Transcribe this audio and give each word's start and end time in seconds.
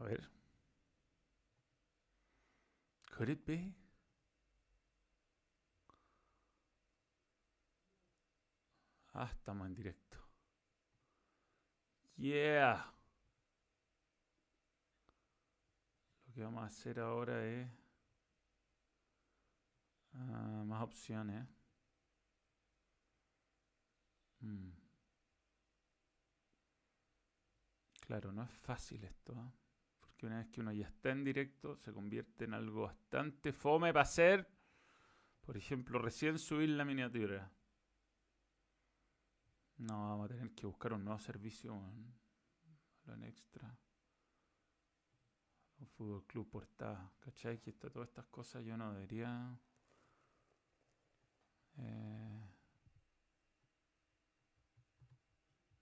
A 0.00 0.04
ver. 0.04 0.28
Could 3.10 3.30
it 3.30 3.44
be? 3.44 3.74
Ah, 9.14 9.28
estamos 9.32 9.66
en 9.66 9.74
directo. 9.74 10.18
Yeah. 12.16 12.84
Lo 16.26 16.34
que 16.34 16.42
vamos 16.42 16.62
a 16.62 16.66
hacer 16.66 17.00
ahora 17.00 17.44
es 17.44 17.68
ah, 20.14 20.62
más 20.64 20.82
opciones. 20.82 21.46
Mm. 24.42 24.70
Claro, 28.00 28.32
no 28.32 28.42
es 28.42 28.50
fácil 28.50 29.04
esto, 29.04 29.34
¿ah? 29.36 29.52
Porque 30.18 30.26
una 30.26 30.38
vez 30.38 30.48
que 30.48 30.60
uno 30.60 30.72
ya 30.72 30.88
está 30.88 31.10
en 31.10 31.22
directo 31.22 31.76
se 31.76 31.92
convierte 31.92 32.44
en 32.44 32.52
algo 32.52 32.82
bastante 32.82 33.52
fome 33.52 33.92
para 33.92 34.02
hacer, 34.02 34.50
por 35.42 35.56
ejemplo, 35.56 36.00
recién 36.00 36.40
subir 36.40 36.70
la 36.70 36.84
miniatura. 36.84 37.48
No, 39.76 40.08
vamos 40.08 40.24
a 40.24 40.34
tener 40.34 40.50
que 40.56 40.66
buscar 40.66 40.92
un 40.92 41.04
nuevo 41.04 41.20
servicio, 41.20 41.80
lo 43.04 43.14
en 43.14 43.22
extra. 43.22 43.78
Un 45.78 45.86
fútbol 45.86 46.26
club 46.26 46.50
portada, 46.50 47.12
¿cachai? 47.20 47.60
Que 47.60 47.70
está 47.70 47.88
todas 47.88 48.08
estas 48.08 48.26
cosas 48.26 48.64
yo 48.64 48.76
no 48.76 48.92
debería... 48.92 49.56
Eh, 51.76 52.42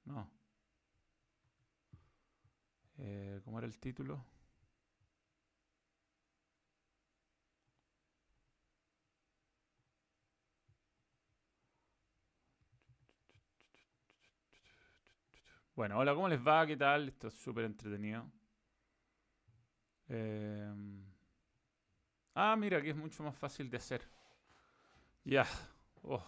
no. 0.05 0.36
Eh, 2.99 3.41
¿Cómo 3.45 3.59
era 3.59 3.67
el 3.67 3.79
título? 3.79 4.25
Bueno, 15.77 15.99
hola, 15.99 16.13
¿cómo 16.15 16.29
les 16.29 16.41
va? 16.45 16.67
¿Qué 16.67 16.77
tal? 16.77 17.09
Esto 17.09 17.29
es 17.29 17.35
súper 17.35 17.65
entretenido. 17.67 18.25
Eh, 20.09 20.73
ah, 22.35 22.55
mira, 22.57 22.81
que 22.83 22.91
es 22.91 22.97
mucho 22.97 23.23
más 23.25 23.37
fácil 23.37 23.69
de 23.71 23.79
hacer. 23.79 24.03
Ya. 25.25 25.47
Oh. 26.05 26.23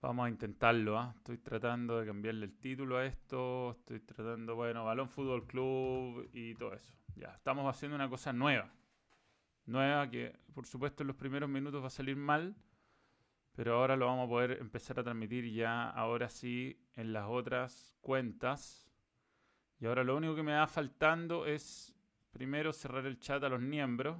Vamos 0.00 0.26
a 0.26 0.28
intentarlo. 0.28 0.98
¿ah? 0.98 1.12
Estoy 1.16 1.38
tratando 1.38 2.00
de 2.00 2.06
cambiarle 2.06 2.46
el 2.46 2.58
título 2.58 2.98
a 2.98 3.06
esto. 3.06 3.72
Estoy 3.72 4.00
tratando, 4.00 4.54
bueno, 4.54 4.84
Balón 4.84 5.08
Fútbol 5.08 5.46
Club 5.46 6.28
y 6.32 6.54
todo 6.54 6.74
eso. 6.74 6.94
Ya, 7.14 7.28
estamos 7.34 7.68
haciendo 7.68 7.96
una 7.96 8.08
cosa 8.08 8.32
nueva. 8.32 8.70
Nueva 9.64 10.08
que, 10.10 10.38
por 10.54 10.66
supuesto, 10.66 11.02
en 11.02 11.08
los 11.08 11.16
primeros 11.16 11.48
minutos 11.48 11.82
va 11.82 11.88
a 11.88 11.90
salir 11.90 12.16
mal. 12.16 12.54
Pero 13.54 13.76
ahora 13.76 13.96
lo 13.96 14.06
vamos 14.06 14.26
a 14.26 14.28
poder 14.28 14.58
empezar 14.60 15.00
a 15.00 15.02
transmitir 15.02 15.50
ya, 15.50 15.88
ahora 15.88 16.28
sí, 16.28 16.78
en 16.92 17.14
las 17.14 17.26
otras 17.26 17.96
cuentas. 18.02 18.86
Y 19.80 19.86
ahora 19.86 20.04
lo 20.04 20.14
único 20.14 20.34
que 20.34 20.42
me 20.42 20.52
va 20.52 20.66
faltando 20.66 21.46
es 21.46 21.94
primero 22.30 22.72
cerrar 22.74 23.06
el 23.06 23.18
chat 23.18 23.42
a 23.42 23.48
los 23.48 23.60
miembros. 23.60 24.18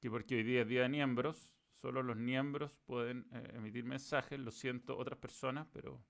Que 0.00 0.08
porque 0.08 0.36
hoy 0.36 0.44
día 0.44 0.62
es 0.62 0.68
día 0.68 0.82
de 0.82 0.88
miembros. 0.88 1.59
Solo 1.80 2.02
los 2.02 2.16
miembros 2.16 2.76
pueden 2.84 3.26
eh, 3.32 3.52
emitir 3.54 3.84
mensajes. 3.84 4.38
Lo 4.38 4.50
siento, 4.50 4.98
otras 4.98 5.18
personas, 5.18 5.66
pero 5.72 6.04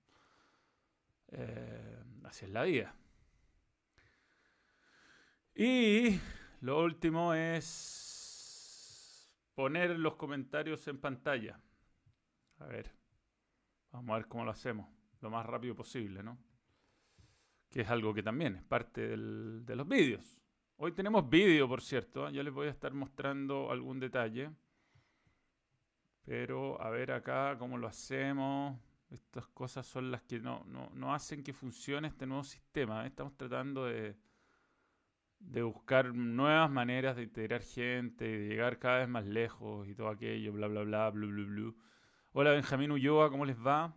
eh, 1.28 2.03
así 2.25 2.47
es 2.47 2.50
la 2.50 2.64
vida. 2.64 2.94
Y 5.54 6.19
lo 6.60 6.82
último 6.82 7.34
es 7.34 9.32
poner 9.54 9.98
los 9.98 10.16
comentarios 10.16 10.88
en 10.88 10.98
pantalla. 10.98 11.60
A 12.59 12.66
ver, 12.66 12.91
vamos 13.92 14.14
a 14.14 14.16
ver 14.16 14.26
cómo 14.26 14.44
lo 14.44 14.50
hacemos. 14.50 14.88
Lo 15.20 15.30
más 15.30 15.47
rápido 15.47 15.76
posible, 15.76 16.22
¿no? 16.22 16.36
Que 17.69 17.82
es 17.82 17.88
algo 17.91 18.12
que 18.12 18.25
también 18.25 18.56
es 18.56 18.64
parte 18.64 19.16
de 19.16 19.76
los 19.76 19.86
vídeos. 19.86 20.41
Hoy 20.76 20.92
tenemos 20.92 21.28
vídeo, 21.28 21.69
por 21.69 21.82
cierto. 21.82 22.26
¿eh? 22.26 22.32
Ya 22.32 22.42
les 22.42 22.53
voy 22.53 22.66
a 22.66 22.70
estar 22.70 22.92
mostrando 22.92 23.70
algún 23.70 24.00
detalle. 24.00 24.50
Pero 26.25 26.81
a 26.81 26.91
ver 26.91 27.12
acá 27.12 27.56
cómo 27.58 27.78
lo 27.78 27.86
hacemos. 27.86 28.78
Estas 29.10 29.47
cosas 29.48 29.86
son 29.86 30.10
las 30.10 30.22
que 30.22 30.38
no, 30.38 30.64
no, 30.66 31.14
hacen 31.14 31.42
que 31.42 31.53
funcione 31.53 32.08
este 32.08 32.26
nuevo 32.26 32.44
sistema. 32.44 33.04
Estamos 33.06 33.36
tratando 33.36 33.86
de, 33.86 34.16
de 35.41 35.62
buscar 35.62 36.14
nuevas 36.14 36.70
maneras 36.70 37.16
de 37.16 37.25
integrar 37.25 37.62
gente, 37.62 38.25
de 38.25 38.48
llegar 38.48 38.78
cada 38.78 38.98
vez 38.98 39.09
más 39.09 39.26
lejos 39.26 39.88
y 39.88 39.94
todo 39.94 40.09
aquello, 40.09 40.53
bla, 40.53 40.69
bla, 40.69 40.82
bla, 40.82 41.10
bla, 41.10 41.26
bla, 41.26 41.44
bla. 41.44 41.75
Hola 42.32 42.53
Benjamín 42.53 42.92
Ulloa, 42.92 43.28
¿cómo 43.30 43.44
les 43.44 43.59
va? 43.59 43.92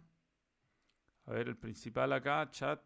A 1.25 1.31
ver, 1.31 1.47
el 1.47 1.57
principal 1.57 2.11
acá, 2.11 2.49
chat. 2.49 2.81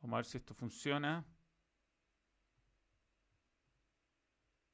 Vamos 0.00 0.14
a 0.14 0.18
ver 0.18 0.24
si 0.24 0.38
esto 0.38 0.54
funciona. 0.54 1.24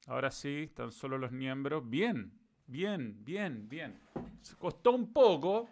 Ahora 0.07 0.31
sí, 0.31 0.65
están 0.65 0.93
solo 0.93 1.17
los 1.17 1.33
miembros. 1.33 1.89
Bien, 1.89 2.39
Bien, 2.67 3.23
bien, 3.25 3.69
bien. 3.69 4.01
Costó 4.59 4.93
un 4.93 5.13
poco. 5.13 5.69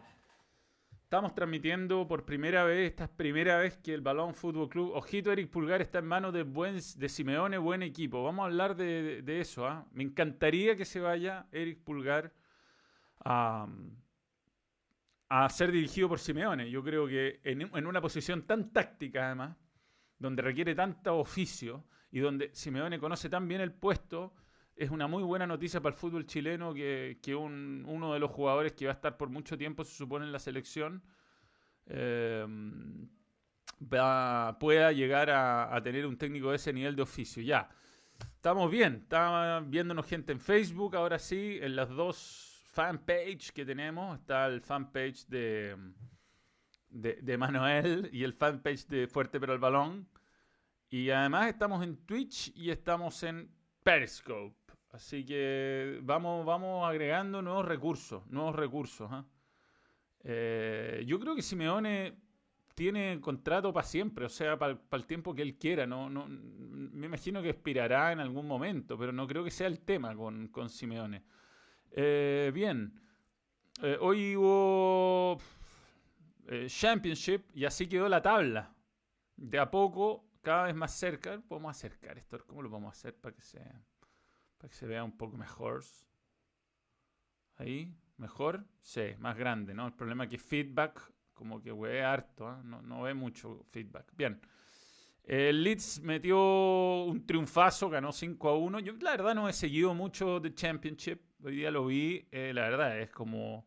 Estamos 1.05 1.35
transmitiendo 1.35 2.07
por 2.07 2.25
primera 2.25 2.65
vez, 2.65 2.91
esta 2.91 3.05
es 3.05 3.11
primera 3.11 3.59
vez 3.59 3.77
que 3.79 3.93
el 3.93 4.01
Balón 4.01 4.35
Fútbol 4.35 4.69
Club, 4.69 4.93
ojito 4.95 5.31
Eric 5.31 5.51
Pulgar, 5.51 5.83
está 5.83 5.99
en 5.99 6.07
manos 6.07 6.33
de, 6.33 6.43
buen, 6.43 6.77
de 6.77 7.09
Simeone, 7.09 7.59
buen 7.59 7.83
equipo. 7.83 8.23
Vamos 8.23 8.43
a 8.43 8.47
hablar 8.47 8.77
de, 8.77 9.41
eso. 9.41 9.67
¿ah? 9.67 9.87
Me 9.93 10.05
encantaría 10.05 10.77
que 10.77 10.87
se 10.87 11.01
vaya 11.01 11.47
Eric 11.53 11.83
Pulgar 11.83 12.33
a, 13.25 13.67
a 15.29 15.49
ser 15.51 15.71
dirigido 15.71 16.09
por 16.09 16.19
Simeone. 16.19 16.71
Yo 16.71 16.83
creo 16.83 17.07
que 17.07 17.41
en, 17.45 17.63
en 17.63 17.87
una 17.87 18.01
posición 18.01 18.43
tan 18.47 18.73
táctica 18.73 19.27
además, 19.27 19.57
donde 20.19 20.41
requiere 20.41 20.75
tanto 20.75 21.19
oficio 21.19 21.85
y 22.11 22.21
donde 22.21 22.51
Simeone 22.55 22.99
conoce 22.99 23.29
tan 23.29 23.47
bien 23.49 23.61
el 23.61 23.73
puesto, 23.73 24.33
es 24.83 24.91
una 24.91 25.07
muy 25.07 25.23
buena 25.23 25.47
noticia 25.47 25.81
para 25.81 25.95
el 25.95 25.99
fútbol 25.99 26.27
chileno 26.27 26.75
que, 26.75 27.17
uno 27.37 28.13
de 28.13 28.19
los 28.19 28.31
jugadores 28.33 28.73
que 28.73 28.87
va 28.87 28.93
a 28.93 28.95
estar 28.95 29.17
por 29.17 29.29
mucho 29.29 29.57
tiempo, 29.57 29.85
se 29.85 29.95
supone, 29.95 30.25
en 30.25 30.33
la 30.33 30.41
selección, 30.41 31.05
eh, 31.87 32.45
pueda 34.59 34.91
llegar 34.91 35.31
a, 35.31 35.81
tener 35.85 36.05
un 36.05 36.19
técnico 36.19 36.51
de 36.51 36.57
ese 36.57 36.73
nivel 36.73 36.97
de 36.97 37.03
oficio. 37.03 37.43
Ya, 37.45 37.71
estamos 38.35 38.69
bien, 38.73 39.03
estamos 39.03 39.71
viéndonos 39.71 40.05
gente 40.05 40.33
en 40.33 40.41
Facebook, 40.41 40.97
ahora 40.97 41.21
sí, 41.21 41.59
en 41.63 41.77
las 41.77 41.89
dos 41.89 42.65
fanpage 42.73 43.53
que 43.53 43.65
tenemos, 43.65 44.19
está 44.19 44.47
el 44.47 44.63
fanpage 44.63 45.27
de, 45.29 45.77
de, 46.89 47.21
de 47.23 47.39
Manuel 47.39 48.11
y 48.13 48.25
el 48.25 48.33
fanpage 48.33 48.87
de 48.89 49.07
Fuerte 49.07 49.39
pero 49.39 49.53
el 49.53 49.61
Balón. 49.61 50.09
Y 50.91 51.09
además 51.11 51.49
estamos 51.49 51.85
en 51.85 51.97
Twitch 52.05 52.53
y 52.57 52.71
estamos 52.71 53.23
en 53.23 53.49
Periscope. 53.85 54.62
Así 54.93 55.25
que 55.25 56.01
vamos, 56.03 56.45
vamos 56.45 56.87
agregando 56.87 57.41
nuevos 57.41 57.65
recursos, 57.65 58.27
nuevos 58.27 58.55
recursos. 58.55 59.09
¿ah? 59.11 59.25
Eh, 60.23 61.03
yo 61.07 61.19
creo 61.19 61.35
que 61.35 61.41
Simeone 61.41 62.19
tiene 62.75 63.19
contrato 63.21 63.73
para 63.73 63.87
siempre, 63.87 64.27
o 64.27 64.29
sea, 64.29 64.59
para, 64.59 64.79
el 64.93 65.07
tiempo 65.07 65.35
que 65.35 65.41
él 65.41 65.57
quiera. 65.57 65.87
No, 65.87 66.11
no, 66.11 66.27
me 66.29 67.07
imagino 67.07 67.41
que 67.41 67.49
expirará 67.49 68.13
en 68.13 68.21
algún 68.21 68.47
momento, 68.47 68.99
pero 68.99 69.13
no 69.13 69.27
creo 69.27 69.43
que 69.43 69.51
sea 69.51 69.67
el 69.67 69.81
tema 69.81 70.15
con, 70.15 70.49
con 70.49 70.69
Simeone. 70.69 71.25
Eh, 71.91 72.51
bien, 72.53 73.01
eh, 73.83 73.97
hoy 73.99 74.37
hubo 74.37 75.39
Championship 76.67 77.45
y 77.55 77.65
así 77.65 77.89
quedó 77.89 78.11
la 78.11 78.21
tabla. 78.21 78.75
De 79.37 79.59
a 79.59 79.71
poco, 79.71 80.27
cada 80.43 80.65
vez 80.65 80.75
más 80.75 80.93
cerca. 80.93 81.41
Podemos 81.41 81.71
acercar 81.71 82.19
esto, 82.19 82.45
¿cómo 82.47 82.61
lo 82.61 82.69
vamos 82.69 82.89
a 82.89 82.99
hacer 82.99 83.17
para 83.17 83.35
que 83.35 83.41
sea? 83.41 83.83
Para 84.63 84.71
que 84.71 84.77
se 84.77 84.87
vea 84.87 85.03
un 85.03 85.11
poco 85.11 85.37
mejor. 85.37 85.83
Ahí, 87.57 87.93
mejor. 88.17 88.65
Sí, 88.81 89.03
más 89.19 89.37
grande, 89.37 89.75
¿no? 89.75 89.89
El 89.89 89.93
problema 89.93 90.23
es 90.23 90.31
que 90.31 90.39
feedback, 90.39 91.13
como 91.35 91.61
que 91.61 91.73
ve 91.73 92.05
harto, 92.05 92.47
¿ah? 92.47 92.63
no, 92.65 92.81
no, 92.81 93.03
ve 93.03 93.13
mucho 93.13 93.67
feedback. 93.73 94.13
Bien. 94.17 94.41
El 95.25 95.65
Leeds 95.65 96.01
metió 96.03 97.03
un 97.03 97.27
triunfazo, 97.27 97.91
ganó 97.91 98.13
5 98.13 98.49
a 98.49 98.57
1. 98.57 98.79
Yo 98.81 98.93
la 99.01 99.11
verdad 99.11 99.35
no 99.35 99.49
he 99.49 99.53
seguido 99.53 99.95
mucho 99.95 100.39
de 100.39 100.55
Championship. 100.55 101.21
Hoy 101.43 101.57
día 101.57 101.73
lo 101.73 101.87
vi. 101.87 102.29
Eh, 102.31 102.53
la 102.55 102.63
verdad 102.63 103.01
es 103.01 103.11
como... 103.11 103.67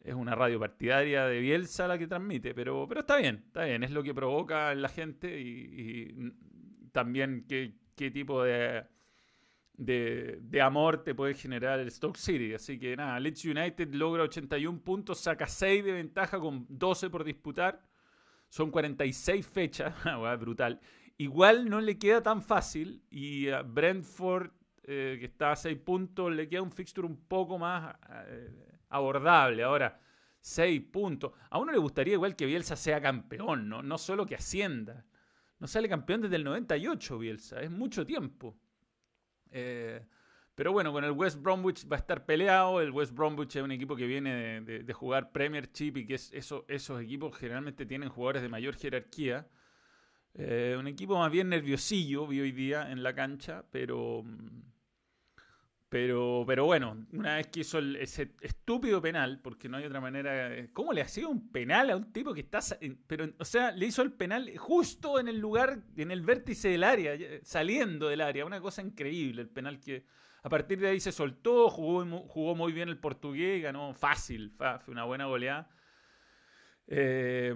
Es 0.00 0.14
una 0.14 0.34
radio 0.34 0.58
partidaria 0.58 1.26
de 1.26 1.38
Bielsa 1.38 1.86
la 1.86 1.96
que 1.96 2.08
transmite, 2.08 2.54
pero, 2.54 2.86
pero 2.88 3.00
está 3.00 3.18
bien, 3.18 3.44
está 3.46 3.64
bien. 3.66 3.84
Es 3.84 3.92
lo 3.92 4.02
que 4.02 4.12
provoca 4.12 4.72
en 4.72 4.82
la 4.82 4.88
gente 4.88 5.40
y, 5.40 6.10
y 6.10 6.90
también 6.90 7.46
qué, 7.48 7.76
qué 7.96 8.10
tipo 8.10 8.42
de 8.42 8.84
de, 9.76 10.60
amor 10.62 11.02
te 11.02 11.14
puede 11.14 11.34
generar 11.34 11.80
el 11.80 11.90
Stoke 11.90 12.18
City. 12.18 12.54
Así 12.54 12.78
que 12.78 12.96
nada, 12.96 13.18
Leeds 13.18 13.44
United 13.44 13.92
logra 13.94 14.22
81 14.24 14.80
puntos, 14.82 15.18
saca 15.18 15.46
6 15.46 15.84
de 15.84 15.92
ventaja 15.92 16.38
con 16.38 16.66
12 16.68 17.10
por 17.10 17.24
disputar. 17.24 17.82
Son 18.48 18.70
46 18.70 19.46
fechas, 19.46 19.94
brutal. 20.38 20.80
igual 21.16 21.68
no 21.68 21.80
le 21.80 21.98
queda 21.98 22.22
tan 22.22 22.40
fácil 22.40 23.02
y 23.10 23.48
a 23.48 23.62
Brentford, 23.62 24.50
eh, 24.84 25.16
que 25.18 25.26
está 25.26 25.52
a 25.52 25.56
6 25.56 25.78
puntos, 25.78 26.32
le 26.32 26.48
queda 26.48 26.62
un 26.62 26.70
fixture 26.70 27.06
un 27.06 27.16
poco 27.26 27.58
más 27.58 27.96
eh, 28.28 28.78
abordable. 28.90 29.64
Ahora, 29.64 29.98
6 30.40 30.82
puntos. 30.92 31.32
A 31.50 31.58
uno 31.58 31.72
le 31.72 31.78
gustaría 31.78 32.14
igual 32.14 32.36
que 32.36 32.46
Bielsa 32.46 32.76
sea 32.76 33.00
campeón, 33.00 33.68
¿no? 33.68 33.82
no 33.82 33.98
solo 33.98 34.26
que 34.26 34.36
ascienda. 34.36 35.04
No 35.58 35.66
sale 35.66 35.88
campeón 35.88 36.20
desde 36.20 36.36
el 36.36 36.44
98 36.44 37.18
Bielsa, 37.18 37.60
es 37.60 37.70
mucho 37.70 38.04
tiempo. 38.04 38.58
Eh, 39.54 40.04
pero 40.54 40.72
bueno, 40.72 40.92
con 40.92 41.04
el 41.04 41.12
West 41.12 41.40
Bromwich 41.40 41.90
va 41.90 41.96
a 41.96 42.00
estar 42.00 42.26
peleado. 42.26 42.80
El 42.80 42.90
West 42.90 43.14
Bromwich 43.14 43.56
es 43.56 43.62
un 43.62 43.72
equipo 43.72 43.96
que 43.96 44.06
viene 44.06 44.60
de, 44.60 44.92
jugar 44.92 45.32
Premiership 45.32 45.96
y 45.96 46.06
que 46.06 46.14
es, 46.14 46.32
eso, 46.32 46.64
esos 46.68 47.00
equipos 47.00 47.36
generalmente 47.36 47.86
tienen 47.86 48.08
jugadores 48.08 48.42
de 48.42 48.48
mayor 48.48 48.76
jerarquía. 48.76 49.48
Eh, 50.34 50.76
un 50.78 50.88
equipo 50.88 51.16
más 51.16 51.30
bien 51.30 51.48
nerviosillo 51.48 52.26
vi 52.26 52.40
hoy 52.40 52.52
día 52.52 52.90
en 52.90 53.02
la 53.02 53.14
cancha, 53.14 53.64
pero, 53.70 54.24
pero, 55.94 56.42
pero 56.44 56.64
bueno, 56.64 57.06
una 57.12 57.36
vez 57.36 57.46
que 57.46 57.60
hizo 57.60 57.78
ese 57.78 58.32
estúpido 58.40 59.00
penal, 59.00 59.38
porque 59.40 59.68
no 59.68 59.76
hay 59.76 59.84
otra 59.84 60.00
manera. 60.00 60.50
¿Cómo 60.72 60.92
le 60.92 61.02
hacía 61.02 61.28
un 61.28 61.52
penal 61.52 61.88
a 61.88 61.96
un 61.96 62.12
tipo 62.12 62.34
que 62.34 62.40
está. 62.40 62.58
Pero, 63.06 63.32
o 63.38 63.44
sea, 63.44 63.70
le 63.70 63.86
hizo 63.86 64.02
el 64.02 64.10
penal 64.10 64.52
justo 64.56 65.20
en 65.20 65.28
el 65.28 65.38
lugar, 65.38 65.84
en 65.96 66.10
el 66.10 66.22
vértice 66.22 66.70
del 66.70 66.82
área, 66.82 67.16
saliendo 67.44 68.08
del 68.08 68.22
área. 68.22 68.44
Una 68.44 68.60
cosa 68.60 68.82
increíble 68.82 69.42
el 69.42 69.48
penal 69.48 69.78
que. 69.78 70.04
A 70.42 70.48
partir 70.48 70.80
de 70.80 70.88
ahí 70.88 70.98
se 70.98 71.12
soltó, 71.12 71.70
jugó, 71.70 72.04
jugó 72.26 72.56
muy 72.56 72.72
bien 72.72 72.88
el 72.88 72.98
portugués, 72.98 73.62
ganó 73.62 73.94
fácil, 73.94 74.52
fue 74.58 74.90
una 74.90 75.04
buena 75.04 75.26
goleada. 75.26 75.70
Eh, 76.88 77.54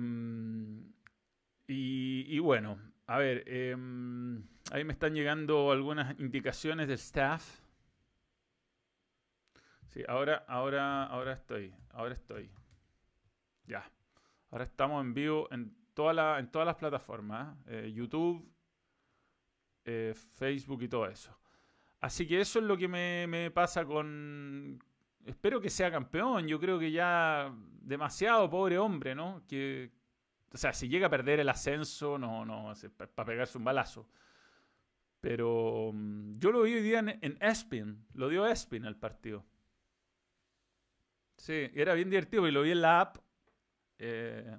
y, 1.66 2.38
bueno, 2.38 2.78
a 3.08 3.18
ver, 3.18 3.42
em, 3.48 4.44
ahí 4.70 4.84
me 4.84 4.92
están 4.92 5.12
llegando 5.12 5.72
algunas 5.72 6.16
indicaciones 6.20 6.86
del 6.86 6.98
staff. 6.98 7.66
Sí, 9.88 10.02
ahora, 10.06 10.44
ahora, 10.48 11.04
ahora 11.04 11.32
estoy, 11.32 11.74
ahora 11.90 12.14
estoy. 12.14 12.50
Ya. 13.66 13.90
Ahora 14.50 14.64
estamos 14.64 15.02
en 15.02 15.14
vivo 15.14 15.48
en, 15.50 15.74
toda 15.94 16.12
la, 16.12 16.38
en 16.38 16.50
todas 16.50 16.66
las 16.66 16.76
plataformas, 16.76 17.56
¿eh? 17.66 17.92
YouTube, 17.92 18.46
eh, 19.84 20.14
Facebook 20.14 20.82
y 20.82 20.88
todo 20.88 21.06
eso. 21.06 21.36
Así 22.00 22.26
que 22.26 22.40
eso 22.40 22.58
es 22.58 22.64
lo 22.64 22.76
que 22.76 22.88
me, 22.88 23.50
pasa 23.50 23.84
con... 23.84 24.78
Espero 25.24 25.60
que 25.60 25.70
sea 25.70 25.90
campeón. 25.90 26.46
Yo 26.46 26.60
creo 26.60 26.78
que 26.78 26.92
ya 26.92 27.52
demasiado 27.80 28.48
pobre 28.48 28.78
hombre, 28.78 29.14
¿no? 29.14 29.42
Que, 29.48 29.90
o 30.52 30.56
sea, 30.56 30.72
si 30.72 30.88
llega 30.88 31.08
a 31.08 31.10
perder 31.10 31.40
el 31.40 31.48
ascenso, 31.48 32.18
no, 32.18 32.44
no, 32.44 32.72
para 32.96 33.26
pegarse 33.26 33.58
un 33.58 33.64
balazo. 33.64 34.08
Pero 35.20 35.90
mm, 35.92 36.38
yo 36.38 36.52
lo 36.52 36.62
vi 36.62 36.74
hoy 36.74 36.82
día 36.82 37.00
en, 37.00 37.38
Espin, 37.40 38.06
lo 38.14 38.28
dio 38.28 38.46
Espin 38.46 38.84
al 38.84 38.96
partido. 38.96 39.44
Sí, 41.38 41.70
era 41.74 41.94
bien 41.94 42.10
divertido 42.10 42.46
y 42.46 42.52
lo 42.52 42.62
vi 42.62 42.72
en 42.72 42.82
la 42.82 43.00
app. 43.00 43.16
Eh, 43.98 44.56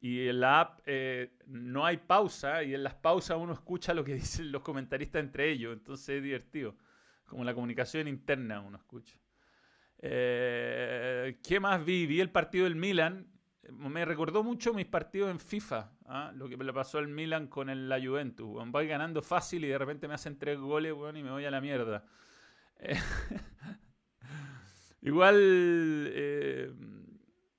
y 0.00 0.28
en 0.28 0.40
la 0.40 0.60
app 0.60 0.80
eh, 0.86 1.36
no 1.46 1.86
hay 1.86 1.98
pausa 1.98 2.62
y 2.62 2.74
en 2.74 2.82
las 2.82 2.94
pausas 2.94 3.36
uno 3.38 3.52
escucha 3.52 3.94
lo 3.94 4.04
que 4.04 4.14
dicen 4.16 4.50
los 4.50 4.62
comentaristas 4.62 5.20
entre 5.20 5.50
ellos. 5.50 5.72
Entonces 5.72 6.08
es 6.16 6.22
divertido. 6.22 6.76
Como 7.24 7.44
la 7.44 7.54
comunicación 7.54 8.08
interna 8.08 8.60
uno 8.60 8.78
escucha. 8.78 9.16
Eh, 9.98 11.38
¿Qué 11.46 11.60
más 11.60 11.84
vi? 11.84 12.06
Vi 12.06 12.20
el 12.20 12.30
partido 12.30 12.64
del 12.64 12.76
Milan 12.76 13.38
me 13.72 14.04
recordó 14.04 14.42
mucho 14.42 14.72
mis 14.72 14.86
partidos 14.86 15.30
en 15.30 15.38
FIFA, 15.38 15.90
¿ah? 16.06 16.32
lo 16.34 16.48
que 16.48 16.56
le 16.56 16.72
pasó 16.72 16.98
al 16.98 17.08
Milan 17.08 17.48
con 17.48 17.68
el, 17.68 17.88
la 17.88 18.00
Juventus. 18.00 18.48
Voy 18.66 18.86
ganando 18.86 19.22
fácil 19.22 19.64
y 19.64 19.68
de 19.68 19.78
repente 19.78 20.08
me 20.08 20.14
hacen 20.14 20.38
tres 20.38 20.58
goles 20.58 20.94
y 21.14 21.22
me 21.22 21.30
voy 21.30 21.44
a 21.44 21.50
la 21.50 21.60
mierda. 21.60 22.04
igual 25.02 25.36
eh, 26.12 26.72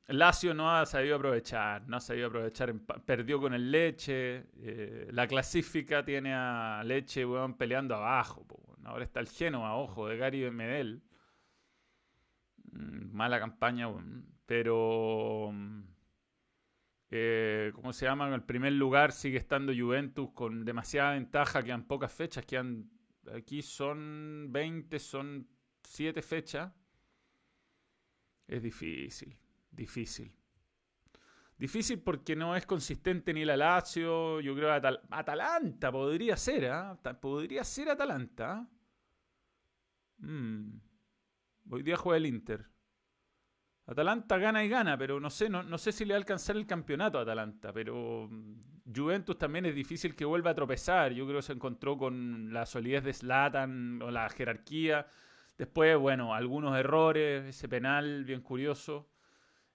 Lazio 0.08 0.54
no 0.54 0.76
ha 0.76 0.86
sabido 0.86 1.16
aprovechar, 1.16 1.88
no 1.88 1.98
ha 1.98 2.00
sabido 2.00 2.28
aprovechar, 2.28 2.74
perdió 3.06 3.40
con 3.40 3.54
el 3.54 3.72
Leche, 3.72 4.48
eh, 4.58 5.08
la 5.12 5.28
clasifica 5.28 6.04
tiene 6.04 6.34
a 6.34 6.82
Leche 6.84 7.26
peleando 7.58 7.96
abajo. 7.96 8.46
Ahora 8.86 9.04
está 9.04 9.20
el 9.20 9.28
Genoa, 9.28 9.76
ojo, 9.76 10.08
de 10.08 10.18
Gary 10.18 10.50
Medel. 10.50 11.04
Mm, 12.72 13.16
mala 13.16 13.40
campaña, 13.40 13.88
pero 14.46 15.54
eh, 17.12 17.72
¿Cómo 17.74 17.92
se 17.92 18.06
llama? 18.06 18.28
En 18.28 18.34
el 18.34 18.44
primer 18.44 18.74
lugar 18.74 19.12
sigue 19.12 19.38
estando 19.38 19.74
Juventus 19.74 20.30
con 20.34 20.64
demasiada 20.64 21.14
ventaja, 21.14 21.64
quedan 21.64 21.86
pocas 21.86 22.14
fechas, 22.14 22.46
quedan, 22.46 22.90
aquí 23.34 23.62
son 23.62 24.48
20, 24.52 25.00
son 25.00 25.48
7 25.84 26.22
fechas. 26.22 26.72
Es 28.50 28.64
difícil, 28.64 29.38
difícil. 29.72 30.34
Difícil 31.56 32.02
porque 32.02 32.36
no 32.36 32.56
es 32.56 32.66
consistente 32.66 33.32
ni 33.32 33.46
la 33.46 33.56
Lazio, 33.56 34.40
yo 34.40 34.56
creo 34.56 34.82
que 34.82 34.98
Atalanta 35.12 35.92
podría 35.92 36.36
ser, 36.36 36.64
¿eh? 36.64 37.14
Podría 37.22 37.64
ser 37.64 37.90
Atalanta. 37.90 38.68
Mm. 40.18 40.80
Hoy 41.70 41.84
día 41.84 41.96
juega 41.96 42.18
el 42.18 42.26
Inter. 42.26 42.66
Atalanta 43.86 44.38
gana 44.40 44.64
y 44.64 44.70
gana, 44.70 44.98
pero 44.98 45.20
no 45.20 45.30
sé, 45.30 45.48
no, 45.48 45.78
sé 45.78 45.92
si 45.92 46.06
le 46.06 46.14
va 46.14 46.18
a 46.18 46.22
alcanzar 46.22 46.56
el 46.56 46.66
campeonato 46.66 47.20
a 47.20 47.22
Atalanta, 47.22 47.72
pero 47.72 48.28
mm, 48.32 48.94
Juventus 48.96 49.38
también 49.38 49.68
es 49.68 49.76
difícil 49.76 50.16
que 50.16 50.26
vuelva 50.26 50.52
a 50.52 50.56
tropezar. 50.56 51.12
Yo 51.14 51.26
creo 51.28 51.38
que 51.38 51.44
se 51.44 51.54
encontró 51.54 52.00
con 52.00 52.52
la 52.52 52.66
solidez 52.66 53.04
de 53.04 53.14
Slatan 53.14 54.02
o 54.02 54.10
la 54.10 54.28
jerarquía. 54.30 55.06
Después, 55.60 55.96
bueno, 55.98 56.34
algunos 56.34 56.76
errores, 56.76 57.46
ese 57.46 57.70
penal 57.70 58.26
bien 58.26 58.42
curioso. 58.42 59.12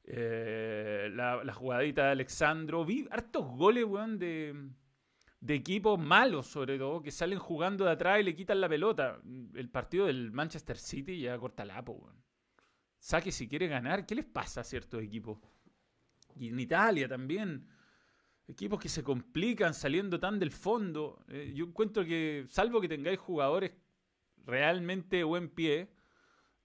Eh, 0.02 1.08
la, 1.12 1.54
jugadita 1.54 2.06
de 2.06 2.10
Alexandro. 2.10 2.84
Vi 2.84 3.06
hartos 3.08 3.46
goles, 3.46 3.84
weón, 3.84 4.18
de, 4.18 4.70
de 5.38 5.54
equipos 5.54 5.96
malos, 6.00 6.48
sobre 6.48 6.76
todo, 6.76 7.00
que 7.00 7.12
salen 7.12 7.38
jugando 7.38 7.84
de 7.84 7.92
atrás 7.92 8.18
y 8.18 8.24
le 8.24 8.34
quitan 8.34 8.60
la 8.60 8.68
pelota. 8.68 9.20
El 9.54 9.70
partido 9.70 10.06
del 10.06 10.32
Manchester 10.32 10.76
City 10.76 11.20
ya 11.20 11.38
corta 11.38 11.64
lapo, 11.64 11.92
weón 11.92 12.24
saque 13.04 13.30
si 13.30 13.46
quiere 13.46 13.68
ganar. 13.68 14.06
¿Qué 14.06 14.14
les 14.14 14.24
pasa 14.24 14.62
a 14.62 14.64
ciertos 14.64 15.02
equipos? 15.02 15.38
Y 16.36 16.48
en 16.48 16.58
Italia 16.58 17.06
también. 17.06 17.68
Equipos 18.48 18.80
que 18.80 18.88
se 18.88 19.02
complican 19.02 19.74
saliendo 19.74 20.18
tan 20.18 20.38
del 20.38 20.50
fondo. 20.50 21.22
Eh, 21.28 21.52
yo 21.54 21.66
encuentro 21.66 22.02
que, 22.02 22.46
salvo 22.48 22.80
que 22.80 22.88
tengáis 22.88 23.18
jugadores 23.18 23.72
realmente 24.46 25.24
buen 25.24 25.48
pie, 25.48 25.90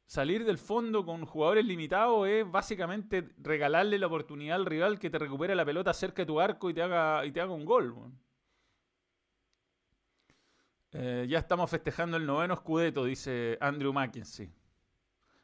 salir 0.06 0.44
del 0.44 0.58
fondo 0.58 1.06
con 1.06 1.26
jugadores 1.26 1.66
limitados 1.66 2.28
es 2.28 2.50
básicamente 2.50 3.30
regalarle 3.38 4.00
la 4.00 4.08
oportunidad 4.08 4.56
al 4.56 4.66
rival 4.66 5.00
que 5.00 5.10
te 5.10 5.20
recupere 5.20 5.56
la 5.56 5.66
pelota 5.66 5.94
cerca 5.94 6.24
de 6.24 6.26
tu 6.26 6.40
arco 6.40 6.70
y 6.70 6.74
te 6.74 6.82
haga, 6.82 7.26
y 7.26 7.32
te 7.32 7.42
haga 7.42 7.54
un 7.54 7.66
gol. 7.66 7.96
Eh, 10.92 11.28
ya 11.30 11.38
estamos 11.38 11.70
festejando 11.70 12.18
el 12.18 12.26
noveno 12.26 12.56
escudeto, 12.56 13.06
dice 13.06 13.58
Andrew 13.62 13.94
Mackenzie. 13.94 14.52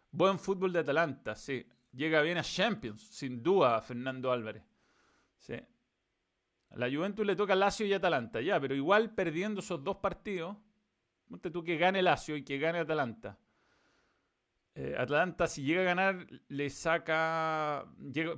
Buen 0.10 0.39
fútbol 0.39 0.74
de 0.74 0.80
Atalanta, 0.80 1.36
sí. 1.36 1.68
Llega 1.94 2.22
bien 2.22 2.38
a 2.38 2.44
Champions, 2.44 3.01
sin 3.01 3.44
duda, 3.44 3.80
Fernando 3.82 4.32
Álvarez. 4.32 4.63
Sí. 5.38 5.54
A 6.72 6.77
la 6.77 6.89
Juventus 6.89 7.25
le 7.25 7.36
toca 7.36 7.56
Lazio 7.56 7.86
y 7.86 7.94
Atalanta, 7.94 8.42
ya, 8.42 8.60
pero 8.60 8.74
igual 8.74 9.13
perdiendo 9.13 9.60
esos 9.60 9.84
dos 9.84 9.98
partidos, 9.98 10.58
ponte 11.29 11.51
tú 11.51 11.63
que 11.63 11.77
gane 11.77 12.01
Lazio 12.01 12.36
y 12.36 12.44
que 12.44 12.58
gane 12.58 12.79
Atalanta. 12.79 13.38
Eh, 14.77 14.94
Atalanta, 14.98 15.48
si 15.48 15.63
llega 15.63 15.82
a 15.82 15.86
ganar, 15.86 16.27
le 16.50 16.70
saca, 16.70 17.86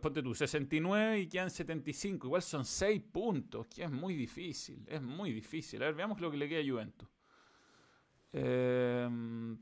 ponte 0.01 0.21
tú, 0.21 0.35
69 0.35 1.21
y 1.21 1.27
quedan 1.27 1.49
75. 1.49 2.27
Igual 2.27 2.43
son 2.43 2.63
6 2.63 3.01
puntos, 3.11 3.65
que 3.67 3.83
es 3.83 3.91
muy 3.91 4.15
difícil, 4.15 4.85
es 4.87 5.01
muy 5.01 5.31
difícil. 5.33 5.81
A 5.81 5.87
ver, 5.87 5.95
veamos 5.95 6.21
lo 6.21 6.29
que 6.29 6.37
le 6.37 6.47
queda 6.47 6.61
a 6.61 6.71
Juventus. 6.71 7.09
Eh, 8.33 9.09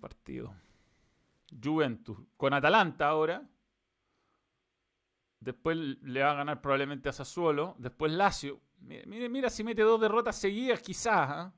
partido. 0.02 0.54
Juventus 1.64 2.18
con 2.36 2.54
Atalanta 2.54 3.08
ahora. 3.08 3.48
Después 5.40 5.78
le 5.78 6.24
va 6.24 6.32
a 6.32 6.36
ganar 6.36 6.62
probablemente 6.62 7.08
a 7.08 7.14
Sassuolo. 7.14 7.76
Después 7.78 8.12
Lazio. 8.12 8.60
Mira, 8.80 9.30
mira, 9.30 9.50
si 9.50 9.64
mete 9.64 9.82
dos 9.84 10.02
derrotas 10.02 10.36
seguidas, 10.36 10.82
quizás. 10.82 11.30
¿ah? 11.30 11.54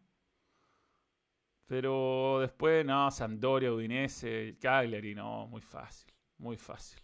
Pero 1.67 2.39
después, 2.39 2.85
no, 2.85 3.11
Sampdoria, 3.11 3.71
Udinese, 3.71 4.57
Cagliari, 4.59 5.13
no, 5.13 5.47
muy 5.47 5.61
fácil. 5.61 6.11
Muy 6.37 6.57
fácil. 6.57 7.01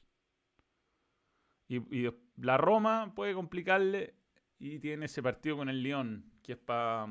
Y, 1.67 2.08
la 2.38 2.58
Roma 2.58 3.13
puede 3.13 3.34
complicarle. 3.34 4.15
Y 4.60 4.79
tiene 4.79 5.05
ese 5.05 5.22
partido 5.22 5.58
con 5.58 5.70
el 5.70 5.84
Lyon, 5.84 6.32
que 6.41 6.53
es 6.53 6.58
para 6.58 7.08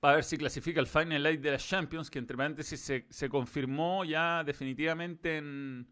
para 0.00 0.14
ver 0.14 0.24
si 0.24 0.36
clasifica 0.36 0.80
al 0.80 0.86
Final 0.86 1.26
Eight 1.26 1.40
de 1.40 1.50
la 1.52 1.58
Champions, 1.58 2.10
que 2.10 2.18
entre 2.20 2.36
paréntesis 2.36 2.80
se, 2.80 3.06
se 3.10 3.28
confirmó 3.28 4.04
ya 4.04 4.44
definitivamente 4.44 5.38
en, 5.38 5.88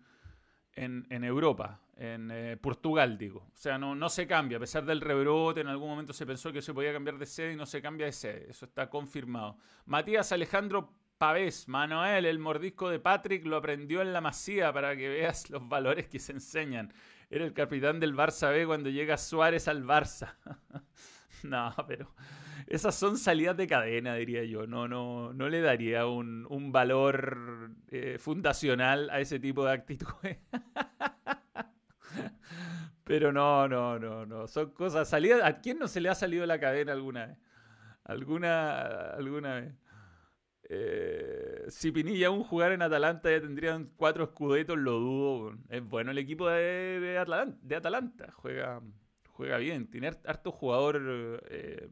en, 0.77 1.25
Europa, 1.25 1.81
en 1.97 2.31
eh, 2.31 2.57
Portugal, 2.57 3.17
digo. 3.17 3.41
O 3.53 3.57
sea, 3.57 3.79
no, 3.79 3.95
no 3.95 4.09
se 4.09 4.27
cambia. 4.27 4.59
A 4.59 4.61
pesar 4.61 4.85
del 4.85 5.01
rebrote, 5.01 5.63
en 5.63 5.69
algún 5.69 5.89
momento 5.89 6.13
se 6.13 6.27
pensó 6.27 6.53
que 6.53 6.63
se 6.63 6.75
podía 6.75 6.93
cambiar 6.93 7.19
de 7.19 7.27
sede 7.27 7.55
y 7.55 7.57
no 7.57 7.67
se 7.67 7.81
cambia 7.81 8.07
de 8.07 8.13
sede. 8.13 8.47
Eso 8.51 8.67
está 8.67 8.89
confirmado. 8.91 9.57
Matías 9.87 10.33
Alejandro 10.33 10.93
Pavés, 11.19 11.67
Manuel, 11.67 12.27
el 12.27 12.39
mordisco 12.39 12.91
de 12.91 12.99
Patrick 12.99 13.47
lo 13.47 13.57
aprendió 13.57 14.03
en 14.03 14.13
la 14.13 14.21
masía 14.21 14.73
para 14.73 14.95
que 14.97 15.09
veas 15.09 15.49
los 15.49 15.67
valores 15.67 16.09
que 16.09 16.19
se 16.19 16.33
enseñan. 16.33 16.93
Era 17.31 17.45
el 17.45 17.55
capitán 17.55 17.99
del 17.99 18.15
Barça 18.15 18.53
B 18.53 18.67
cuando 18.67 18.91
llega 18.91 19.17
Suárez 19.17 19.67
al 19.67 19.83
Barça. 19.83 20.35
no, 21.51 21.75
pero 21.87 22.15
esas 22.67 22.95
son 22.95 23.17
salidas 23.19 23.57
de 23.57 23.67
cadena, 23.67 24.15
diría 24.15 24.45
yo. 24.45 24.67
No, 24.67 24.89
no, 24.89 25.33
no 25.33 25.49
le 25.49 25.61
daría 25.61 26.07
un, 26.07 26.73
valor 26.73 27.71
eh, 27.89 28.19
fundacional 28.19 29.11
a 29.11 29.21
ese 29.21 29.39
tipo 29.39 29.65
de 29.65 29.73
actitudes. 29.73 30.39
Pero 33.05 33.33
no, 33.33 33.69
no, 33.69 34.01
no, 34.01 34.27
no. 34.27 34.49
Son 34.49 34.71
cosas 34.73 35.09
salidas. 35.09 35.41
¿A 35.45 35.61
quién 35.61 35.79
no 35.79 35.87
se 35.87 36.01
le 36.01 36.09
ha 36.09 36.15
salido 36.17 36.45
la 36.45 36.59
cadena 36.59 36.93
alguna 36.93 37.27
vez? 37.27 37.39
Alguna, 38.03 38.81
alguna 39.11 39.61
vez. 39.61 39.75
Eh, 40.69 41.65
si 41.69 41.93
Pinilla 41.93 42.27
aún 42.27 42.43
jugar 42.43 42.73
en 42.73 42.83
Atalanta 42.83 43.31
ya 43.31 43.41
tendrían 43.41 43.93
cuatro 43.97 44.25
escudetos, 44.25 44.77
lo 44.77 44.99
dudo. 44.99 45.59
Es 45.69 45.85
bueno 45.85 46.11
el 46.11 46.19
equipo 46.19 46.49
de, 46.49 47.17
Atalanta, 47.17 48.33
Juega, 48.33 48.83
juega 49.37 49.59
bien. 49.59 49.91
Tiene 49.91 50.09
harto 50.09 50.51
jugador 50.51 51.43
eh, 51.51 51.89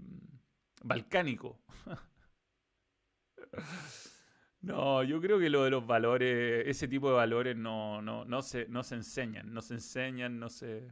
balcánico. 0.82 1.60
no, 4.62 5.02
yo 5.02 5.20
creo 5.20 5.38
que 5.38 5.50
lo 5.50 5.64
de 5.64 5.70
los 5.70 5.86
valores, 5.86 6.66
ese 6.66 6.88
tipo 6.88 7.10
de 7.10 7.16
valores 7.16 7.54
no, 7.56 8.00
no, 8.00 8.24
no, 8.24 8.40
se, 8.42 8.66
no 8.68 8.82
se 8.82 8.94
enseñan, 8.96 9.52
no 9.52 9.60
se 9.60 9.74
enseñan, 9.74 10.38
no 10.38 10.48
se, 10.48 10.90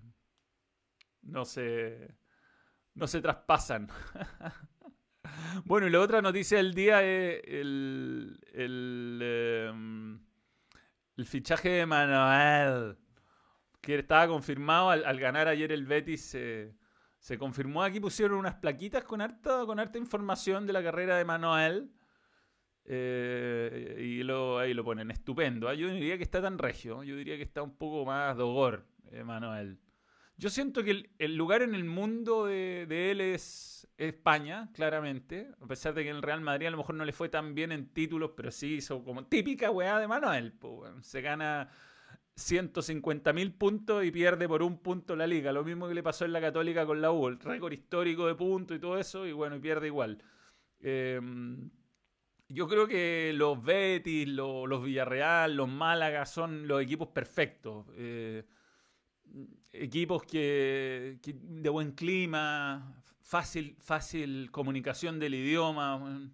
no 1.23 1.47
se, 1.47 2.14
no 2.94 3.06
se 3.06 3.23
traspasan. 3.23 3.88
bueno, 5.64 5.87
y 5.87 5.90
la 5.90 6.00
otra 6.00 6.21
noticia 6.21 6.59
del 6.59 6.75
día 6.75 7.02
es 7.02 7.42
el, 7.47 8.38
el, 8.52 9.18
em, 9.23 10.21
el 11.16 11.26
fichaje 11.26 11.71
de 11.71 11.87
Manuel, 11.87 12.99
que 13.83 13.99
estaba 13.99 14.27
confirmado 14.29 14.91
al, 14.91 15.21
ganar 15.21 15.49
ayer 15.49 15.71
el 15.73 15.85
Betis. 15.85 16.37
Se 17.19 17.39
confirmó 17.39 17.83
aquí, 17.83 18.01
pusieron 18.01 18.39
unas 18.39 18.55
plaquitas 18.55 19.05
con 19.05 19.21
harta, 19.21 19.67
con 19.67 19.79
harta 19.79 19.99
información 19.99 20.67
de 20.67 20.73
la 20.73 20.83
carrera 20.83 21.19
de 21.19 21.25
Manuel. 21.25 21.91
Eh, 22.85 23.99
y 24.01 24.23
lo, 24.23 24.59
ahí 24.59 24.73
lo 24.73 24.85
ponen, 24.85 25.11
estupendo. 25.11 25.69
¿ah? 25.69 25.75
Yo 25.75 25.89
diría 25.89 26.17
que 26.17 26.25
está 26.25 26.41
tan 26.41 26.59
regio, 26.59 27.03
yo 27.03 27.17
diría 27.17 27.37
que 27.37 27.43
está 27.43 27.62
un 27.62 27.77
poco 27.77 28.05
más 28.05 28.37
dogor, 28.37 28.87
eh, 29.11 29.23
Manuel. 29.25 29.79
Yo 30.37 30.51
siento 30.51 30.83
que 30.83 31.09
el, 31.19 31.37
lugar 31.37 31.62
en 31.62 31.75
el 31.75 31.85
mundo 31.85 32.47
de, 32.47 33.11
él 33.11 33.21
es 33.21 33.87
España, 33.99 34.71
claramente. 34.75 35.49
A 35.61 35.67
pesar 35.67 35.95
de 35.95 36.03
que 36.03 36.11
en 36.11 36.17
el 36.17 36.23
Real 36.23 36.41
Madrid 36.41 36.67
a 36.67 36.71
lo 36.71 36.79
mejor 36.79 36.97
no 36.97 37.05
le 37.05 37.12
fue 37.12 37.29
tan 37.29 37.55
bien 37.55 37.71
en 37.71 37.93
títulos, 37.93 38.33
pero 38.37 38.51
sí 38.51 38.75
hizo 38.75 39.05
como 39.05 39.27
típica 39.27 39.71
weá 39.71 39.99
de 40.01 40.09
Manuel. 40.09 40.55
se 41.03 41.21
gana 41.21 41.69
150 42.37 43.33
mil 43.33 43.53
puntos 43.53 44.05
y 44.05 44.11
pierde 44.11 44.49
por 44.49 44.62
un 44.62 44.79
punto 44.79 45.15
la 45.17 45.27
liga. 45.27 45.53
Lo 45.53 45.65
mismo 45.65 45.89
que 45.89 45.95
le 45.95 46.03
pasó 46.03 46.25
en 46.25 46.33
la 46.33 46.41
Católica 46.41 46.87
con 46.87 47.01
la 47.03 47.12
U, 47.12 47.29
el 47.29 47.39
récord 47.39 47.73
histórico 47.73 48.27
de 48.27 48.35
puntos 48.35 48.77
y 48.77 48.81
todo 48.81 48.99
eso, 48.99 49.27
y 49.27 49.33
bueno, 49.33 49.57
y 49.57 49.61
pierde 49.61 49.87
igual. 49.89 50.23
Em, 50.81 51.71
yo 52.49 52.69
creo 52.69 52.87
que 52.87 53.33
los 53.35 53.62
Betis, 53.62 54.29
los, 54.29 54.85
Villarreal, 54.85 55.57
los 55.57 55.69
Málaga 55.69 56.27
son 56.27 56.67
los 56.69 56.83
equipos 56.83 57.09
perfectos. 57.09 57.87
Eh, 57.97 58.45
equipos 59.73 60.23
que, 60.25 61.19
de 61.23 61.69
buen 61.71 61.93
clima, 61.93 63.03
fácil, 63.23 63.77
fácil 63.81 64.51
comunicación 64.51 65.19
del 65.19 65.35
idioma, 65.35 66.31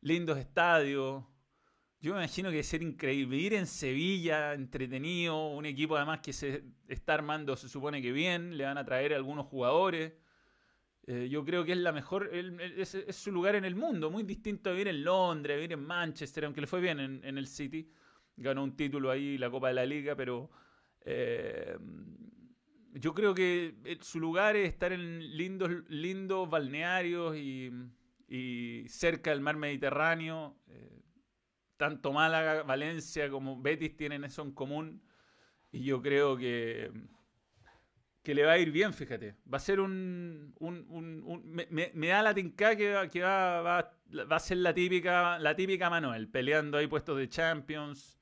lindos 0.00 0.38
estadios. 0.38 1.24
Yo 2.00 2.12
me 2.12 2.20
imagino 2.20 2.52
que 2.52 2.62
ser 2.62 2.82
increíble. 2.82 3.36
Ir 3.38 3.54
en 3.54 3.66
Sevilla, 3.66 4.54
entretenido, 4.54 5.48
un 5.48 5.66
equipo 5.66 5.96
además 5.96 6.20
que 6.20 6.32
se 6.32 6.62
está 6.86 7.14
armando, 7.14 7.56
se 7.56 7.68
supone 7.68 8.00
que 8.00 8.12
bien, 8.12 8.56
le 8.56 8.64
van 8.64 8.78
a 8.78 8.84
traer 8.84 9.14
algunos 9.14 9.46
jugadores. 9.46 10.12
Eh, 11.08 11.28
yo 11.28 11.44
creo 11.44 11.64
que 11.64 11.72
es 11.72 11.78
la 11.78 11.90
mejor, 11.90 12.30
es, 12.32 12.96
su 13.10 13.32
lugar 13.32 13.56
en 13.56 13.64
el 13.64 13.74
mundo, 13.74 14.10
muy 14.10 14.22
distinto 14.22 14.70
a 14.70 14.72
vivir 14.74 14.88
en 14.88 15.02
Londres, 15.02 15.56
vivir 15.56 15.72
en 15.72 15.84
Manchester, 15.84 16.44
aunque 16.44 16.60
le 16.60 16.68
fue 16.68 16.80
bien 16.80 17.00
en, 17.00 17.38
el 17.38 17.46
City. 17.48 17.90
Ganó 18.36 18.62
un 18.62 18.76
título 18.76 19.10
ahí, 19.10 19.36
la 19.36 19.50
Copa 19.50 19.68
de 19.68 19.74
la 19.74 19.84
Liga, 19.84 20.14
pero 20.14 20.50
eh, 21.00 21.76
yo 22.92 23.12
creo 23.12 23.34
que 23.34 23.74
eh, 23.84 23.98
su 24.02 24.20
lugar 24.20 24.54
es 24.54 24.68
estar 24.68 24.92
en 24.92 25.36
lindos, 25.36 25.70
lindos 25.88 26.48
balnearios 26.48 27.36
y, 27.36 27.72
cerca 28.86 29.30
del 29.30 29.40
mar 29.40 29.56
Mediterráneo 29.56 30.54
tanto 31.78 32.12
Málaga, 32.12 32.62
Valencia 32.64 33.30
como 33.30 33.62
Betis 33.62 33.96
tienen 33.96 34.24
eso 34.24 34.42
en 34.42 34.52
común. 34.52 35.02
Y 35.72 35.84
yo 35.84 36.02
creo 36.02 36.36
que, 36.36 36.90
que 38.22 38.34
le 38.34 38.44
va 38.44 38.52
a 38.52 38.58
ir 38.58 38.70
bien, 38.70 38.92
fíjate. 38.92 39.36
Va 39.50 39.56
a 39.56 39.60
ser 39.60 39.80
un. 39.80 40.54
me, 40.60 42.08
da 42.08 42.22
la 42.22 42.34
tinca 42.34 42.76
que, 42.76 43.08
que 43.10 43.22
va, 43.22 43.62
va, 43.62 43.94
va, 44.30 44.36
a 44.36 44.40
ser 44.40 44.58
la 44.58 44.74
típica, 44.74 45.38
la 45.38 45.56
típica 45.56 45.88
Manuel, 45.88 46.28
peleando 46.28 46.76
ahí 46.76 46.86
puestos 46.86 47.16
de 47.16 47.28
Champions. 47.28 48.17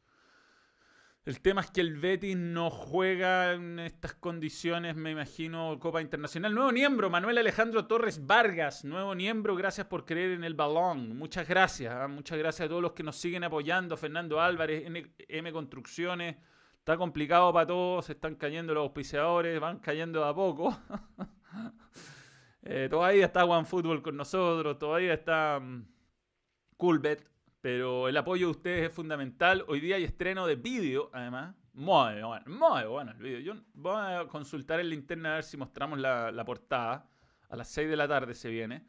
El 1.27 1.41
tema 1.41 1.61
es 1.61 1.73
que 1.73 1.81
el 1.81 1.97
Betis 1.97 2.37
no 2.37 2.71
juega 2.71 3.55
en 3.55 3.81
estas 3.81 4.15
condiciones, 4.15 4.95
me 4.95 5.11
imagino, 5.11 5.77
Copa 5.81 6.01
Internacional. 6.01 6.55
Nuevo 6.55 6.71
miembro, 6.71 7.11
Manuel 7.11 7.39
Alejandro 7.39 7.89
Torres 7.89 8.25
Vargas. 8.25 8.85
Nuevo 8.85 9.13
miembro, 9.17 9.57
gracias 9.57 9.89
por 9.89 10.05
creer 10.05 10.31
en 10.31 10.45
el 10.45 10.55
balón. 10.55 11.19
Muchas 11.19 11.49
gracias. 11.49 11.93
¿ah? 11.93 12.07
Muchas 12.07 12.39
gracias 12.39 12.67
a 12.67 12.69
todos 12.69 12.81
los 12.81 12.93
que 12.93 13.03
nos 13.03 13.17
siguen 13.17 13.43
apoyando. 13.43 13.97
Fernando 13.97 14.41
Álvarez, 14.41 14.85
M, 14.87 15.53
Construcciones. 15.53 16.37
Está 16.79 16.97
complicado 16.97 17.53
para 17.53 17.67
todos, 17.67 18.09
están 18.09 18.37
cayendo 18.37 18.73
los 18.73 18.83
auspiciadores, 18.83 19.59
van 19.59 19.81
cayendo 19.81 20.25
a 20.25 20.33
poco. 20.33 20.79
Eh, 22.69 22.89
todavía 22.91 23.27
está 23.27 23.45
OneFootball 23.45 24.03
con 24.03 24.17
nosotros, 24.17 24.77
todavía 24.77 25.15
está 25.15 25.59
um, 25.63 25.87
Coolbet 26.77 27.25
pero 27.67 28.07
el 28.07 28.17
apoyo 28.17 28.47
de 28.47 28.51
ustedes 28.53 28.91
es 28.91 28.95
fundamental. 28.95 29.65
Hoy 29.67 29.81
día 29.81 29.97
hay 29.97 30.05
estreno 30.05 30.47
de 30.47 30.55
vídeo, 30.55 31.11
además. 31.13 31.53
Muy 31.73 32.23
bueno, 32.23 32.45
muy 32.47 32.85
bueno 32.85 33.11
el 33.11 33.19
vídeo. 33.19 33.41
Yo 33.41 33.61
voy 33.75 33.97
a 33.97 34.29
consultar 34.29 34.79
en 34.79 34.89
linterna 34.89 35.33
a 35.33 35.35
ver 35.35 35.43
si 35.43 35.57
mostramos 35.57 35.99
la, 35.99 36.45
portada. 36.47 37.11
A 37.49 37.57
las 37.57 37.67
6 37.67 37.91
de 37.91 37.97
la 37.97 38.07
tarde 38.07 38.35
se 38.35 38.51
viene. 38.51 38.87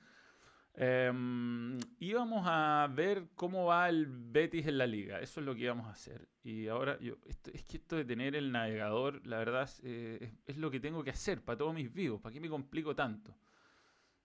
Em, 0.76 1.76
y 1.98 2.14
vamos 2.14 2.44
a 2.46 2.88
ver 2.94 3.30
cómo 3.34 3.66
va 3.66 3.90
el 3.90 4.06
Betis 4.06 4.68
en 4.68 4.78
la 4.78 4.86
liga. 4.86 5.22
Eso 5.22 5.40
es 5.40 5.46
lo 5.48 5.56
que 5.56 5.62
íbamos 5.62 5.88
a 5.88 5.94
hacer. 5.94 6.30
Y 6.44 6.68
ahora, 6.68 7.00
yo, 7.00 7.16
es 7.26 7.64
que 7.64 7.78
esto 7.78 7.96
de 7.96 8.06
tener 8.06 8.36
el 8.36 8.52
navegador, 8.52 9.26
la 9.26 9.40
verdad, 9.40 9.68
eh, 9.82 10.36
es, 10.46 10.56
lo 10.56 10.70
que 10.70 10.80
tengo 10.80 11.04
que 11.04 11.10
hacer 11.10 11.44
para 11.44 11.58
todos 11.58 11.74
mis 11.74 11.92
vivos. 11.92 12.22
¿Para 12.22 12.32
qué 12.32 12.40
me 12.40 12.48
complico 12.48 12.96
tanto? 12.96 13.36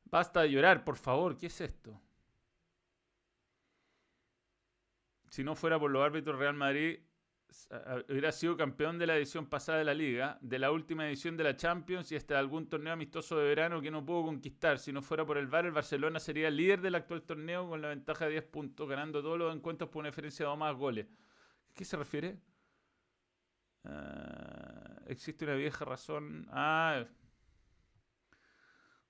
Basta 0.04 0.42
de 0.42 0.50
llorar, 0.50 0.84
por 0.84 0.96
favor. 0.96 1.38
¿Qué 1.38 1.46
es 1.46 1.58
esto? 1.58 1.98
Si 5.32 5.42
no 5.42 5.54
fuera 5.54 5.80
por 5.80 5.90
los 5.90 6.04
árbitros, 6.04 6.38
Real 6.38 6.52
Madrid 6.52 6.98
hubiera 8.10 8.30
sido 8.32 8.54
campeón 8.54 8.98
de 8.98 9.06
la 9.06 9.16
edición 9.16 9.46
pasada 9.46 9.78
de 9.78 9.84
la 9.84 9.94
Liga, 9.94 10.38
de 10.42 10.58
la 10.58 10.70
última 10.70 11.08
edición 11.08 11.38
de 11.38 11.44
la 11.44 11.56
Champions 11.56 12.12
y 12.12 12.16
hasta 12.16 12.38
algún 12.38 12.68
torneo 12.68 12.92
amistoso 12.92 13.38
de 13.38 13.44
verano 13.44 13.80
que 13.80 13.90
no 13.90 14.04
pudo 14.04 14.24
conquistar. 14.24 14.78
Si 14.78 14.92
no 14.92 15.00
fuera 15.00 15.24
por 15.24 15.38
el 15.38 15.46
VAR, 15.46 15.64
el 15.64 15.72
Barcelona 15.72 16.20
sería 16.20 16.50
líder 16.50 16.82
del 16.82 16.96
actual 16.96 17.22
torneo 17.22 17.66
con 17.66 17.80
la 17.80 17.88
ventaja 17.88 18.26
de 18.26 18.32
10 18.32 18.44
puntos, 18.44 18.86
ganando 18.86 19.22
todos 19.22 19.38
los 19.38 19.56
encuentros 19.56 19.88
por 19.88 20.00
una 20.00 20.10
diferencia 20.10 20.46
de 20.46 20.54
más 20.54 20.76
goles. 20.76 21.06
¿A 21.06 21.74
qué 21.74 21.86
se 21.86 21.96
refiere? 21.96 22.38
Ah, 23.84 25.00
existe 25.06 25.46
una 25.46 25.54
vieja 25.54 25.86
razón. 25.86 26.46
Ah, 26.50 27.06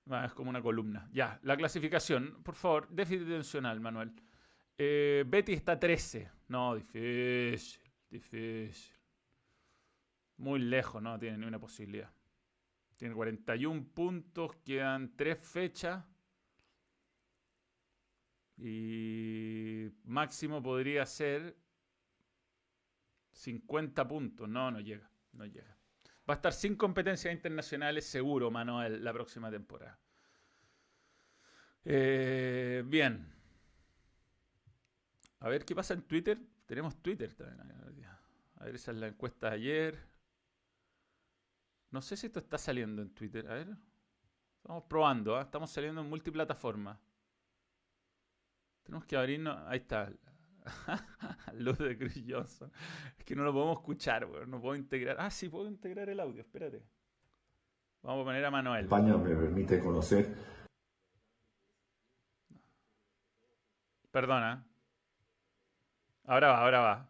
ah, 0.09 0.25
es 0.25 0.33
como 0.33 0.49
una 0.49 0.61
columna. 0.61 1.09
Ya, 1.11 1.37
la 1.43 1.57
clasificación. 1.57 2.41
Por 2.43 2.55
favor, 2.55 2.87
déficit 2.87 3.27
tensional, 3.27 3.81
Manuel. 3.81 4.13
Eh, 4.77 5.23
Betty 5.27 5.53
está 5.53 5.79
13. 5.79 6.29
No, 6.47 6.75
difícil, 6.75 7.81
difícil. 8.09 8.95
Muy 10.37 10.59
lejos, 10.59 11.01
no 11.01 11.17
tiene 11.19 11.37
ni 11.37 11.45
una 11.45 11.59
posibilidad. 11.59 12.11
Tiene 12.97 13.15
41 13.15 13.87
puntos, 13.93 14.55
quedan 14.63 15.15
3 15.15 15.37
fechas. 15.37 16.03
Y 18.57 19.89
máximo 20.03 20.61
podría 20.61 21.05
ser 21.05 21.57
50 23.31 24.07
puntos. 24.07 24.47
No, 24.47 24.71
no 24.71 24.79
llega, 24.79 25.09
no 25.33 25.45
llega. 25.45 25.75
Va 26.29 26.35
a 26.35 26.37
estar 26.37 26.53
sin 26.53 26.75
competencias 26.75 27.33
internacionales 27.33 28.05
seguro, 28.05 28.49
Manuel, 28.49 29.03
la 29.03 29.11
próxima 29.11 29.51
temporada. 29.51 29.99
Eh, 31.83 32.83
bien. 32.85 33.33
A 35.43 35.49
ver 35.49 35.65
qué 35.65 35.75
pasa 35.75 35.93
en 35.93 36.03
Twitter. 36.03 36.39
Tenemos 36.65 36.95
Twitter 37.01 37.33
también. 37.33 37.69
A 38.55 38.63
ver, 38.63 38.75
esa 38.75 38.91
es 38.91 38.97
la 38.97 39.07
encuesta 39.07 39.49
de 39.49 39.55
ayer. 39.55 39.99
No 41.91 42.01
sé 42.01 42.15
si 42.15 42.27
esto 42.27 42.39
está 42.39 42.57
saliendo 42.57 43.01
en 43.01 43.13
Twitter. 43.13 43.45
A 43.51 43.55
ver. 43.55 43.67
Estamos 44.55 44.85
probando, 44.85 45.35
¿ah? 45.35 45.41
estamos 45.41 45.69
saliendo 45.69 45.99
en 45.99 46.07
multiplataforma. 46.07 46.97
Tenemos 48.83 49.05
que 49.05 49.17
abrirnos. 49.17 49.57
Ahí 49.67 49.79
está. 49.79 50.13
Luz 51.55 51.77
de 51.77 51.97
Chris 51.97 52.23
Johnson. 52.25 52.71
Es 53.17 53.25
que 53.25 53.35
no 53.35 53.43
lo 53.43 53.51
podemos 53.51 53.79
escuchar, 53.79 54.25
weón. 54.25 54.49
No 54.49 54.61
puedo 54.61 54.77
integrar. 54.77 55.17
Ah, 55.19 55.29
sí, 55.29 55.49
puedo 55.49 55.67
integrar 55.67 56.07
el 56.07 56.21
audio. 56.21 56.39
Espérate. 56.39 56.81
Vamos 58.01 58.21
a 58.21 58.25
poner 58.25 58.45
a 58.45 58.49
Manuel. 58.49 58.85
España 58.85 59.17
me 59.17 59.35
permite 59.35 59.81
conocer. 59.81 60.33
Perdona. 64.09 64.65
Ahora 66.25 66.51
va, 66.51 66.61
ahora 66.61 66.79
va. 66.79 67.09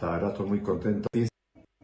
La 0.00 0.10
verdad 0.12 0.30
estoy 0.30 0.48
muy 0.48 0.60
contento. 0.60 1.08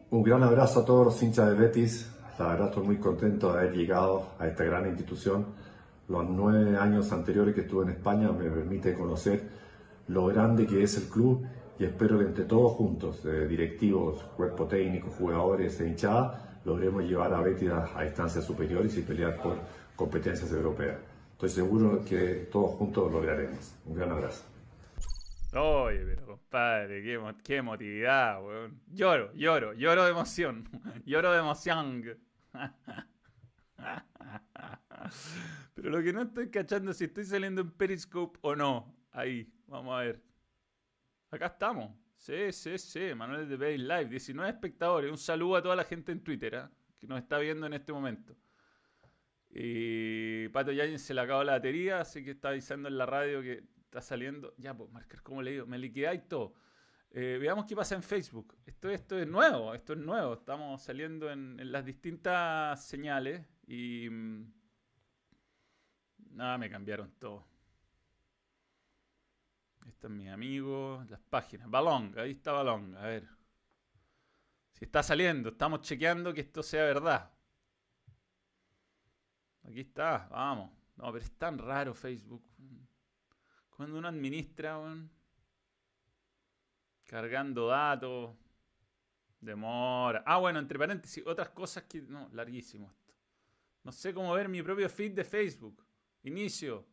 Un 0.09 0.23
gran 0.23 0.41
abrazo 0.43 0.79
a 0.79 0.85
todos 0.85 1.05
los 1.05 1.23
hinchas 1.23 1.49
de 1.49 1.55
Betis. 1.55 2.11
La 2.39 2.47
verdad 2.47 2.69
estoy 2.69 2.85
muy 2.85 2.97
contento 2.97 3.53
de 3.53 3.59
haber 3.59 3.73
llegado 3.73 4.29
a 4.39 4.47
esta 4.47 4.63
gran 4.63 4.87
institución. 4.87 5.45
Los 6.07 6.27
nueve 6.27 6.77
años 6.77 7.11
anteriores 7.11 7.53
que 7.53 7.61
estuve 7.61 7.83
en 7.83 7.91
España 7.91 8.31
me 8.31 8.49
permite 8.49 8.95
conocer 8.95 9.43
lo 10.07 10.25
grande 10.25 10.65
que 10.65 10.81
es 10.81 10.97
el 10.97 11.07
club 11.07 11.45
y 11.77 11.85
espero 11.85 12.17
que 12.17 12.25
entre 12.25 12.45
todos 12.45 12.73
juntos, 12.73 13.23
directivos, 13.23 14.23
cuerpo 14.35 14.65
técnico, 14.65 15.09
jugadores 15.11 15.79
e 15.79 15.87
hinchada, 15.87 16.59
logremos 16.65 17.03
llevar 17.03 17.33
a 17.33 17.41
Betis 17.41 17.69
a, 17.69 17.97
a 17.97 18.05
instancias 18.05 18.43
superiores 18.43 18.97
y 18.97 19.03
pelear 19.03 19.41
por 19.41 19.57
competencias 19.95 20.51
europeas. 20.51 20.97
Estoy 21.33 21.49
seguro 21.49 22.03
que 22.03 22.49
todos 22.51 22.71
juntos 22.75 23.05
lo 23.05 23.19
lograremos. 23.19 23.73
Un 23.85 23.95
gran 23.95 24.11
abrazo. 24.11 24.50
Oye, 25.53 26.05
pero 26.05 26.25
compadre, 26.25 27.03
qué, 27.43 27.57
emotividad, 27.57 28.41
weón. 28.41 28.81
Lloro, 28.87 29.33
lloro, 29.33 29.73
lloro 29.73 30.05
de 30.05 30.11
emoción. 30.11 30.69
lloro 31.05 31.33
de 31.33 31.39
emoción. 31.39 32.05
pero 35.73 35.89
lo 35.89 36.01
que 36.01 36.13
no 36.13 36.21
estoy 36.21 36.49
cachando 36.49 36.91
es 36.91 36.97
si 36.97 37.05
estoy 37.05 37.25
saliendo 37.25 37.61
en 37.61 37.71
Periscope 37.71 38.39
o 38.43 38.55
no. 38.55 38.95
Ahí, 39.11 39.51
vamos 39.67 39.93
a 39.93 40.03
ver. 40.03 40.23
Acá 41.31 41.47
estamos. 41.47 41.91
Sí, 42.15 42.53
sí, 42.53 42.77
sí. 42.77 43.13
Manuel 43.13 43.49
de 43.49 43.57
Bay 43.57 43.77
Live. 43.77 44.05
19 44.05 44.49
espectadores. 44.49 45.11
Un 45.11 45.17
saludo 45.17 45.57
a 45.57 45.61
toda 45.61 45.75
la 45.75 45.83
gente 45.83 46.13
en 46.13 46.23
Twitter 46.23 46.53
¿eh? 46.53 46.63
que 46.97 47.07
nos 47.07 47.19
está 47.19 47.39
viendo 47.39 47.67
en 47.67 47.73
este 47.73 47.91
momento. 47.91 48.37
Y 49.49 50.47
Pato 50.49 50.71
Yañez 50.71 51.01
se 51.01 51.13
le 51.13 51.19
acabó 51.19 51.43
la 51.43 51.53
batería, 51.53 51.99
así 51.99 52.23
que 52.23 52.31
está 52.31 52.49
avisando 52.49 52.87
en 52.87 52.97
la 52.97 53.05
radio 53.05 53.41
que 53.41 53.65
está 53.91 54.01
saliendo. 54.01 54.53
Ya, 54.57 54.73
pues, 54.73 54.89
marcar, 54.89 55.21
¿cómo 55.21 55.41
le 55.41 55.51
digo? 55.51 55.65
Me 55.67 55.77
liquidáis 55.77 56.25
todo. 56.29 56.53
Eh, 57.11 57.37
veamos 57.41 57.65
qué 57.65 57.75
pasa 57.75 57.93
en 57.93 58.03
Facebook. 58.03 58.57
Esto, 58.65 58.89
esto 58.89 59.19
es 59.19 59.27
nuevo, 59.27 59.73
esto 59.73 59.93
es 59.93 59.99
nuevo. 59.99 60.33
Estamos 60.35 60.81
saliendo 60.81 61.29
en, 61.29 61.71
las 61.71 61.83
distintas 61.85 62.85
señales 62.85 63.45
y... 63.67 64.09
Mm, 64.09 64.53
nada, 66.31 66.57
me 66.57 66.69
cambiaron 66.69 67.11
todo. 67.19 67.45
Están 69.85 70.15
mis 70.15 70.29
amigos, 70.29 71.09
las 71.09 71.19
páginas. 71.19 71.69
Balón, 71.69 72.13
ahí 72.17 72.31
está 72.31 72.53
Balón. 72.53 72.95
A 72.95 73.01
ver. 73.01 73.27
Si 74.71 74.85
está 74.85 75.03
saliendo, 75.03 75.49
estamos 75.49 75.81
chequeando 75.81 76.33
que 76.33 76.41
esto 76.41 76.63
sea 76.63 76.85
verdad. 76.85 77.29
Aquí 79.63 79.81
está, 79.81 80.29
vamos. 80.31 80.71
No, 80.95 81.11
pero 81.11 81.25
es 81.25 81.31
tan 81.37 81.57
raro 81.57 81.93
Facebook. 81.93 82.41
Cuando 83.81 83.97
uno 83.97 84.09
administra, 84.09 84.79
cargando 87.03 87.65
datos, 87.65 88.35
demora. 89.39 90.21
Ah, 90.23 90.37
bueno, 90.37 90.59
entre 90.59 90.77
paréntesis, 90.77 91.25
otras 91.25 91.49
cosas 91.49 91.85
que... 91.85 92.03
No, 92.03 92.29
larguísimo 92.31 92.91
esto. 92.91 93.15
No 93.83 93.91
sé 93.91 94.13
cómo 94.13 94.33
ver 94.33 94.49
mi 94.49 94.61
propio 94.61 94.87
feed 94.87 95.13
de 95.13 95.23
Facebook. 95.23 95.83
Inicio. 96.21 96.85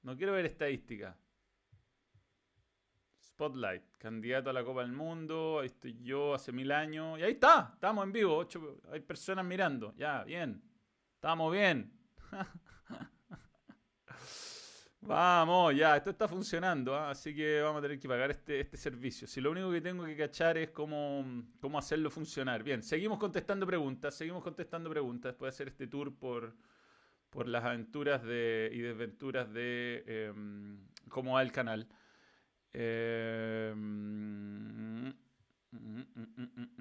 No 0.00 0.16
quiero 0.16 0.32
ver 0.32 0.46
estadística. 0.46 1.14
Spotlight, 3.22 3.98
candidato 3.98 4.48
a 4.48 4.54
la 4.54 4.64
Copa 4.64 4.80
del 4.80 4.92
Mundo. 4.92 5.58
Ahí 5.60 5.66
estoy 5.66 6.02
yo 6.02 6.32
hace 6.32 6.52
mil 6.52 6.72
años. 6.72 7.18
Y 7.18 7.22
ahí 7.22 7.32
está, 7.32 7.72
estamos 7.74 8.02
en 8.02 8.12
vivo. 8.12 8.48
Hay 8.90 9.00
personas 9.00 9.44
mirando. 9.44 9.94
Ya, 9.94 10.24
bien. 10.24 10.62
Estamos 11.16 11.52
bien. 11.52 11.92
vamos, 15.06 15.76
ya, 15.76 15.96
esto 15.96 16.10
está 16.10 16.26
funcionando, 16.28 16.94
¿ah? 16.94 17.10
así 17.10 17.34
que 17.34 17.60
vamos 17.60 17.78
a 17.80 17.82
tener 17.82 17.98
que 17.98 18.08
pagar 18.08 18.30
este, 18.30 18.60
este 18.60 18.76
servicio. 18.76 19.26
Si 19.26 19.40
lo 19.40 19.50
único 19.50 19.70
que 19.70 19.80
tengo 19.80 20.04
que 20.04 20.16
cachar 20.16 20.56
es 20.58 20.70
cómo, 20.70 21.24
cómo 21.60 21.78
hacerlo 21.78 22.10
funcionar. 22.10 22.62
Bien, 22.62 22.82
seguimos 22.82 23.18
contestando 23.18 23.66
preguntas, 23.66 24.14
seguimos 24.14 24.42
contestando 24.42 24.90
preguntas 24.90 25.32
después 25.32 25.52
de 25.52 25.54
hacer 25.56 25.68
este 25.68 25.86
tour 25.86 26.14
por, 26.14 26.54
por 27.30 27.48
las 27.48 27.64
aventuras 27.64 28.22
de, 28.22 28.70
y 28.72 28.78
desventuras 28.78 29.52
de 29.52 30.04
em, 30.06 30.78
cómo 31.08 31.34
va 31.34 31.42
el 31.42 31.52
canal. 31.52 31.88
Em, 32.72 33.94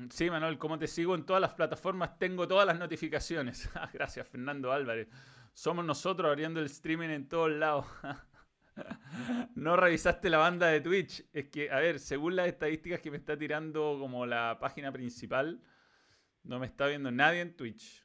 sí, 0.10 0.30
Manuel, 0.30 0.58
como 0.58 0.78
te 0.80 0.88
sigo 0.88 1.16
en 1.16 1.26
todas 1.26 1.42
las 1.42 1.54
plataformas, 1.54 2.18
tengo 2.18 2.48
todas 2.48 2.66
las 2.66 2.80
notificaciones. 2.80 3.70
Ah, 3.76 3.90
gracias, 3.92 4.28
Fernando 4.28 4.72
Álvarez. 4.72 5.08
Somos 5.54 5.86
nosotros 5.86 6.30
abriendo 6.30 6.60
el 6.60 6.66
streaming 6.66 7.10
en 7.10 7.28
todos 7.28 7.52
lados. 7.52 7.86
no 9.56 9.76
revisaste 9.76 10.30
la 10.30 10.40
banda 10.40 10.68
de 10.68 10.82
Twitch. 10.82 11.26
Es 11.32 11.50
que, 11.50 11.70
a 11.70 11.80
ver, 11.80 12.00
según 12.00 12.36
las 12.36 12.48
estadísticas 12.48 13.00
que 13.02 13.12
me 13.12 13.18
está 13.18 13.38
tirando 13.38 13.98
como 14.00 14.26
la 14.26 14.58
página 14.60 14.92
principal, 14.92 15.62
no 16.44 16.60
me 16.60 16.66
está 16.66 16.88
viendo 16.88 17.12
nadie 17.12 17.42
en 17.42 17.56
Twitch. 17.56 18.04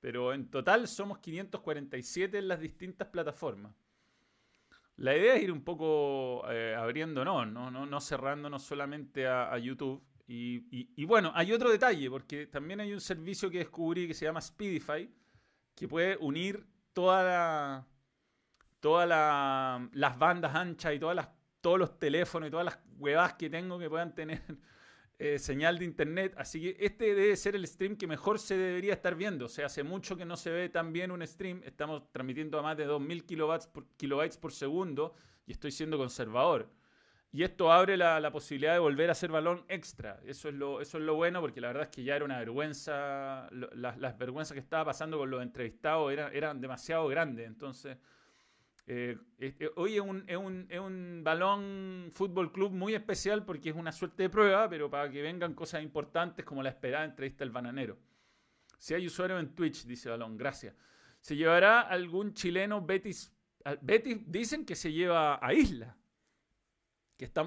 Pero 0.00 0.32
en 0.34 0.50
total 0.50 0.88
somos 0.88 1.18
547 1.18 2.38
en 2.38 2.48
las 2.48 2.60
distintas 2.60 3.08
plataformas. 3.08 3.74
La 4.96 5.16
idea 5.16 5.36
es 5.36 5.42
ir 5.42 5.52
un 5.52 5.64
poco 5.64 6.44
eh, 6.50 6.74
abriéndonos, 6.76 7.48
¿no? 7.48 7.70
No, 7.70 7.86
no 7.86 8.00
cerrándonos 8.00 8.62
solamente 8.62 9.26
a, 9.26 9.56
YouTube. 9.58 10.02
Y, 10.26 11.04
bueno, 11.04 11.32
hay 11.34 11.52
otro 11.52 11.70
detalle, 11.70 12.08
porque 12.08 12.46
también 12.46 12.80
hay 12.80 12.92
un 12.92 13.00
servicio 13.00 13.50
que 13.50 13.58
descubrí 13.58 14.06
que 14.06 14.14
se 14.14 14.24
llama 14.24 14.40
Speedify, 14.40 15.10
que 15.74 15.88
puede 15.88 16.16
unir 16.18 16.66
toda 16.92 17.86
todas 18.82 19.08
las 19.92 20.18
bandas 20.18 20.54
anchas 20.56 20.92
y 20.92 20.98
todas 20.98 21.14
las, 21.14 21.28
todos 21.60 21.78
los 21.78 21.98
teléfonos 22.00 22.48
y 22.48 22.50
todas 22.50 22.64
las 22.64 22.78
huevas 22.98 23.34
que 23.34 23.48
tengo 23.48 23.78
que 23.78 23.88
puedan 23.88 24.12
tener 24.12 24.42
eh, 25.20 25.38
señal 25.38 25.78
de 25.78 25.84
internet. 25.84 26.34
Así 26.36 26.60
que 26.60 26.84
este 26.84 27.14
debe 27.14 27.36
ser 27.36 27.54
el 27.54 27.64
stream 27.64 27.96
que 27.96 28.08
mejor 28.08 28.40
se 28.40 28.56
debería 28.56 28.94
estar 28.94 29.14
viendo. 29.14 29.46
O 29.46 29.48
sea, 29.48 29.66
hace 29.66 29.84
mucho 29.84 30.16
que 30.16 30.24
no 30.24 30.36
se 30.36 30.50
ve 30.50 30.68
tan 30.68 30.92
bien 30.92 31.12
un 31.12 31.24
stream. 31.24 31.62
Estamos 31.64 32.10
transmitiendo 32.10 32.58
a 32.58 32.62
más 32.62 32.76
de 32.76 32.86
2000 32.86 33.24
kilobytes 33.24 33.68
por, 33.68 33.86
kilobytes 33.96 34.36
por 34.36 34.52
segundo 34.52 35.14
y 35.46 35.52
estoy 35.52 35.70
siendo 35.70 35.96
conservador. 35.96 36.68
Y 37.34 37.44
esto 37.44 37.72
abre 37.72 37.96
la, 37.96 38.30
posibilidad 38.30 38.74
de 38.74 38.78
volver 38.78 39.08
a 39.08 39.12
hacer 39.12 39.32
balón 39.32 39.64
extra. 39.68 40.20
Eso 40.26 40.50
es, 40.50 40.54
lo, 40.54 41.14
bueno, 41.14 41.40
porque 41.40 41.62
la 41.62 41.68
verdad 41.68 41.84
es 41.84 41.88
que 41.88 42.04
ya 42.04 42.14
era 42.14 42.26
una 42.26 42.38
vergüenza. 42.38 43.48
las, 43.50 44.18
vergüenzas 44.18 44.52
que 44.52 44.60
estaba 44.60 44.84
pasando 44.84 45.16
con 45.16 45.30
los 45.30 45.42
entrevistados 45.42 46.12
eran, 46.12 46.60
demasiado 46.60 47.08
grandes. 47.08 47.46
Entonces, 47.46 47.96
eh, 48.86 49.16
hoy 49.76 49.94
es 49.94 50.02
un, 50.02 50.24
es, 50.26 50.78
un, 50.78 51.22
balón 51.24 52.10
fútbol 52.12 52.52
club 52.52 52.70
muy 52.72 52.94
especial 52.94 53.46
porque 53.46 53.70
es 53.70 53.76
una 53.76 53.92
suerte 53.92 54.24
de 54.24 54.28
prueba, 54.28 54.68
pero 54.68 54.90
para 54.90 55.10
que 55.10 55.22
vengan 55.22 55.54
cosas 55.54 55.82
importantes 55.82 56.44
como 56.44 56.62
la 56.62 56.68
esperada 56.68 57.06
entrevista 57.06 57.44
del 57.44 57.50
bananero. 57.50 57.98
Si 58.78 58.92
hay 58.92 59.06
usuario 59.06 59.38
en 59.38 59.54
Twitch, 59.54 59.86
dice 59.86 60.10
Balón, 60.10 60.36
gracias. 60.36 60.74
¿Se 61.20 61.34
llevará 61.34 61.80
algún 61.80 62.34
chileno 62.34 62.84
Betis? 62.84 63.32
Betis 63.80 64.18
dicen 64.26 64.66
que 64.66 64.74
se 64.74 64.92
lleva 64.92 65.38
a 65.40 65.54
Isla 65.54 65.96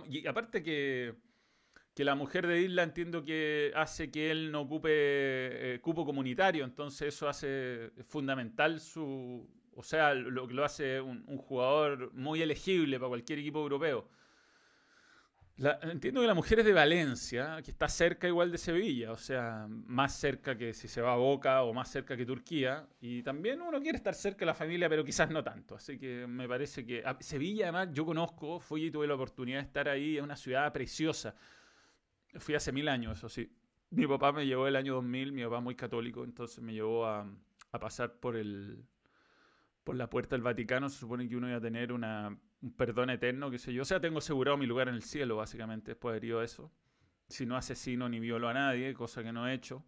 y 0.10 0.28
aparte 0.28 0.63
que, 0.63 1.15
la 1.97 2.15
mujer 2.15 2.47
de 2.47 2.62
Isla 2.62 2.84
entiendo 2.84 3.23
que 3.23 3.71
hace 3.75 4.12
que 4.12 4.32
él 4.32 4.51
no 4.51 4.62
ocupe 4.62 4.89
eh, 4.91 5.80
cupo 5.82 6.06
comunitario, 6.06 6.65
entonces 6.65 7.13
eso 7.13 7.30
hace 7.30 7.91
fundamental 8.08 8.80
su... 8.80 9.49
O 9.78 9.84
sea, 9.84 10.13
lo 10.13 10.47
que 10.47 10.54
lo 10.54 10.63
hace 10.63 11.01
un, 11.01 11.25
jugador 11.38 12.13
muy 12.13 12.41
elegible 12.41 12.97
para 12.97 13.10
cualquier 13.10 13.39
equipo 13.39 13.60
europeo. 13.60 14.08
Entiendo 15.57 16.21
que 16.21 16.27
la 16.27 16.33
mujer 16.33 16.59
es 16.59 16.65
de 16.65 16.73
Valencia, 16.73 17.61
que 17.63 17.71
está 17.71 17.87
cerca 17.87 18.27
igual 18.27 18.51
de 18.51 18.57
Sevilla, 18.57 19.11
o 19.11 19.17
sea, 19.17 19.67
más 19.69 20.13
cerca 20.13 20.57
que 20.57 20.73
si 20.73 20.87
se 20.87 21.01
va 21.01 21.13
a 21.13 21.15
Boca 21.15 21.63
o 21.63 21.73
más 21.73 21.89
cerca 21.89 22.17
que 22.17 22.25
Turquía. 22.25 22.87
Y 22.99 23.23
también 23.23 23.61
uno 23.61 23.81
quiere 23.81 23.97
estar 23.97 24.13
cerca 24.13 24.39
de 24.39 24.47
la 24.47 24.53
familia, 24.53 24.89
pero 24.89 25.05
quizás 25.05 25.29
no 25.29 25.43
tanto. 25.43 25.75
Así 25.75 25.97
que 25.97 26.27
me 26.27 26.47
parece 26.47 26.85
que 26.85 27.03
Sevilla, 27.19 27.65
además, 27.65 27.89
yo 27.93 28.05
conozco, 28.05 28.59
fui 28.59 28.85
y 28.85 28.91
tuve 28.91 29.07
la 29.07 29.15
oportunidad 29.15 29.59
de 29.59 29.65
estar 29.65 29.87
ahí, 29.87 30.17
es 30.17 30.23
una 30.23 30.35
ciudad 30.35 30.71
preciosa. 30.73 31.35
Fui 32.37 32.53
hace 32.55 32.71
mil 32.73 32.89
años, 32.89 33.17
eso 33.17 33.29
sí. 33.29 33.49
Mi 33.91 34.07
papá 34.07 34.33
me 34.33 34.45
llevó 34.45 34.67
el 34.67 34.75
año 34.75 34.95
2000, 34.95 35.31
mi 35.31 35.43
papá 35.43 35.61
muy 35.61 35.75
católico, 35.75 36.25
entonces 36.25 36.61
me 36.61 36.73
llevó 36.73 37.05
a, 37.05 37.25
a 37.71 37.79
pasar 37.79 38.19
por 38.19 38.35
el 38.35 38.83
por 39.85 39.95
la 39.95 40.09
puerta 40.09 40.35
del 40.35 40.41
Vaticano. 40.41 40.89
Se 40.89 40.99
supone 40.99 41.29
que 41.29 41.37
uno 41.37 41.47
iba 41.47 41.57
a 41.57 41.61
tener 41.61 41.93
una 41.93 42.37
un 42.65 42.73
perdón 42.73 43.12
eterno, 43.12 43.51
qué 43.51 43.60
sé 43.60 43.71
yo. 43.73 43.84
O 43.84 43.86
sea, 43.86 43.99
tengo 43.99 44.17
asegurado 44.17 44.58
mi 44.58 44.65
lugar 44.65 44.88
en 44.89 44.95
el 44.95 45.04
cielo, 45.04 45.38
básicamente, 45.38 45.91
después 45.91 46.13
de 46.13 46.17
haber 46.17 46.25
ido 46.25 46.41
eso. 46.41 46.71
Si 47.28 47.45
no 47.45 47.56
asesino 47.56 48.10
ni 48.10 48.19
violo 48.19 48.49
a 48.49 48.54
nadie, 48.54 48.93
cosa 48.95 49.23
que 49.23 49.32
no 49.32 49.47
he 49.47 49.54
hecho. 49.54 49.86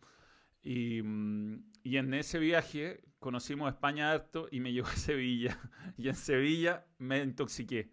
Y, 0.62 1.02
mm, 1.02 1.72
en 1.84 2.14
ese 2.14 2.38
viaje 2.38 3.04
conocimos 3.20 3.74
España 3.74 4.12
harto 4.12 4.48
y 4.52 4.60
me 4.60 4.72
llevó 4.74 4.88
a 4.88 4.96
Sevilla. 4.96 5.60
Y 5.98 6.08
en 6.08 6.16
Sevilla 6.16 6.86
me 7.00 7.20
intoxiqué. 7.24 7.90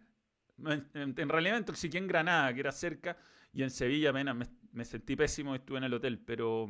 En, 0.95 1.29
realidad 1.29 1.55
me 1.55 1.61
intoxiqué 1.61 1.99
en 1.99 2.07
Granada, 2.07 2.53
que 2.53 2.61
era 2.61 2.71
cerca, 2.71 3.17
y 3.53 3.63
en 3.63 3.71
Sevilla 3.71 4.11
apenas 4.11 4.37
me, 4.37 4.47
me 4.73 4.85
sentí 4.85 5.17
pésimo 5.17 5.55
y 5.55 5.59
estuve 5.59 5.79
en 5.79 5.85
el 5.85 5.95
hotel, 5.95 6.19
pero... 6.19 6.69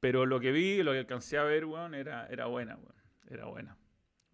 Pero 0.00 0.26
lo 0.26 0.38
que 0.38 0.52
vi, 0.52 0.82
lo 0.82 0.92
que 0.92 0.98
alcancé 0.98 1.38
a 1.38 1.44
ver, 1.44 1.64
weón, 1.64 1.94
era, 1.94 2.26
era 2.26 2.46
buena, 2.46 2.76
weón. 2.76 2.94
Era 3.30 3.46
buena. 3.46 3.78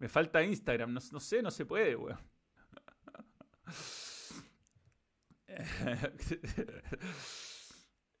Me 0.01 0.09
falta 0.09 0.41
Instagram, 0.41 0.93
no, 0.93 1.19
sé, 1.19 1.43
no 1.43 1.51
se 1.51 1.63
puede, 1.63 1.95
weón. 1.95 2.17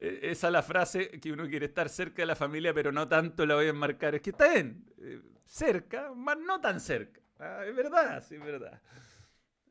E, 0.03 0.31
esa 0.31 0.47
es 0.47 0.53
la 0.53 0.63
frase 0.63 1.11
que 1.19 1.31
uno 1.31 1.47
quiere 1.47 1.67
estar 1.67 1.87
cerca 1.87 2.23
de 2.23 2.25
la 2.25 2.35
familia, 2.35 2.73
pero 2.73 2.91
no 2.91 3.07
tanto 3.07 3.45
la 3.45 3.53
voy 3.53 3.67
a 3.67 3.69
enmarcar. 3.69 4.15
Es 4.15 4.21
que 4.21 4.31
está 4.31 4.51
bien, 4.51 4.91
eh, 4.97 5.21
cerca, 5.45 6.11
más 6.15 6.39
no 6.39 6.59
tan 6.59 6.79
cerca. 6.79 7.21
Ah, 7.37 7.63
es 7.67 7.75
verdad, 7.75 8.23
sí, 8.27 8.33
es 8.35 8.43
verdad. 8.43 8.81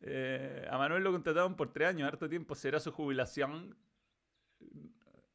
Eh, 0.02 0.68
a 0.70 0.78
Manuel 0.78 1.02
lo 1.02 1.10
contrataron 1.10 1.56
por 1.56 1.72
tres 1.72 1.88
años, 1.88 2.06
harto 2.06 2.28
tiempo 2.28 2.54
será 2.54 2.78
su 2.78 2.92
jubilación. 2.92 3.76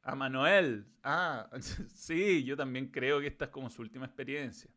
A 0.02 0.16
Manuel, 0.16 0.88
ah, 1.04 1.50
sí, 1.94 2.46
yo 2.46 2.56
también 2.56 2.88
creo 2.88 3.20
que 3.20 3.28
esta 3.28 3.46
es 3.46 3.52
como 3.52 3.70
su 3.70 3.82
última 3.82 4.06
experiencia. 4.06 4.72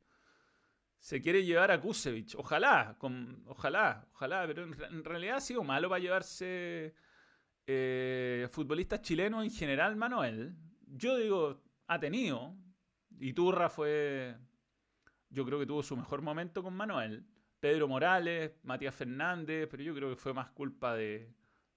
Se 0.99 1.23
quiere 1.23 1.45
llevar 1.45 1.71
a 1.71 1.81
Kusevich, 1.81 2.35
ojalá, 2.37 2.97
con, 2.99 3.45
ojalá, 3.47 4.07
ojalá, 4.13 4.47
pero 4.47 4.65
en 4.65 5.05
realidad 5.05 5.37
ha 5.37 5.41
sido 5.41 5.63
malo 5.63 5.89
para 5.89 6.01
llevarse 6.01 6.95
eh, 7.67 8.49
futbolistas 8.51 9.03
chilenos 9.03 9.45
en 9.45 9.51
general, 9.51 9.95
Manuel, 9.95 10.57
yo 10.87 11.17
digo, 11.17 11.63
ha 11.87 12.01
tenido. 12.01 12.55
Iturra 13.21 13.69
fue, 13.69 14.37
yo 15.29 15.45
creo 15.45 15.59
que 15.59 15.67
tuvo 15.67 15.83
su 15.83 15.97
mejor 15.97 16.23
momento 16.23 16.63
con 16.63 16.75
Manuel. 16.75 17.27
Pedro 17.61 17.89
Morales, 17.89 18.53
Matías 18.63 18.95
Fernández, 18.95 19.69
pero 19.71 19.83
yo 19.83 19.95
creo 19.95 20.11
que 20.11 20.17
fue 20.17 20.33
más 20.33 20.49
culpa 20.51 20.95
de, 20.95 21.35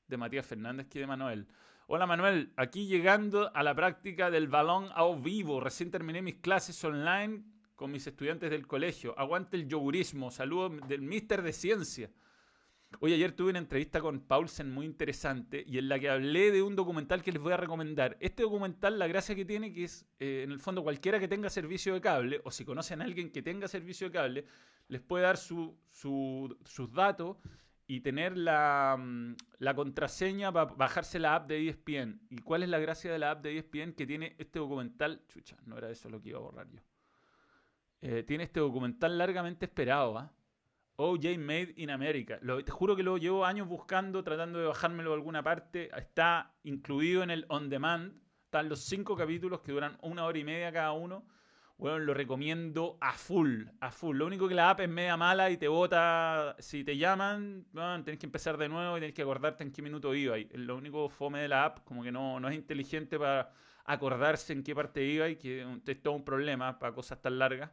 de 0.08 0.18
Matías 0.18 0.46
Fernández 0.46 0.88
que 0.88 1.00
de 1.00 1.08
Manuel. 1.08 1.48
Hola 1.88 2.06
Manuel, 2.06 2.54
aquí 2.56 2.86
llegando 2.86 3.52
a 3.54 3.64
la 3.64 3.76
práctica 3.76 4.32
del 4.32 4.48
balón 4.48 4.90
a 4.94 5.06
vivo. 5.16 5.60
Recién 5.60 5.92
terminé 5.92 6.22
mis 6.22 6.36
clases 6.36 6.82
online 6.86 7.44
con 7.82 7.92
mis 7.92 8.06
estudiantes 8.06 8.52
del 8.52 8.68
colegio. 8.68 9.18
Aguante 9.18 9.58
el 9.58 9.68
yogurismo. 9.68 10.30
Saludos 10.30 10.88
del 10.88 11.02
Mister 11.02 11.42
de 11.42 11.52
Ciencia. 11.52 12.12
Hoy 13.00 13.12
ayer 13.14 13.32
tuve 13.32 13.50
una 13.50 13.58
entrevista 13.58 14.00
con 14.00 14.20
Paulsen 14.20 14.72
muy 14.72 14.86
interesante 14.86 15.64
y 15.66 15.80
en 15.80 15.90
la 15.90 15.98
que 15.98 16.08
hablé 16.08 16.52
de 16.52 16.62
un 16.62 16.76
documental 16.76 17.24
que 17.24 17.32
les 17.32 17.42
voy 17.42 17.54
a 17.54 17.58
recomendar. 17.58 18.18
Este 18.20 18.44
documental, 18.44 19.00
la 19.00 19.08
gracia 19.08 19.34
que 19.34 19.46
tiene, 19.46 19.74
que 19.74 19.86
es, 19.86 20.06
eh, 20.20 20.42
en 20.44 20.52
el 20.52 20.60
fondo, 20.60 20.84
cualquiera 20.84 21.20
que 21.20 21.28
tenga 21.28 21.50
servicio 21.50 21.96
de 21.96 22.02
cable, 22.02 22.40
o 22.44 22.52
si 22.52 22.66
conocen 22.66 23.02
a 23.02 23.06
alguien 23.06 23.32
que 23.32 23.42
tenga 23.42 23.68
servicio 23.68 24.10
de 24.10 24.14
cable, 24.14 24.46
les 24.88 25.02
puede 25.02 25.24
dar 25.24 25.38
sus 25.38 25.74
datos 26.94 27.38
y 27.88 28.02
tener 28.02 28.38
la, 28.38 28.96
mm, 28.96 29.38
la, 29.58 29.74
contraseña 29.74 30.52
para 30.52 30.66
bajarse 30.66 31.18
la 31.18 31.34
app 31.34 31.48
de 31.48 31.68
ESPN. 31.68 32.22
¿Y 32.30 32.38
cuál 32.44 32.62
es 32.62 32.70
la 32.70 32.78
gracia 32.78 33.12
de 33.12 33.18
la 33.18 33.32
app 33.32 33.42
de 33.42 33.58
ESPN 33.58 33.94
que 33.94 34.06
tiene 34.06 34.36
este 34.38 34.60
documental? 34.60 35.24
Chucha, 35.28 35.58
no 35.66 35.80
era 35.80 35.90
eso 35.90 36.12
lo 36.12 36.22
que 36.22 36.30
iba 36.30 36.38
a 36.38 36.44
borrar 36.44 36.70
yo. 36.70 36.80
Eh, 38.02 38.24
tiene 38.24 38.46
este 38.46 38.60
documental 38.60 39.18
largamente 39.18 39.66
esperado, 39.66 40.18
¿ah? 40.18 40.32
OJ 40.96 41.38
Made 41.38 41.74
in 41.78 41.90
America. 41.90 42.40
te 42.40 42.72
juro 42.72 42.96
que 42.96 43.04
lo 43.04 43.18
llevo 43.18 43.46
años 43.46 43.68
buscando, 43.68 44.24
tratando 44.24 44.60
de 44.60 44.66
bajármelo 44.66 45.12
de 45.12 45.16
alguna 45.16 45.44
parte. 45.44 45.90
Está 45.98 46.54
incluido 46.64 47.24
en 47.24 47.32
el 47.32 47.46
On 47.50 47.70
Demand. 47.70 48.14
Están 48.46 48.70
los 48.70 48.82
cinco 48.82 49.16
capítulos 49.16 49.62
que 49.62 49.72
duran 49.72 49.98
una 50.02 50.26
hora 50.26 50.38
y 50.38 50.44
media 50.44 50.72
cada 50.72 50.92
uno. 50.92 51.26
Bueno, 51.78 51.98
lo 52.00 52.14
recomiendo 52.14 52.98
a 53.02 53.14
full, 53.14 53.64
a 53.80 53.92
full. 53.92 54.18
Lo 54.18 54.28
único 54.28 54.48
que 54.48 54.54
la 54.54 54.70
app 54.70 54.82
es 54.82 54.90
media 54.90 55.18
mala 55.18 55.50
y 55.50 55.58
te 55.58 55.68
bota. 55.68 56.56
Si 56.60 56.84
te 56.84 56.98
llaman, 56.98 57.66
bueno, 57.72 58.04
tenés 58.04 58.20
que 58.20 58.28
empezar 58.28 58.58
de 58.58 58.70
nuevo 58.70 58.98
y 58.98 59.00
tenés 59.00 59.16
que 59.16 59.24
acordarte 59.24 59.64
en 59.64 59.72
qué 59.72 59.82
minuto 59.82 60.14
iba. 60.14 60.38
Y 60.38 60.46
lo 60.54 60.76
único 60.78 61.10
fome 61.10 61.42
de 61.42 61.48
la 61.48 61.66
app, 61.66 61.84
como 61.84 62.04
que 62.04 62.12
no, 62.12 62.40
no 62.40 62.50
es 62.50 62.56
inteligente 62.56 63.18
para 63.18 63.52
acordarse 63.86 64.54
en 64.54 64.64
qué 64.64 64.76
parte 64.76 65.04
iba 65.04 65.28
y 65.30 65.38
que 65.38 65.66
es 65.88 66.04
todo 66.04 66.14
un 66.14 66.24
problema 66.24 66.78
para 66.78 66.94
cosas 66.94 67.20
tan 67.20 67.40
largas 67.40 67.72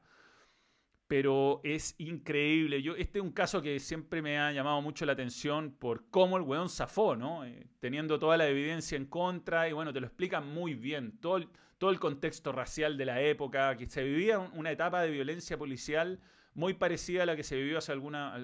pero 1.08 1.62
es 1.64 1.94
increíble. 1.98 2.82
Yo, 2.82 2.94
este 2.94 3.18
es 3.18 3.24
un 3.24 3.32
caso 3.32 3.62
que 3.62 3.80
siempre 3.80 4.20
me 4.20 4.38
ha 4.38 4.52
llamado 4.52 4.82
mucho 4.82 5.06
la 5.06 5.14
atención 5.14 5.72
por 5.72 6.10
cómo 6.10 6.36
el 6.36 6.42
weón 6.42 6.68
zafó, 6.68 7.16
¿no? 7.16 7.46
Eh, 7.46 7.66
teniendo 7.80 8.18
toda 8.18 8.36
la 8.36 8.46
evidencia 8.46 8.96
en 8.96 9.06
contra, 9.06 9.68
y 9.68 9.72
bueno, 9.72 9.92
te 9.92 10.00
lo 10.00 10.06
explican 10.06 10.46
muy 10.46 10.74
bien. 10.74 11.18
Todo 11.18 11.38
el, 11.38 11.48
todo 11.78 11.90
el 11.90 11.98
contexto 11.98 12.52
racial 12.52 12.98
de 12.98 13.06
la 13.06 13.22
época, 13.22 13.74
que 13.78 13.86
se 13.86 14.04
vivía 14.04 14.38
una 14.38 14.70
etapa 14.70 15.00
de 15.00 15.10
violencia 15.10 15.56
policial 15.56 16.20
muy 16.52 16.74
parecida 16.74 17.22
a 17.22 17.26
la 17.26 17.36
que 17.36 17.42
se 17.42 17.56
vivió 17.56 17.78
hace, 17.78 17.94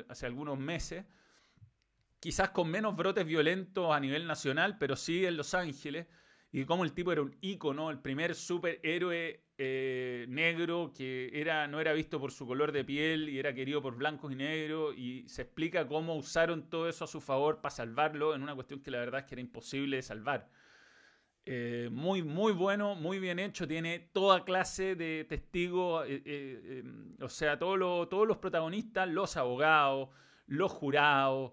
hace 0.09 0.27
algunos 0.27 0.59
meses. 0.59 1.05
Quizás 2.18 2.48
con 2.50 2.70
menos 2.70 2.96
brotes 2.96 3.27
violentos 3.27 3.92
a 3.92 4.00
nivel 4.00 4.27
nacional, 4.27 4.79
pero 4.79 4.96
sí 4.96 5.27
en 5.27 5.37
Los 5.37 5.53
Ángeles. 5.53 6.07
Y 6.50 6.64
cómo 6.64 6.85
el 6.85 6.94
tipo 6.94 7.12
era 7.12 7.20
un 7.20 7.37
ícono, 7.42 7.90
el 7.90 7.98
primer 7.98 8.35
superhéroe 8.35 9.43
eh, 9.57 10.27
negro 10.29 10.93
que 10.93 11.31
era, 11.33 11.69
no 11.69 11.81
era 11.81 11.93
visto 11.93 12.19
por 12.19 12.33
su 12.33 12.47
color 12.47 12.73
de 12.73 12.85
piel 12.85 13.29
y 13.29 13.38
era 13.38 13.55
querido 13.55 13.81
por 13.81 13.97
blancos 13.97 14.33
y 14.33 14.35
negros 14.35 14.97
y 14.97 15.29
se 15.29 15.43
explica 15.43 15.87
cómo 15.87 16.17
usaron 16.17 16.69
todo 16.69 16.88
eso 16.88 17.05
a 17.05 17.07
su 17.07 17.21
favor 17.21 17.61
para 17.61 17.75
salvarlo 17.75 18.35
en 18.35 18.43
una 18.43 18.55
cuestión 18.55 18.81
que 18.81 18.90
la 18.90 18.99
verdad 18.99 19.21
es 19.21 19.27
que 19.27 19.35
era 19.37 19.43
imposible 19.43 19.97
de 19.97 20.03
salvar. 20.03 20.51
Eh, 21.47 21.88
muy, 21.93 22.23
muy 22.23 22.53
bueno, 22.53 22.95
muy 22.95 23.19
bien 23.19 23.38
hecho, 23.38 23.69
tiene 23.69 23.99
toda 24.12 24.45
clase 24.45 24.97
de 24.97 25.25
testigos, 25.29 26.05
eh, 26.09 26.83
o 27.21 27.29
sea, 27.29 27.59
todos 27.59 27.79
los 28.27 28.38
protagonistas, 28.38 29.09
los 29.09 29.37
abogados, 29.37 30.09
los 30.47 30.73
jurados, 30.73 31.53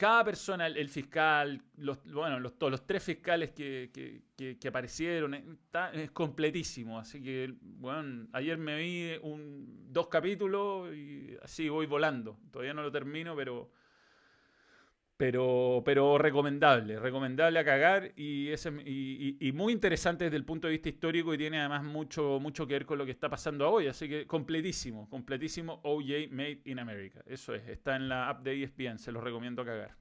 cada 0.00 0.24
persona, 0.24 0.66
el, 0.66 0.88
fiscal, 0.88 1.60
los, 1.76 2.02
bueno, 2.10 2.40
los, 2.40 2.58
todos 2.58 2.70
los 2.70 2.86
tres 2.86 3.04
fiscales 3.04 3.50
que, 3.50 3.90
que, 3.92 4.68
aparecieron, 4.68 5.34
eh, 5.34 5.44
está, 5.62 5.92
es 5.92 6.10
completísimo. 6.10 6.98
Así 6.98 7.22
que, 7.22 7.52
bueno, 7.60 8.26
ayer 8.32 8.56
me 8.56 8.78
vi 8.78 9.18
un, 9.20 9.92
dos 9.92 10.08
capítulos 10.08 10.94
y 10.94 11.36
así 11.42 11.68
voy 11.68 11.84
volando. 11.84 12.38
Todavía 12.50 12.72
no 12.72 12.80
lo 12.80 12.90
termino, 12.90 13.36
pero 13.36 13.72
pero, 15.20 15.82
pero 15.84 16.16
recomendable, 16.16 16.98
recomendable 16.98 17.58
a 17.58 17.64
cagar 17.66 18.10
y, 18.16 18.48
ese, 18.48 18.70
y, 18.86 19.52
muy 19.52 19.74
interesante 19.74 20.24
desde 20.24 20.38
el 20.38 20.46
punto 20.46 20.66
de 20.66 20.70
vista 20.70 20.88
histórico 20.88 21.34
y 21.34 21.36
tiene 21.36 21.60
además 21.60 21.84
mucho, 21.84 22.40
mucho 22.40 22.66
que 22.66 22.72
ver 22.72 22.86
con 22.86 22.96
lo 22.96 23.04
que 23.04 23.10
está 23.10 23.28
pasando 23.28 23.70
hoy, 23.70 23.86
así 23.86 24.08
que 24.08 24.26
completísimo, 24.26 25.10
completísimo 25.10 25.78
OJ 25.84 26.30
Made 26.30 26.62
in 26.64 26.78
America, 26.78 27.22
eso 27.26 27.54
es, 27.54 27.68
está 27.68 27.96
en 27.96 28.08
la 28.08 28.30
app 28.30 28.42
de 28.42 28.62
ESPN, 28.62 28.98
se 28.98 29.12
los 29.12 29.22
recomiendo 29.22 29.60
a 29.60 29.66
cagar. 29.66 29.94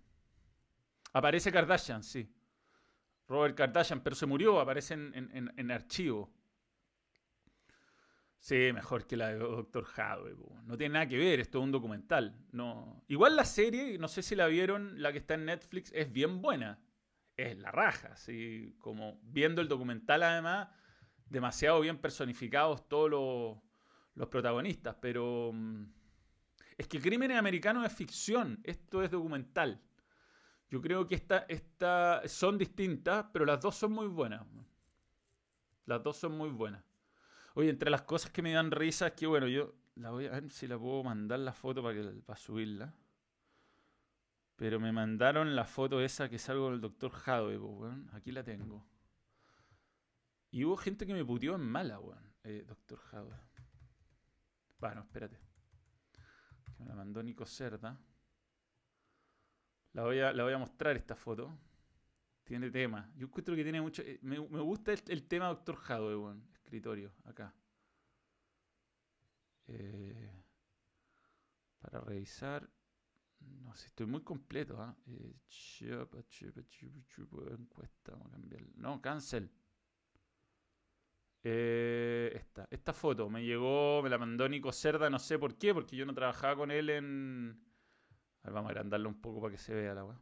Aparece 1.11 1.51
Kardashian, 1.51 2.01
sí, 2.01 2.31
Robert 3.27 3.57
Kardashian, 3.57 3.99
pero 3.99 4.15
se 4.15 4.25
murió, 4.25 4.61
aparece 4.61 4.93
en, 4.93 5.51
en 5.53 5.71
archivo. 5.71 6.31
Sí, 8.39 8.71
mejor 8.73 9.05
que 9.05 9.17
la 9.17 9.29
de 9.29 9.39
Doctor 9.39 9.85
Howe. 9.97 10.35
No 10.65 10.77
tiene 10.77 10.93
nada 10.93 11.07
que 11.07 11.17
ver, 11.17 11.39
esto 11.39 11.59
es 11.59 11.63
un 11.63 11.71
documental. 11.71 12.37
No. 12.51 13.03
Igual 13.07 13.35
la 13.35 13.45
serie, 13.45 13.97
no 13.97 14.07
sé 14.07 14.23
si 14.23 14.35
la 14.35 14.47
vieron, 14.47 15.01
la 15.01 15.11
que 15.11 15.17
está 15.17 15.33
en 15.33 15.45
Netflix, 15.45 15.91
es 15.93 16.11
bien 16.11 16.41
buena. 16.41 16.79
Es 17.35 17.57
la 17.57 17.71
raja, 17.71 18.09
así 18.13 18.75
como 18.79 19.19
viendo 19.23 19.61
el 19.61 19.67
documental 19.67 20.23
además, 20.23 20.69
demasiado 21.29 21.79
bien 21.81 21.97
personificados 21.97 22.87
todos 22.89 23.09
los, 23.09 23.57
los 24.15 24.27
protagonistas, 24.27 24.95
pero 25.01 25.51
mm, 25.53 25.83
es 26.77 26.87
que 26.87 26.99
Crímenes 26.99 27.37
Americanos 27.37 27.85
es 27.85 27.93
ficción, 27.93 28.59
esto 28.63 29.03
es 29.03 29.11
documental. 29.11 29.81
Yo 30.69 30.81
creo 30.81 31.07
que 31.07 31.15
esta, 31.15 31.45
esta, 31.47 32.21
son 32.27 32.57
distintas, 32.57 33.25
pero 33.33 33.45
las 33.45 33.59
dos 33.59 33.75
son 33.75 33.91
muy 33.91 34.07
buenas. 34.07 34.45
Las 35.85 36.03
dos 36.03 36.17
son 36.17 36.37
muy 36.37 36.49
buenas. 36.49 36.83
Oye, 37.59 37.71
entre 37.71 37.89
las 37.89 38.03
cosas 38.03 38.31
que 38.31 38.41
me 38.41 38.53
dan 38.53 38.71
risa 38.71 39.07
es 39.07 39.13
que, 39.15 39.27
bueno, 39.27 39.45
yo 39.45 39.75
la 39.95 40.11
voy 40.11 40.27
a 40.27 40.31
ver 40.31 40.49
si 40.49 40.65
la 40.65 40.79
puedo 40.79 41.03
mandar 41.03 41.39
la 41.39 41.51
foto 41.51 41.83
para, 41.83 41.93
que, 41.93 42.21
para 42.21 42.39
subirla. 42.39 42.95
Pero 44.55 44.79
me 44.79 44.93
mandaron 44.93 45.53
la 45.53 45.65
foto 45.65 45.99
esa 45.99 46.29
que 46.29 46.39
salgo 46.39 46.71
del 46.71 46.79
doctor 46.79 47.11
Jadwe, 47.11 47.57
weón. 47.57 48.09
Aquí 48.13 48.31
la 48.31 48.45
tengo. 48.45 48.87
Y 50.51 50.63
hubo 50.63 50.77
gente 50.77 51.05
que 51.05 51.13
me 51.13 51.25
puteó 51.25 51.55
en 51.55 51.63
mala, 51.63 51.99
weón. 51.99 52.33
Eh, 52.45 52.63
doctor 52.65 52.97
Jadwe. 52.97 53.35
Bueno, 54.79 55.01
espérate. 55.01 55.37
Que 56.63 56.83
me 56.83 56.85
la 56.85 56.95
mandó 56.95 57.21
Nico 57.21 57.45
Cerda. 57.45 57.99
La 59.91 60.03
voy 60.03 60.21
a, 60.21 60.31
la 60.31 60.43
voy 60.45 60.53
a 60.53 60.59
mostrar 60.59 60.95
esta 60.95 61.17
foto. 61.17 61.59
Tiene 62.45 62.71
tema. 62.71 63.11
Yo 63.17 63.27
encuentro 63.27 63.53
que 63.53 63.63
tiene 63.63 63.81
mucho. 63.81 64.01
Eh, 64.03 64.17
me, 64.21 64.37
gusta 64.37 64.93
el, 64.93 65.27
tema 65.27 65.47
Doctor 65.47 65.75
Jadwe, 65.75 66.15
weón 66.15 66.58
escritorio, 66.69 67.11
acá. 67.25 67.51
Eh, 69.67 70.43
para 71.79 71.99
revisar. 72.01 72.69
No 73.39 73.73
sé, 73.73 73.87
estoy 73.87 74.05
muy 74.05 74.21
completo. 74.21 74.79
¿ah? 74.79 74.95
Eh, 75.07 75.33
encuesta, 77.57 78.11
vamos 78.11 78.27
a 78.27 78.31
cambiar. 78.31 78.61
No, 78.75 79.01
cancel. 79.01 79.51
Eh, 81.41 82.31
esta, 82.35 82.67
esta 82.69 82.93
foto 82.93 83.29
me 83.29 83.43
llegó, 83.43 84.01
me 84.03 84.09
la 84.09 84.17
mandó 84.17 84.47
Nico 84.47 84.71
Cerda, 84.71 85.09
no 85.09 85.17
sé 85.17 85.39
por 85.39 85.57
qué, 85.57 85.73
porque 85.73 85.95
yo 85.95 86.05
no 86.05 86.13
trabajaba 86.13 86.55
con 86.55 86.69
él 86.69 86.89
en. 86.91 87.63
A 88.43 88.47
ver, 88.47 88.53
vamos 88.53 88.69
a 88.69 88.71
agrandarlo 88.71 89.09
un 89.09 89.21
poco 89.21 89.41
para 89.41 89.51
que 89.53 89.57
se 89.57 89.73
vea 89.73 89.95
la 89.95 90.03
weá. 90.05 90.21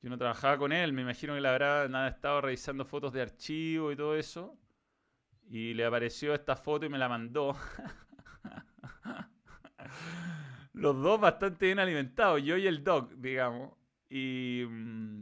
Yo 0.00 0.08
no 0.08 0.16
trabajaba 0.16 0.56
con 0.56 0.72
él, 0.72 0.92
me 0.92 1.02
imagino 1.02 1.34
que 1.34 1.40
le 1.40 1.48
habrá 1.48 1.88
nada, 1.88 2.08
estado 2.08 2.40
revisando 2.40 2.84
fotos 2.84 3.12
de 3.12 3.22
archivo 3.22 3.92
y 3.92 3.96
todo 3.96 4.16
eso. 4.16 4.61
Y 5.48 5.74
le 5.74 5.84
apareció 5.84 6.34
esta 6.34 6.56
foto 6.56 6.86
y 6.86 6.88
me 6.88 6.98
la 6.98 7.08
mandó. 7.08 7.56
Los 10.72 11.00
dos 11.02 11.20
bastante 11.20 11.66
bien 11.66 11.78
alimentados, 11.78 12.42
yo 12.42 12.56
y 12.56 12.66
el 12.66 12.82
Doc, 12.82 13.12
digamos. 13.12 13.72
Y, 14.08 14.64
mm, 14.68 15.20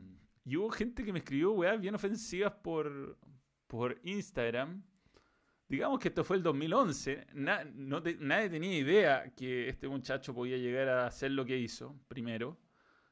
hubo 0.56 0.70
gente 0.70 1.04
que 1.04 1.12
me 1.12 1.18
escribió 1.20 1.52
weas 1.52 1.80
bien 1.80 1.94
ofensivas 1.94 2.52
por, 2.62 3.18
por 3.66 3.98
Instagram. 4.04 4.82
Digamos 5.68 6.00
que 6.00 6.08
esto 6.08 6.24
fue 6.24 6.36
el 6.36 6.42
2011. 6.42 7.26
no 7.34 8.00
nadie 8.18 8.50
tenía 8.50 8.76
idea 8.76 9.32
que 9.36 9.68
este 9.68 9.88
muchacho 9.88 10.34
podía 10.34 10.56
llegar 10.56 10.88
a 10.88 11.06
hacer 11.06 11.30
lo 11.30 11.44
que 11.44 11.58
hizo, 11.58 11.96
primero. 12.08 12.58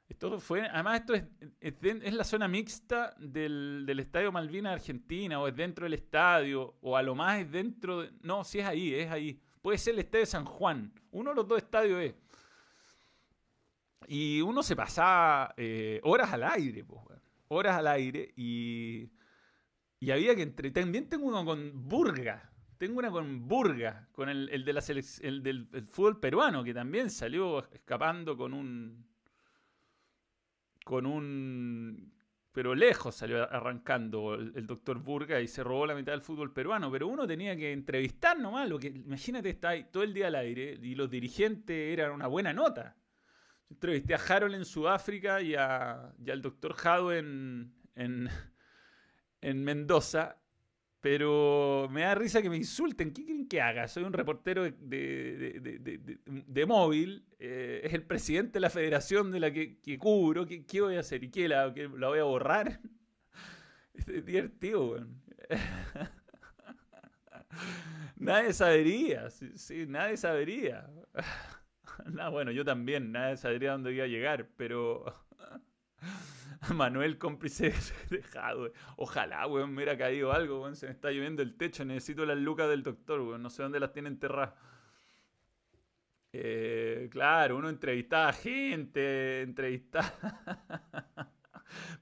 Esto 0.09 0.41
fue, 0.41 0.63
además, 0.63 1.01
esto 1.01 1.15
es, 1.15 1.25
es, 1.61 2.15
la 2.15 2.25
zona 2.25 2.49
mixta 2.49 3.15
del, 3.19 3.85
del, 3.87 4.01
Estadio 4.01 4.33
Malvinas 4.33 4.73
Argentina, 4.73 5.39
o 5.39 5.47
es 5.47 5.55
dentro 5.55 5.85
del 5.85 5.95
estadio, 5.95 6.77
o 6.81 6.97
a 6.97 7.03
lo 7.03 7.15
más 7.15 7.41
es 7.41 7.51
dentro. 7.51 8.01
De, 8.03 8.11
no, 8.23 8.43
si 8.43 8.59
es 8.59 8.67
ahí, 8.67 8.95
es 8.95 9.11
ahí. 9.11 9.39
Puede 9.61 9.77
ser 9.77 9.95
el 9.95 10.01
Estadio 10.01 10.25
San 10.25 10.45
Juan. 10.45 10.93
Uno 11.11 11.31
de 11.31 11.37
los 11.37 11.47
dos 11.47 11.59
estadios 11.59 12.01
es. 12.03 12.15
Y 14.07 14.41
uno 14.41 14.63
se 14.63 14.75
pasaba 14.75 15.53
eh, 15.57 16.01
horas 16.03 16.33
al 16.33 16.45
aire, 16.45 16.85
pues, 16.85 17.03
horas 17.49 17.77
al 17.77 17.89
aire, 17.89 18.33
y 18.37 19.11
y 20.01 20.11
había 20.11 20.35
que 20.35 20.43
entre. 20.43 20.71
También 20.71 21.09
tengo 21.09 21.27
uno 21.27 21.45
con 21.45 21.89
Burga. 21.89 22.51
Tengo 22.79 22.99
una 23.01 23.11
con 23.11 23.49
Burga, 23.49 24.09
con 24.13 24.29
el, 24.29 24.49
el 24.51 24.65
de 24.65 24.73
la 24.73 24.83
el 25.23 25.43
del 25.43 25.67
fútbol 25.91 26.21
peruano, 26.21 26.63
que 26.63 26.73
también 26.73 27.11
salió 27.11 27.69
escapando 27.73 28.37
con 28.37 28.55
un. 28.55 29.08
Con 30.89 31.05
un. 31.05 32.15
Pero 32.51 32.75
lejos 32.75 33.15
salió 33.15 33.43
arrancando 33.53 34.35
el, 34.35 34.67
doctor 34.67 34.99
Burga 34.99 35.39
y 35.39 35.47
se 35.47 35.63
robó 35.63 35.85
la 35.85 35.95
mitad 35.95 36.13
del 36.13 36.23
fútbol 36.23 36.55
peruano. 36.55 36.91
Pero 36.91 37.07
uno 37.07 37.27
tenía 37.27 37.55
que 37.55 37.73
entrevistar 37.73 38.39
nomás. 38.41 38.67
Lo 38.71 38.79
que, 38.79 38.89
imagínate, 38.89 39.51
está 39.51 39.69
ahí 39.71 39.85
todo 39.93 40.03
el 40.03 40.15
día 40.15 40.29
al 40.29 40.35
aire 40.35 40.79
y 40.83 40.95
los 40.95 41.11
dirigentes 41.11 41.93
eran 41.93 42.13
una 42.13 42.27
buena 42.27 42.55
nota. 42.55 42.97
Yo 43.69 43.75
entrevisté 43.75 44.15
a 44.15 44.19
Harold 44.19 44.55
en 44.55 44.65
Sudáfrica 44.65 45.43
y, 45.43 45.55
a, 45.55 46.15
y 46.25 46.31
al 46.31 46.41
doctor 46.41 46.73
Jado 46.73 47.13
en, 47.13 47.75
en 47.95 48.31
en 49.41 49.65
Mendoza, 49.65 50.37
pero 51.01 51.89
me 51.91 52.03
da 52.03 52.15
risa 52.15 52.43
que 52.43 52.51
me 52.51 52.57
insulten. 52.57 53.13
¿Qué 53.13 53.25
quieren 53.25 53.49
que 53.49 53.61
haga? 53.61 53.89
Soy 53.89 54.05
un 54.05 54.13
reportero 54.13 54.65
de, 54.65 56.65
móvil, 56.67 57.25
eh, 57.39 57.83
es 57.85 57.95
el 57.95 58.03
presidente 58.03 58.55
de 58.55 58.61
la 58.61 58.71
federación 58.71 59.31
de 59.31 59.41
la 59.41 59.53
que, 59.53 59.99
cubro. 59.99 60.47
¿Qué, 60.47 60.81
voy 60.81 60.97
a 60.97 61.01
hacer? 61.01 61.25
¿Y 61.25 61.31
qué? 61.31 61.49
¿La, 61.49 61.69
la 61.69 62.09
voy 62.09 62.19
a 62.19 62.25
borrar? 62.25 62.81
Es 63.95 64.25
divertido, 64.25 65.05
nadie 68.17 68.53
sabería, 68.53 69.29
sí, 69.31 69.87
nadie 69.89 70.17
sabería. 70.17 70.89
bueno, 72.31 72.53
yo 72.53 72.65
también, 72.65 73.11
nadie 73.11 73.37
sabría 73.37 73.73
dónde 73.73 73.93
iba 73.93 74.05
a 74.05 74.09
llegar, 74.09 74.47
pero... 74.57 75.05
Manuel 76.75 77.19
cómplice 77.19 77.73
dejado. 78.11 78.73
Ojalá, 78.97 79.47
weón, 79.47 79.71
me 79.71 79.77
hubiera 79.77 79.97
caído 79.97 80.33
algo, 80.33 80.63
weón. 80.63 80.77
Se 80.77 80.87
me 80.87 80.93
está 80.93 81.11
lloviendo 81.11 81.43
el 81.43 81.57
techo. 81.57 81.85
Necesito 81.85 82.25
las 82.27 82.39
lucas 82.39 82.69
del 82.69 82.83
doctor, 82.83 83.21
weón. 83.21 83.43
No 83.43 83.51
sé 83.51 83.63
dónde 83.63 83.81
las 83.81 83.93
tiene 83.93 84.09
enterradas. 84.09 84.55
Eh, 86.33 87.09
claro, 87.11 87.57
uno 87.57 87.69
entrevistaba 87.69 88.29
a 88.29 88.33
gente, 88.33 89.43
entrevistaba. 89.43 90.13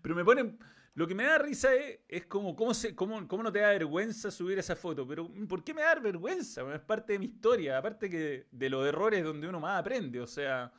Pero 0.03 0.14
me 0.14 0.25
ponen. 0.25 0.59
Lo 0.95 1.07
que 1.07 1.14
me 1.14 1.25
da 1.25 1.37
risa 1.37 1.69
es, 2.09 2.25
como, 2.25 2.57
¿cómo, 2.57 2.73
se, 2.73 2.95
cómo, 2.95 3.29
cómo, 3.29 3.42
no 3.42 3.53
te 3.53 3.59
da 3.59 3.69
vergüenza 3.69 4.31
subir 4.31 4.59
esa 4.59 4.75
foto? 4.75 5.07
Pero, 5.07 5.31
¿por 5.47 5.62
qué 5.62 5.75
me 5.75 5.83
da 5.83 5.95
vergüenza? 5.97 6.62
Es 6.75 6.81
parte 6.81 7.12
de 7.12 7.19
mi 7.19 7.27
historia. 7.27 7.77
Aparte 7.77 8.09
que 8.09 8.47
de 8.51 8.71
los 8.71 8.87
errores 8.87 9.23
donde 9.23 9.47
uno 9.47 9.61
más 9.61 9.79
aprende. 9.79 10.23
O 10.23 10.27
sea, 10.27 10.73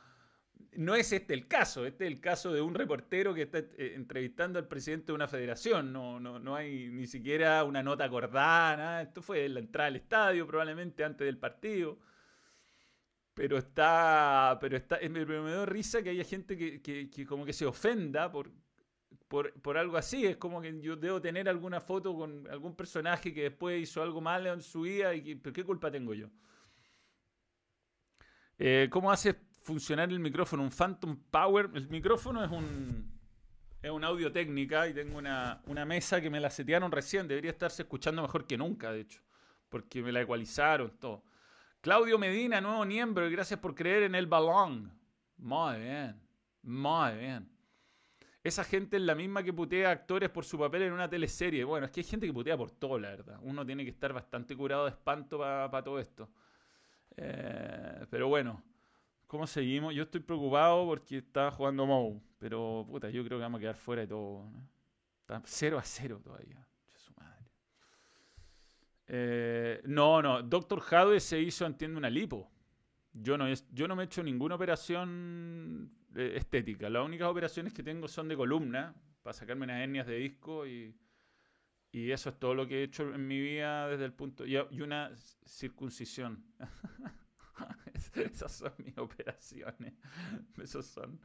no 0.76 0.94
es 0.94 1.12
este 1.12 1.34
el 1.34 1.48
caso, 1.48 1.86
este 1.86 2.04
es 2.06 2.12
el 2.12 2.20
caso 2.20 2.52
de 2.52 2.60
un 2.60 2.74
reportero 2.74 3.34
que 3.34 3.42
está 3.42 3.58
eh, 3.58 3.92
entrevistando 3.94 4.58
al 4.58 4.68
presidente 4.68 5.06
de 5.06 5.12
una 5.14 5.28
federación, 5.28 5.92
no, 5.92 6.20
no, 6.20 6.38
no 6.38 6.54
hay 6.54 6.88
ni 6.88 7.06
siquiera 7.06 7.64
una 7.64 7.82
nota 7.82 8.04
acordada, 8.04 9.02
esto 9.02 9.22
fue 9.22 9.46
en 9.46 9.54
la 9.54 9.60
entrada 9.60 9.88
al 9.88 9.96
estadio 9.96 10.46
probablemente 10.46 11.04
antes 11.04 11.24
del 11.24 11.38
partido. 11.38 11.98
Pero 13.34 13.56
está, 13.56 14.58
pero 14.60 14.76
está, 14.76 14.98
me, 15.08 15.24
me 15.24 15.52
da 15.52 15.64
risa 15.64 16.02
que 16.02 16.10
haya 16.10 16.24
gente 16.24 16.58
que, 16.58 16.82
que, 16.82 17.24
como 17.24 17.44
que 17.44 17.52
se 17.52 17.66
ofenda 17.66 18.32
por, 18.32 18.50
por, 19.28 19.52
por, 19.62 19.78
algo 19.78 19.96
así. 19.96 20.26
Es 20.26 20.36
como 20.38 20.60
que 20.60 20.80
yo 20.80 20.96
debo 20.96 21.20
tener 21.20 21.48
alguna 21.48 21.80
foto 21.80 22.16
con 22.16 22.48
algún 22.50 22.74
personaje 22.74 23.32
que 23.32 23.44
después 23.44 23.80
hizo 23.80 24.02
algo 24.02 24.20
malo 24.20 24.52
en 24.52 24.60
su 24.60 24.80
vida 24.80 25.14
y 25.14 25.22
que, 25.22 25.52
¿qué 25.52 25.62
culpa 25.62 25.88
tengo 25.88 26.14
yo? 26.14 26.28
Eh, 28.58 28.88
¿Cómo 28.90 29.12
haces 29.12 29.36
funcionar 29.68 30.08
el 30.08 30.18
micrófono, 30.18 30.62
un 30.62 30.70
Phantom 30.70 31.14
Power. 31.30 31.68
El 31.74 31.90
micrófono 31.90 32.42
es 32.42 32.50
un, 32.50 33.12
es 33.82 33.90
un 33.90 34.02
audio 34.02 34.32
técnica 34.32 34.88
y 34.88 34.94
tengo 34.94 35.18
una, 35.18 35.60
mesa 35.86 36.22
que 36.22 36.30
me 36.30 36.40
la 36.40 36.48
setearon 36.48 36.90
recién. 36.90 37.28
Debería 37.28 37.50
estarse 37.50 37.82
escuchando 37.82 38.22
mejor 38.22 38.46
que 38.46 38.56
nunca, 38.56 38.90
de 38.90 39.00
hecho, 39.02 39.20
porque 39.68 40.02
me 40.02 40.10
la 40.10 40.22
ecualizaron, 40.22 40.98
todo. 40.98 41.22
Claudio 41.82 42.18
Medina, 42.18 42.62
nuevo 42.62 42.82
miembro, 42.86 43.28
y 43.28 43.30
gracias 43.30 43.60
por 43.60 43.74
creer 43.74 44.04
en 44.04 44.14
el 44.14 44.26
balón. 44.26 44.90
Muy 45.36 45.80
bien, 45.80 46.18
muy 46.62 47.18
bien. 47.18 47.50
Esa 48.42 48.64
gente 48.64 48.96
es 48.96 49.02
la 49.02 49.14
misma 49.14 49.42
que 49.42 49.52
putea 49.52 49.90
actores 49.90 50.30
por 50.30 50.46
su 50.46 50.58
papel 50.58 50.80
en 50.84 50.94
una 50.94 51.10
teleserie. 51.10 51.62
Bueno, 51.64 51.84
es 51.84 51.92
que 51.92 52.00
hay 52.00 52.04
gente 52.04 52.26
que 52.26 52.32
putea 52.32 52.56
por 52.56 52.70
todo, 52.70 52.98
la 52.98 53.10
verdad. 53.10 53.38
Uno 53.42 53.66
tiene 53.66 53.84
que 53.84 53.90
estar 53.90 54.14
bastante 54.14 54.56
curado 54.56 54.84
de 54.84 54.92
espanto 54.92 55.36
para 55.36 55.84
todo 55.84 55.98
esto. 56.00 56.30
Eh, 57.18 58.06
pero 58.08 58.28
bueno, 58.28 58.62
¿Cómo 59.28 59.46
seguimos? 59.46 59.94
Yo 59.94 60.04
estoy 60.04 60.22
preocupado 60.22 60.86
porque 60.86 61.18
estaba 61.18 61.50
jugando 61.50 61.84
Mou, 61.84 62.18
pero 62.38 62.86
puta, 62.88 63.10
yo 63.10 63.22
creo 63.22 63.38
que 63.38 63.42
vamos 63.42 63.58
a 63.58 63.60
quedar 63.60 63.76
fuera 63.76 64.00
de 64.00 64.08
todo. 64.08 64.50
¿no? 64.50 64.66
Está 65.20 65.42
0 65.44 65.78
a 65.78 65.82
0 65.82 66.20
todavía. 66.24 66.66
Su 66.96 67.12
madre. 67.14 67.44
Eh, 69.06 69.82
no, 69.84 70.22
no, 70.22 70.42
Doctor 70.42 70.80
Jadwe 70.80 71.20
se 71.20 71.38
hizo, 71.38 71.66
entiendo, 71.66 71.98
una 71.98 72.08
lipo. 72.08 72.50
Yo 73.12 73.36
no, 73.36 73.44
yo 73.70 73.86
no 73.86 73.94
me 73.94 74.04
he 74.04 74.06
hecho 74.06 74.22
ninguna 74.22 74.54
operación 74.54 75.92
eh, 76.16 76.32
estética. 76.36 76.88
Las 76.88 77.04
únicas 77.04 77.28
operaciones 77.28 77.74
que 77.74 77.82
tengo 77.82 78.08
son 78.08 78.28
de 78.28 78.36
columna, 78.36 78.94
para 79.22 79.34
sacarme 79.34 79.64
unas 79.64 79.82
hernias 79.82 80.06
de 80.06 80.16
disco 80.16 80.66
y, 80.66 80.96
y 81.92 82.12
eso 82.12 82.30
es 82.30 82.38
todo 82.38 82.54
lo 82.54 82.66
que 82.66 82.80
he 82.80 82.82
hecho 82.84 83.14
en 83.14 83.26
mi 83.26 83.38
vida 83.38 83.88
desde 83.88 84.06
el 84.06 84.14
punto... 84.14 84.46
Y, 84.46 84.56
y 84.70 84.80
una 84.80 85.14
circuncisión. 85.44 86.42
Esas 88.14 88.52
son 88.52 88.72
mis 88.78 88.96
operaciones. 88.98 89.94
Esos 90.62 90.86
son. 90.86 91.20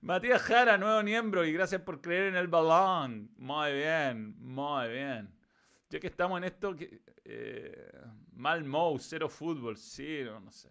Matías 0.00 0.42
Jara, 0.42 0.76
nuevo 0.78 1.02
miembro, 1.02 1.44
y 1.44 1.52
gracias 1.52 1.80
por 1.80 2.00
creer 2.00 2.24
en 2.24 2.36
el 2.36 2.48
balón. 2.48 3.30
Muy 3.36 3.72
bien, 3.72 4.36
muy 4.38 4.88
bien. 4.88 5.34
Ya 5.90 6.00
que 6.00 6.08
estamos 6.08 6.38
en 6.38 6.44
esto, 6.44 6.76
eh, 7.24 8.02
mal 8.32 8.64
Mou, 8.64 8.98
cero 8.98 9.28
fútbol, 9.28 9.76
sí, 9.76 10.20
no, 10.24 10.40
no 10.40 10.50
sé. 10.50 10.70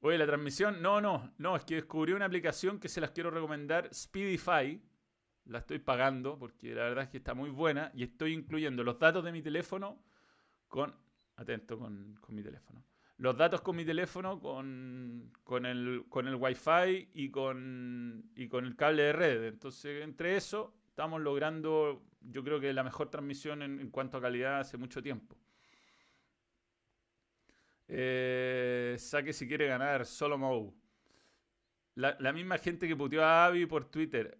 Oye, 0.00 0.18
la 0.18 0.26
transmisión, 0.26 0.80
no, 0.82 1.00
no, 1.00 1.34
no, 1.38 1.56
es 1.56 1.64
que 1.64 1.76
descubrí 1.76 2.12
una 2.12 2.26
aplicación 2.26 2.78
que 2.78 2.88
se 2.88 3.00
las 3.00 3.10
quiero 3.10 3.30
recomendar, 3.30 3.92
Speedify. 3.92 4.80
La 5.44 5.58
estoy 5.58 5.78
pagando 5.78 6.38
porque 6.38 6.74
la 6.74 6.82
verdad 6.82 7.04
es 7.04 7.10
que 7.10 7.18
está 7.18 7.34
muy 7.34 7.50
buena 7.50 7.92
y 7.94 8.02
estoy 8.02 8.32
incluyendo 8.32 8.82
los 8.82 8.98
datos 8.98 9.24
de 9.24 9.30
mi 9.30 9.42
teléfono 9.42 10.02
con, 10.66 10.92
atento 11.36 11.78
con, 11.78 12.16
con 12.20 12.34
mi 12.34 12.42
teléfono 12.42 12.84
los 13.18 13.36
datos 13.36 13.62
con 13.62 13.76
mi 13.76 13.84
teléfono, 13.84 14.38
con, 14.40 15.32
con, 15.42 15.64
el, 15.64 16.04
con 16.08 16.28
el 16.28 16.34
Wi-Fi 16.34 17.10
y 17.14 17.30
con, 17.30 18.30
y 18.34 18.48
con 18.48 18.66
el 18.66 18.76
cable 18.76 19.04
de 19.04 19.12
red. 19.12 19.44
Entonces, 19.44 20.02
entre 20.02 20.36
eso, 20.36 20.74
estamos 20.88 21.20
logrando, 21.20 22.02
yo 22.20 22.44
creo 22.44 22.60
que 22.60 22.72
la 22.72 22.82
mejor 22.82 23.10
transmisión 23.10 23.62
en, 23.62 23.90
cuanto 23.90 24.18
a 24.18 24.20
calidad 24.20 24.60
hace 24.60 24.76
mucho 24.76 25.02
tiempo. 25.02 25.36
Eh, 27.88 28.96
saque 28.98 29.32
si 29.32 29.46
quiere 29.46 29.66
ganar, 29.66 30.04
solo 30.04 30.36
Mou. 30.36 30.74
La, 31.96 32.30
misma 32.34 32.58
gente 32.58 32.86
que 32.86 32.94
puteó 32.94 33.24
a 33.24 33.46
Abby 33.46 33.64
por 33.64 33.86
Twitter. 33.86 34.38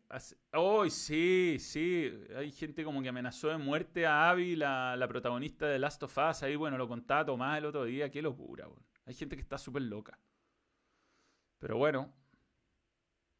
¡Oh, 0.53 0.87
sí! 0.90 1.57
Sí. 1.59 2.12
Hay 2.37 2.53
gente 2.53 2.85
como 2.85 3.01
que 3.01 3.09
amenazó 3.09 3.49
de 3.49 3.57
muerte 3.57 4.05
a 4.05 4.29
Abby, 4.29 4.57
la, 4.57 4.95
la, 4.95 5.09
protagonista 5.09 5.66
de 5.66 5.79
Last 5.79 6.03
of 6.03 6.19
Us. 6.19 6.42
Ahí, 6.42 6.55
bueno, 6.55 6.77
lo 6.77 6.87
contaba 6.87 7.25
Tomás 7.25 7.57
el 7.57 7.64
otro 7.64 7.87
día. 7.87 8.11
¡Qué 8.11 8.21
locura, 8.21 8.69
Hay 9.07 9.14
gente 9.14 9.37
que 9.37 9.42
está 9.42 9.57
súper 9.57 9.83
loca. 9.83 10.19
Pero 11.59 11.79
bueno, 11.79 12.12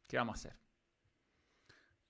¿qué 0.07 0.17
vamos 0.17 0.33
a 0.33 0.39
hacer? 0.39 0.59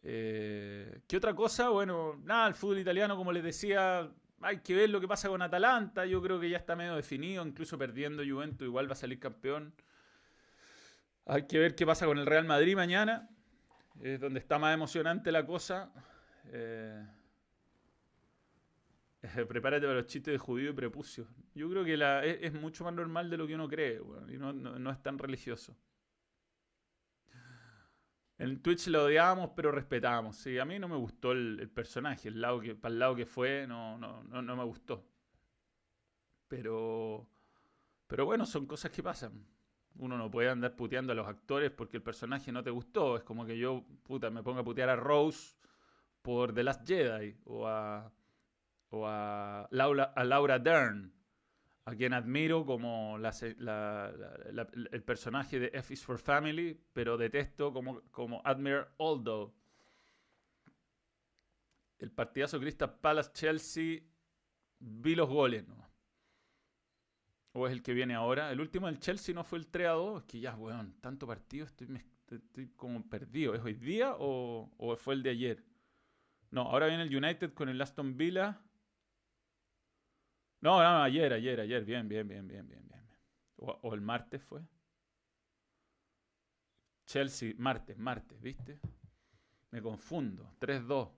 Eh, 0.02 1.02
¿Qué 1.08 1.18
otra 1.18 1.36
cosa? 1.36 1.68
Bueno, 1.68 2.22
nada, 2.24 2.48
el 2.48 2.54
fútbol 2.54 2.80
italiano, 2.80 3.18
como 3.18 3.34
les 3.34 3.44
decía, 3.44 4.10
hay 4.40 4.62
que 4.62 4.76
ver 4.76 4.90
lo 4.92 5.02
que 5.02 5.10
pasa 5.10 5.28
con 5.28 5.42
Atalanta. 5.42 6.06
Yo 6.06 6.22
creo 6.22 6.40
que 6.40 6.50
ya 6.50 6.56
está 6.56 6.74
medio 6.78 6.96
definido. 6.96 7.46
Incluso 7.46 7.78
perdiendo 7.78 8.24
Juventus, 8.24 8.66
igual 8.66 8.88
va 8.88 8.94
a 8.94 8.96
salir 8.96 9.20
campeón. 9.20 9.74
Hay 11.30 11.46
que 11.46 11.60
ver 11.60 11.76
qué 11.76 11.86
pasa 11.86 12.06
con 12.06 12.18
el 12.18 12.26
Real 12.26 12.46
Madrid 12.46 12.74
mañana. 12.74 13.30
Es 14.02 14.22
donde 14.22 14.40
está 14.40 14.58
más 14.58 14.74
emocionante 14.74 15.30
la 15.30 15.46
cosa. 15.46 15.92
Eh, 16.46 17.06
prepárate 19.48 19.86
para 19.86 20.00
los 20.00 20.06
chistes 20.06 20.32
de 20.32 20.38
judío 20.38 20.70
y 20.70 20.74
prepucio. 20.74 21.28
Yo 21.54 21.70
creo 21.70 21.84
que 21.84 21.98
la, 21.98 22.24
es, 22.24 22.54
mucho 22.54 22.86
más 22.86 22.94
normal 22.94 23.30
de 23.30 23.36
lo 23.36 23.46
que 23.46 23.56
uno 23.56 23.68
cree, 23.68 24.00
y 24.30 24.38
no, 24.38 24.92
es 24.92 25.04
tan 25.04 25.20
religioso. 25.20 25.76
En 28.38 28.62
Twitch 28.62 28.88
lo 28.88 29.06
odiábamos, 29.06 29.52
pero 29.56 29.72
respetábamos. 29.72 30.46
A 30.46 30.66
mí 30.66 30.80
no 30.80 30.88
me 30.88 30.96
gustó 30.96 31.34
el, 31.34 31.70
personaje, 31.74 32.30
el 32.30 32.40
lado 32.40 32.62
que, 32.62 32.76
para 32.76 32.94
el 32.94 33.00
lado 33.00 33.16
que 33.16 33.26
fue, 33.26 33.66
no, 33.68 33.98
no 33.98 34.56
me 34.56 34.64
gustó. 34.64 35.04
Pero, 36.48 37.28
pero 38.06 38.26
bueno, 38.26 38.46
son 38.46 38.66
cosas 38.66 38.92
que 38.92 39.04
pasan. 39.04 39.57
Uno 40.00 40.18
no 40.18 40.30
puede 40.30 40.50
andar 40.50 40.76
puteando 40.76 41.14
a 41.14 41.16
los 41.16 41.28
actores 41.28 41.72
porque 41.72 41.98
el 41.98 42.04
personaje 42.04 42.52
no 42.52 42.64
te 42.64 42.70
gustó. 42.70 43.18
Es 43.18 43.24
como 43.24 43.46
que 43.46 43.58
yo, 43.58 43.84
puta, 44.04 44.30
me 44.30 44.44
ponga 44.44 44.62
a 44.62 44.64
putear 44.64 44.90
a 44.90 44.96
Rose 44.96 45.56
por 46.22 46.54
The 46.54 46.64
Last 46.64 46.88
Jedi 46.88 47.36
o 47.46 47.68
a, 47.68 48.12
o 48.90 49.08
a, 49.08 49.68
Laura, 49.72 50.14
a 50.16 50.24
Laura 50.24 50.60
Dern, 50.60 51.14
a 51.86 51.96
quien 51.96 52.14
admiro 52.14 52.66
como 52.66 53.18
el 53.18 55.04
personaje 55.04 55.60
de 55.60 55.72
F 55.74 55.94
is 55.94 56.04
for 56.04 56.20
Family, 56.20 56.80
pero 56.94 57.18
detesto 57.18 57.72
como, 57.72 58.02
como 58.12 58.42
Admiral 58.44 58.90
Aldo. 59.00 59.54
El 61.98 62.12
partidazo 62.12 62.60
Crystal 62.60 63.00
Palace 63.00 63.32
Chelsea, 63.34 64.02
vi 64.80 65.16
los 65.16 65.30
goles, 65.30 65.68
¿no? 65.68 65.87
¿O 67.54 67.68
es 67.68 67.74
el 67.74 67.82
que 67.82 67.94
viene 67.94 68.14
ahora? 68.14 68.52
El 68.52 68.60
último 68.60 68.88
del 68.88 69.00
Chelsea 69.00 69.34
no 69.34 69.44
fue 69.44 69.60
el 69.60 69.68
3 69.68 69.88
a 69.88 69.92
2. 69.92 70.22
Es 70.22 70.28
que 70.28 70.40
ya, 70.40 70.56
weón, 70.56 70.94
tanto 71.02 71.26
partido, 71.26 71.66
estoy, 71.66 72.70
como 72.76 73.04
perdido. 73.10 73.56
¿Es 73.56 73.62
hoy 73.62 73.74
día 73.74 74.16
o, 74.18 74.72
o, 74.78 74.96
fue 74.96 75.16
el 75.16 75.24
de 75.24 75.30
ayer? 75.32 75.64
No, 76.52 76.62
ahora 76.62 76.88
viene 76.88 77.04
el 77.04 77.16
United 77.16 77.54
con 77.54 77.70
el 77.70 77.82
Aston 77.82 78.16
Villa. 78.16 78.60
No, 80.62 80.82
no, 80.82 81.04
ayer, 81.04 81.34
ayer, 81.34 81.60
ayer. 81.60 81.84
Bien, 81.86 82.08
bien, 82.08 82.28
bien, 82.28 82.48
bien, 82.48 82.68
bien, 82.68 82.88
bien. 82.88 83.08
O, 83.58 83.72
o 83.82 83.94
el 83.94 84.02
martes 84.02 84.44
fue. 84.44 84.62
Chelsea, 87.06 87.54
martes, 87.58 87.98
martes, 87.98 88.40
¿viste? 88.42 88.80
Me 89.72 89.82
confundo. 89.82 90.54
3-2. 90.60 91.10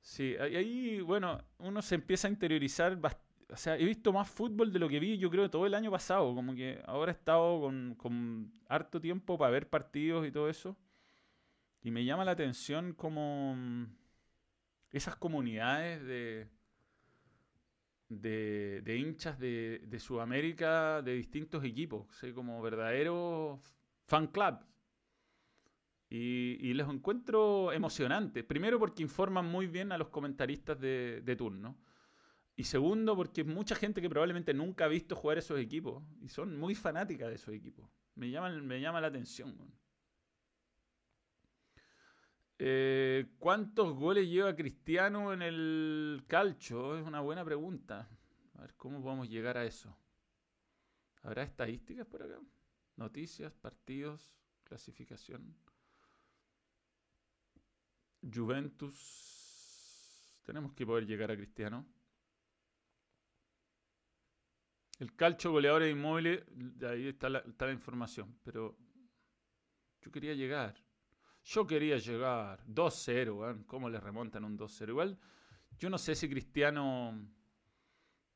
Sí, 0.00 0.36
ahí, 0.36 1.00
bueno, 1.00 1.42
uno 1.58 1.82
se 1.82 1.96
empieza 1.96 2.28
a 2.28 2.30
interiorizar 2.30 2.94
bastante 2.96 3.25
o 3.48 3.56
sea, 3.56 3.76
he 3.76 3.84
visto 3.84 4.12
más 4.12 4.28
fútbol 4.28 4.72
de 4.72 4.78
lo 4.78 4.88
que 4.88 4.98
vi, 4.98 5.18
yo 5.18 5.30
creo, 5.30 5.48
todo 5.50 5.66
el 5.66 5.74
año 5.74 5.90
pasado. 5.90 6.34
Como 6.34 6.54
que 6.54 6.82
ahora 6.86 7.12
he 7.12 7.14
estado 7.14 7.60
con, 7.60 7.94
con 7.96 8.52
harto 8.68 9.00
tiempo 9.00 9.38
para 9.38 9.52
ver 9.52 9.68
partidos 9.68 10.26
y 10.26 10.32
todo 10.32 10.48
eso. 10.48 10.76
Y 11.82 11.90
me 11.92 12.04
llama 12.04 12.24
la 12.24 12.32
atención 12.32 12.92
como 12.92 13.54
mm, 13.56 13.84
esas 14.90 15.14
comunidades 15.16 16.04
de, 16.04 16.48
de, 18.08 18.82
de 18.82 18.96
hinchas 18.96 19.38
de, 19.38 19.82
de, 19.86 20.00
Sudamérica 20.00 21.00
de 21.02 21.14
distintos 21.14 21.62
equipos, 21.62 22.06
como 22.34 22.60
verdaderos 22.60 23.60
fan 24.06 24.26
clubs. 24.26 24.66
Y, 26.08 26.58
y, 26.60 26.74
los 26.74 26.92
encuentro 26.92 27.72
emocionantes. 27.72 28.44
Primero 28.44 28.78
porque 28.78 29.02
informan 29.02 29.46
muy 29.46 29.66
bien 29.66 29.92
a 29.92 29.98
los 29.98 30.08
comentaristas 30.08 30.80
de, 30.80 31.20
de 31.24 31.36
turno. 31.36 31.76
Y 32.56 32.64
segundo, 32.64 33.14
porque 33.14 33.44
mucha 33.44 33.76
gente 33.76 34.00
que 34.00 34.08
probablemente 34.08 34.54
nunca 34.54 34.86
ha 34.86 34.88
visto 34.88 35.14
jugar 35.14 35.36
esos 35.36 35.58
equipos 35.60 36.02
y 36.22 36.28
son 36.28 36.58
muy 36.58 36.74
fanáticas 36.74 37.28
de 37.28 37.34
esos 37.34 37.54
equipos. 37.54 37.86
Me 38.14 38.30
llama, 38.30 38.48
me 38.50 38.80
llama 38.80 39.00
la 39.00 39.08
atención. 39.08 39.54
Eh, 42.58 43.26
¿Cuántos 43.38 43.94
goles 43.94 44.26
lleva 44.26 44.56
Cristiano 44.56 45.34
en 45.34 45.42
el 45.42 46.24
calcho? 46.26 46.98
Es 46.98 47.06
una 47.06 47.20
buena 47.20 47.44
pregunta. 47.44 48.08
A 48.54 48.62
ver 48.62 48.74
cómo 48.74 49.02
podemos 49.02 49.28
llegar 49.28 49.58
a 49.58 49.64
eso. 49.66 49.94
¿Habrá 51.22 51.42
estadísticas 51.42 52.06
por 52.06 52.22
acá? 52.22 52.40
Noticias, 52.96 53.52
partidos, 53.52 54.32
clasificación. 54.64 55.54
Juventus. 58.32 59.34
Tenemos 60.46 60.72
que 60.72 60.86
poder 60.86 61.04
llegar 61.06 61.30
a 61.30 61.36
Cristiano. 61.36 61.84
El 64.98 65.14
calcio 65.14 65.50
goleadores 65.50 65.92
inmóviles, 65.92 66.42
ahí 66.88 67.08
está 67.08 67.28
la, 67.28 67.40
está 67.40 67.66
la 67.66 67.72
información, 67.72 68.38
pero 68.42 68.76
yo 70.00 70.10
quería 70.10 70.34
llegar. 70.34 70.74
Yo 71.44 71.66
quería 71.66 71.98
llegar. 71.98 72.64
2-0, 72.66 73.66
¿cómo 73.66 73.90
le 73.90 74.00
remontan 74.00 74.44
un 74.44 74.58
2-0? 74.58 74.88
Igual, 74.88 75.18
yo 75.78 75.90
no 75.90 75.98
sé 75.98 76.14
si 76.14 76.28
Cristiano 76.28 77.28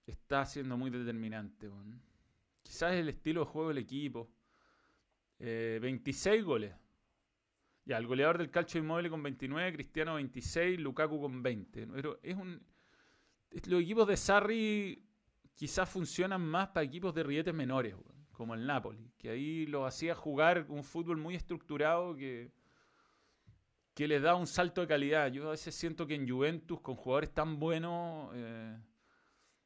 está 0.07 0.45
siendo 0.45 0.77
muy 0.77 0.91
determinante. 0.91 1.71
Quizás 2.63 2.93
el 2.93 3.09
estilo 3.09 3.41
de 3.41 3.47
juego 3.47 3.69
del 3.69 3.79
equipo. 3.79 4.31
26 5.39 6.39
eh, 6.39 6.43
goles. 6.43 6.75
Ya, 7.85 7.97
el 7.97 8.07
goleador 8.07 8.39
del 8.39 8.51
calcio 8.51 8.79
inmóvil 8.79 9.09
con 9.09 9.23
29, 9.23 9.73
Cristiano 9.73 10.15
26, 10.15 10.79
Lukaku 10.79 11.21
con 11.21 11.43
20. 11.43 11.87
Pero 11.87 12.21
es 12.23 12.37
un. 12.37 12.63
Los 13.67 13.83
equipos 13.83 14.07
de 14.07 14.17
Sarri 14.17 15.10
quizás 15.61 15.91
funcionan 15.91 16.41
más 16.41 16.69
para 16.69 16.85
equipos 16.85 17.15
de 17.15 17.23
rietes 17.23 17.53
menores, 17.53 17.95
como 18.33 18.55
el 18.55 18.67
Napoli, 18.67 19.13
que 19.19 19.29
ahí 19.29 19.67
lo 19.67 19.85
hacía 19.85 20.15
jugar 20.15 20.65
un 20.71 20.83
fútbol 20.83 21.19
muy 21.19 21.35
estructurado 21.35 22.17
que, 22.17 22.51
les 23.95 24.23
da 24.23 24.37
un 24.37 24.47
salto 24.47 24.81
de 24.81 24.87
calidad. 24.87 25.31
Yo 25.31 25.49
a 25.49 25.51
veces 25.51 25.75
siento 25.75 26.07
que 26.07 26.15
en 26.15 26.27
Juventus, 26.27 26.81
con 26.81 26.95
jugadores 26.95 27.35
tan 27.35 27.59
buenos, 27.59 28.31
eh, 28.33 28.75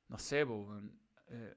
no 0.09 0.19
sé, 0.19 0.45
eh, 1.29 1.55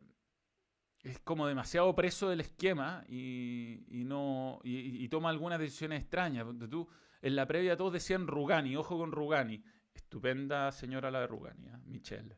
es 1.01 1.17
como 1.21 1.47
demasiado 1.47 1.95
preso 1.95 2.29
del 2.29 2.41
esquema 2.41 3.03
y, 3.09 4.03
no 4.05 4.59
y, 4.63 5.09
toma 5.09 5.31
algunas 5.31 5.57
decisiones 5.57 6.01
extrañas. 6.01 6.45
Tú, 6.69 6.87
en 7.23 7.35
la 7.35 7.47
previa 7.47 7.75
todos 7.75 7.93
decían 7.93 8.27
Rugani, 8.27 8.75
ojo 8.75 8.99
con 8.99 9.11
Rugani. 9.11 9.63
Estupenda 9.95 10.71
señora 10.71 11.09
la 11.09 11.21
de 11.21 11.27
Rugani, 11.27 11.65
¿eh? 11.69 11.77
Michelle 11.87 12.37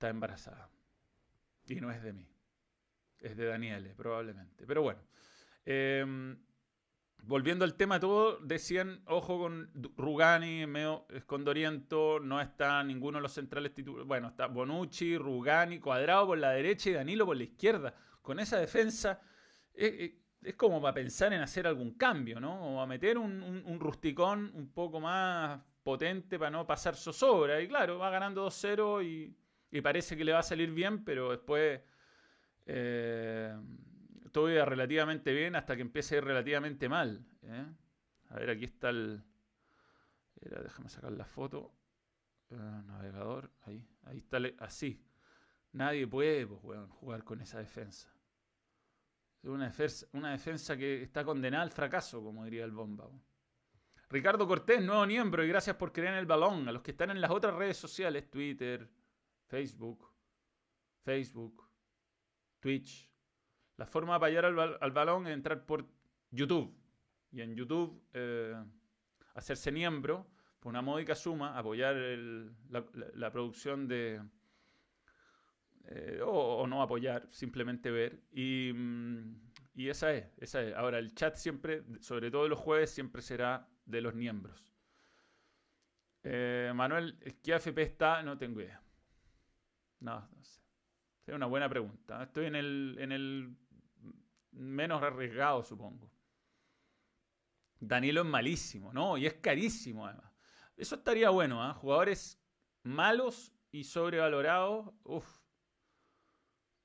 está 0.00 0.08
embarazada. 0.08 0.70
Y 1.68 1.74
no 1.74 1.90
es 1.90 2.02
de 2.02 2.14
mí. 2.14 2.26
Es 3.18 3.36
de 3.36 3.44
Daniele, 3.44 3.94
probablemente. 3.94 4.66
Pero 4.66 4.80
bueno. 4.80 5.02
Em, 5.66 6.38
volviendo 7.22 7.66
al 7.66 7.74
tema 7.74 8.00
todo, 8.00 8.38
decían, 8.38 9.02
ojo 9.04 9.38
con 9.38 9.70
Rugani, 9.98 10.66
medio 10.66 11.04
escondoriento, 11.10 12.18
no 12.18 12.40
está 12.40 12.82
ninguno 12.82 13.18
de 13.18 13.22
los 13.22 13.32
centrales 13.32 13.74
titulares. 13.74 14.08
Bueno, 14.08 14.28
está 14.28 14.46
Bonucci, 14.46 15.18
Rugani, 15.18 15.78
Cuadrado 15.78 16.28
por 16.28 16.38
la 16.38 16.52
derecha 16.52 16.88
y 16.88 16.94
Danilo 16.94 17.26
por 17.26 17.36
la 17.36 17.44
izquierda. 17.44 17.94
Con 18.22 18.40
esa 18.40 18.58
defensa 18.58 19.20
es, 19.74 20.14
como 20.56 20.80
para 20.80 20.94
pensar 20.94 21.34
en 21.34 21.42
hacer 21.42 21.66
algún 21.66 21.92
cambio, 21.92 22.40
¿no? 22.40 22.76
O 22.76 22.80
a 22.80 22.86
meter 22.86 23.18
un, 23.18 23.42
un 23.42 23.80
rusticón 23.80 24.50
un 24.54 24.72
poco 24.72 24.98
más 24.98 25.60
potente 25.82 26.38
para 26.38 26.50
no 26.50 26.66
pasar 26.66 26.96
zozobra. 26.96 27.60
Y 27.60 27.68
claro, 27.68 27.98
va 27.98 28.08
ganando 28.08 28.46
2-0 28.46 29.04
y 29.04 29.39
y 29.70 29.80
parece 29.80 30.16
que 30.16 30.24
le 30.24 30.32
va 30.32 30.40
a 30.40 30.42
salir 30.42 30.72
bien, 30.72 31.04
pero 31.04 31.30
después 31.30 31.80
eh, 32.66 33.54
todo 34.32 34.50
iba 34.50 34.64
relativamente 34.64 35.32
bien 35.32 35.56
hasta 35.56 35.76
que 35.76 35.82
empieza 35.82 36.14
a 36.14 36.18
ir 36.18 36.24
relativamente 36.24 36.88
mal. 36.88 37.24
¿eh? 37.42 37.66
A 38.30 38.34
ver, 38.36 38.50
aquí 38.50 38.64
está 38.64 38.90
el... 38.90 39.22
déjame 40.40 40.88
sacar 40.88 41.12
la 41.12 41.24
foto. 41.24 41.72
Eh, 42.50 42.56
navegador, 42.86 43.50
ahí, 43.62 43.86
ahí 44.04 44.18
está, 44.18 44.38
así. 44.58 45.04
Nadie 45.72 46.06
puede 46.06 46.46
pues, 46.46 46.80
jugar 46.90 47.22
con 47.22 47.40
esa 47.40 47.58
defensa. 47.58 48.12
Es 49.42 50.06
una 50.12 50.32
defensa, 50.32 50.76
que 50.76 51.02
está 51.02 51.24
condenada 51.24 51.62
al 51.62 51.70
fracaso, 51.70 52.22
como 52.22 52.44
diría 52.44 52.64
el 52.64 52.72
bomba. 52.72 53.08
Ricardo 54.10 54.46
Cortés, 54.46 54.82
nuevo 54.82 55.06
miembro, 55.06 55.42
y 55.44 55.48
gracias 55.48 55.76
por 55.76 55.92
creer 55.92 56.12
en 56.12 56.18
el 56.18 56.26
balón. 56.26 56.68
A 56.68 56.72
los 56.72 56.82
que 56.82 56.90
están 56.90 57.10
en 57.10 57.20
las 57.20 57.30
otras 57.30 57.54
redes 57.54 57.76
sociales, 57.76 58.30
Twitter, 58.30 58.86
Facebook, 59.50 60.08
Facebook, 61.02 61.68
Twitch. 62.60 63.10
La 63.76 63.86
forma 63.86 64.12
de 64.12 64.16
apoyar 64.16 64.44
al, 64.44 64.90
balón 64.92 65.26
es 65.26 65.34
entrar 65.34 65.66
por 65.66 65.86
YouTube. 66.30 66.72
Y 67.32 67.40
en 67.40 67.56
YouTube 67.56 68.00
eh, 68.12 68.54
hacerse 69.34 69.72
miembro 69.72 70.30
por 70.60 70.70
una 70.70 70.82
módica 70.82 71.14
suma, 71.14 71.58
apoyar 71.58 71.96
la, 71.96 73.32
producción 73.32 73.88
de... 73.88 74.22
Eh, 75.86 76.20
o, 76.24 76.66
no 76.68 76.82
apoyar, 76.82 77.26
simplemente 77.32 77.90
ver. 77.90 78.22
Y, 78.30 78.70
mm, 78.72 79.50
y 79.74 79.88
esa 79.88 80.12
es, 80.12 80.26
esa 80.38 80.62
es. 80.62 80.74
Ahora, 80.76 80.98
el 80.98 81.12
chat 81.14 81.34
siempre, 81.34 81.82
sobre 82.00 82.30
todo 82.30 82.48
los 82.48 82.58
jueves, 82.58 82.90
siempre 82.90 83.22
será 83.22 83.68
de 83.84 84.00
los 84.00 84.14
miembros. 84.14 84.72
Eh, 86.22 86.70
Manuel, 86.74 87.18
¿qué 87.42 87.54
AFP 87.54 87.82
está? 87.82 88.22
No 88.22 88.38
tengo 88.38 88.60
idea. 88.60 88.80
No, 90.00 90.20
no 90.20 90.44
sé. 90.44 90.60
Es 91.26 91.34
una 91.34 91.46
buena 91.46 91.68
pregunta. 91.68 92.22
Estoy 92.22 92.46
en 92.46 92.56
el, 92.56 92.96
en 92.98 93.12
el 93.12 93.56
menos 94.52 95.02
arriesgado, 95.02 95.62
supongo. 95.62 96.10
Danilo 97.78 98.22
es 98.22 98.26
malísimo, 98.26 98.92
¿no? 98.92 99.16
Y 99.16 99.26
es 99.26 99.34
carísimo, 99.34 100.06
además. 100.06 100.32
Eso 100.76 100.96
estaría 100.96 101.30
bueno, 101.30 101.62
¿ah? 101.62 101.74
Jugadores 101.74 102.42
malos 102.82 103.52
y 103.70 103.84
sobrevalorados. 103.84 104.92
Uf. 105.04 105.40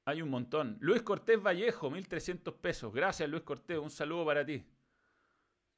Hay 0.06 0.22
un 0.22 0.30
montón. 0.30 0.78
Luis 0.82 1.02
Cortés 1.02 1.42
Vallejo, 1.42 1.90
1300 1.90 2.54
pesos. 2.56 2.94
Gracias, 2.94 3.28
Luis 3.30 3.44
Cortés. 3.44 3.80
Un 3.80 3.90
saludo 3.90 4.26
para 4.26 4.46
ti. 4.46 4.64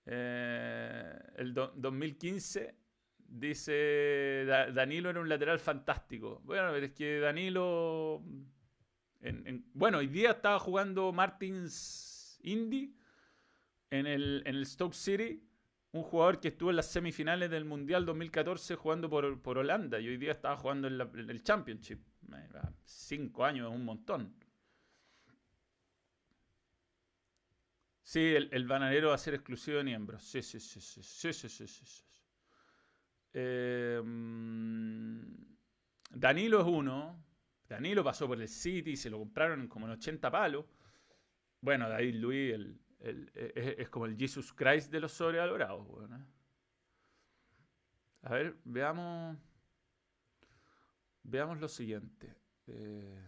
Eh, 0.06 1.20
el 1.36 1.54
2015 1.54 2.76
dice 3.28 4.45
Danilo 4.73 5.09
era 5.09 5.19
un 5.19 5.30
lateral 5.30 5.59
fantástico. 5.59 6.41
Bueno, 6.43 6.75
es 6.75 6.91
que 6.91 7.19
Danilo. 7.19 8.23
bueno, 9.73 9.99
hoy 9.99 10.07
día 10.07 10.32
estaba 10.32 10.59
jugando 10.59 11.11
Martins 11.11 12.39
Indy 12.43 12.95
en 13.89 14.07
el, 14.07 14.43
en 14.45 14.55
el 14.55 14.65
Stoke 14.65 14.93
City. 14.93 15.43
Un 15.91 16.03
jugador 16.03 16.39
que 16.39 16.49
estuvo 16.49 16.69
en 16.69 16.75
las 16.75 16.88
semifinales 16.88 17.49
del 17.49 17.65
Mundial 17.65 18.05
2014 18.05 18.75
jugando 18.75 19.09
por, 19.09 19.41
por 19.41 19.57
Holanda 19.57 19.99
y 19.99 20.07
hoy 20.07 20.17
día 20.17 20.32
estaba 20.32 20.57
jugando 20.57 20.88
en, 20.88 21.30
el 21.30 21.43
Championship. 21.43 21.99
Cinco 22.84 23.45
años 23.45 23.69
es 23.69 23.75
un 23.75 23.86
montón. 23.86 24.36
Sí, 28.03 28.19
el, 28.36 28.67
bananero 28.67 29.09
va 29.09 29.15
a 29.15 29.17
ser 29.17 29.34
exclusivo 29.34 29.80
de 29.80 29.84
miembros. 29.84 30.23
Sí, 30.23 30.41
sí, 30.41 30.59
sí, 30.59 30.80
sí, 30.80 31.03
sí, 31.03 31.34
sí, 31.34 31.49
sí, 31.49 31.67
sí. 31.67 32.07
Em, 33.34 35.21
Danilo 36.09 36.61
es 36.61 36.67
uno. 36.67 37.23
Danilo 37.67 38.03
pasó 38.03 38.28
por 38.28 38.41
el 38.41 38.47
City, 38.47 38.95
se 38.95 39.09
lo 39.09 39.19
compraron 39.19 39.67
como 39.67 39.86
en 39.86 39.93
80 39.93 40.32
palos. 40.32 40.65
Bueno, 41.61 41.89
David 41.89 42.15
Luis 42.15 42.55
es, 42.99 43.89
como 43.89 44.05
el 44.05 44.17
Jesus 44.17 44.53
Christ 44.53 44.91
de 44.91 44.99
los 45.01 45.11
sobrevalorados. 45.11 45.86
¿eh? 46.09 46.23
A 48.23 48.34
ver, 48.34 48.57
veamos. 48.63 49.38
Veamos 51.23 51.59
lo 51.59 51.67
siguiente. 51.67 52.34
Eh, 52.67 53.21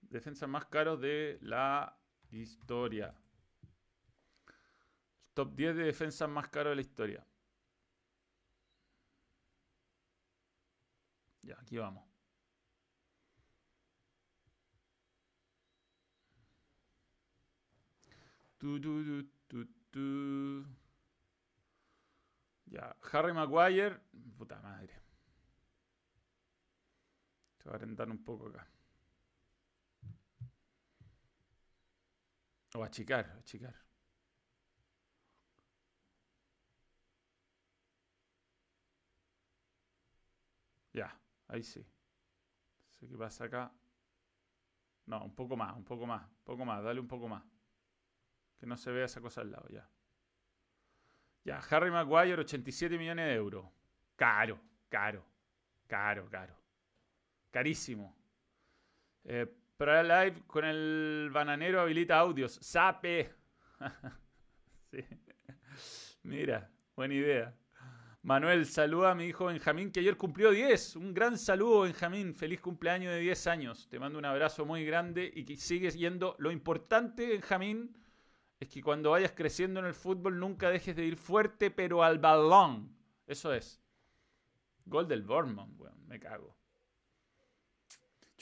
defensas 0.00 0.48
más 0.48 0.66
caros 0.66 1.00
de 1.00 1.38
la 1.40 1.98
historia. 2.40 3.14
Top 5.34 5.54
10 5.54 5.76
de 5.76 5.84
defensas 5.84 6.28
más 6.28 6.48
caros 6.48 6.72
de 6.72 6.76
la 6.76 6.82
historia. 6.82 7.26
Ya, 11.42 11.56
aquí 11.60 11.76
vamos. 11.78 12.04
Ya, 22.66 22.96
Harry 23.12 23.32
Maguire. 23.32 24.00
Puta 24.38 24.60
madre. 24.60 24.94
Se 27.58 27.68
va 27.68 27.74
a 27.76 27.78
rentar 27.78 28.08
un 28.10 28.24
poco 28.24 28.48
acá. 28.48 28.66
O 32.74 32.82
achicar, 32.82 33.24
achicar. 33.38 33.74
Ya, 40.94 41.14
ahí 41.48 41.62
sí. 41.62 41.84
sé 42.98 43.08
qué 43.08 43.16
pasa 43.16 43.44
acá. 43.44 43.72
No, 45.06 45.22
un 45.24 45.34
poco 45.34 45.56
más, 45.56 45.76
un 45.76 45.84
poco 45.84 46.06
más, 46.06 46.22
un 46.24 46.44
poco 46.44 46.64
más, 46.64 46.82
dale 46.82 47.00
un 47.00 47.06
poco 47.08 47.28
más. 47.28 47.42
Que 48.58 48.66
no 48.66 48.78
se 48.78 48.90
vea 48.90 49.04
esa 49.04 49.20
cosa 49.20 49.42
al 49.42 49.50
lado, 49.50 49.68
ya. 49.68 49.86
Ya, 51.44 51.58
Harry 51.70 51.90
Maguire, 51.90 52.40
87 52.40 52.98
millones 52.98 53.26
de 53.26 53.34
euros. 53.34 53.64
Caro, 54.16 54.60
caro, 54.88 55.24
caro, 55.86 56.28
caro. 56.30 56.54
Carísimo. 57.50 58.16
Eh, 59.24 59.46
para 59.84 60.24
live 60.24 60.44
con 60.46 60.64
el 60.64 61.28
bananero 61.32 61.80
habilita 61.80 62.16
audios. 62.16 62.56
¡Sape! 62.62 63.34
Mira, 66.22 66.70
buena 66.94 67.14
idea. 67.14 67.52
Manuel, 68.22 68.64
saluda 68.64 69.10
a 69.10 69.14
mi 69.16 69.24
hijo 69.24 69.46
Benjamín, 69.46 69.90
que 69.90 69.98
ayer 69.98 70.16
cumplió 70.16 70.52
10. 70.52 70.94
Un 70.94 71.12
gran 71.12 71.36
saludo, 71.36 71.80
Benjamín. 71.80 72.32
Feliz 72.32 72.60
cumpleaños 72.60 73.12
de 73.12 73.18
10 73.18 73.46
años. 73.48 73.88
Te 73.88 73.98
mando 73.98 74.20
un 74.20 74.24
abrazo 74.24 74.64
muy 74.64 74.84
grande 74.84 75.28
y 75.34 75.44
que 75.44 75.56
sigues 75.56 75.98
yendo. 75.98 76.36
Lo 76.38 76.52
importante, 76.52 77.26
Benjamín, 77.26 77.96
es 78.60 78.68
que 78.68 78.84
cuando 78.84 79.10
vayas 79.10 79.32
creciendo 79.32 79.80
en 79.80 79.86
el 79.86 79.94
fútbol 79.94 80.38
nunca 80.38 80.70
dejes 80.70 80.94
de 80.94 81.06
ir 81.06 81.16
fuerte, 81.16 81.72
pero 81.72 82.04
al 82.04 82.20
balón. 82.20 82.96
Eso 83.26 83.52
es. 83.52 83.82
Gol 84.84 85.08
del 85.08 85.24
Bournemouth, 85.24 85.76
weón. 85.76 86.06
Me 86.06 86.20
cago. 86.20 86.61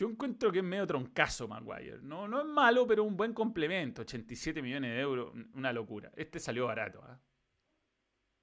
Yo 0.00 0.08
encuentro 0.08 0.50
que 0.50 0.60
es 0.60 0.64
medio 0.64 0.86
troncazo 0.86 1.46
Maguire. 1.46 1.98
No, 2.00 2.26
no 2.26 2.40
es 2.40 2.46
malo, 2.46 2.86
pero 2.86 3.04
un 3.04 3.18
buen 3.18 3.34
complemento. 3.34 4.00
87 4.00 4.62
millones 4.62 4.92
de 4.92 5.00
euros, 5.00 5.34
una 5.52 5.74
locura. 5.74 6.10
Este 6.16 6.40
salió 6.40 6.64
barato. 6.64 7.02
¿ah? 7.04 7.20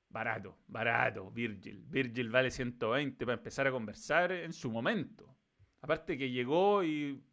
Barato, 0.07 0.59
barato, 0.67 1.31
Virgil. 1.31 1.83
Virgil 1.87 2.29
vale 2.29 2.51
120 2.51 3.25
para 3.25 3.37
empezar 3.37 3.65
a 3.65 3.71
conversar 3.71 4.31
en 4.33 4.53
su 4.53 4.69
momento. 4.69 5.35
Aparte 5.81 6.15
que 6.15 6.29
llegó 6.29 6.83
y 6.83 7.23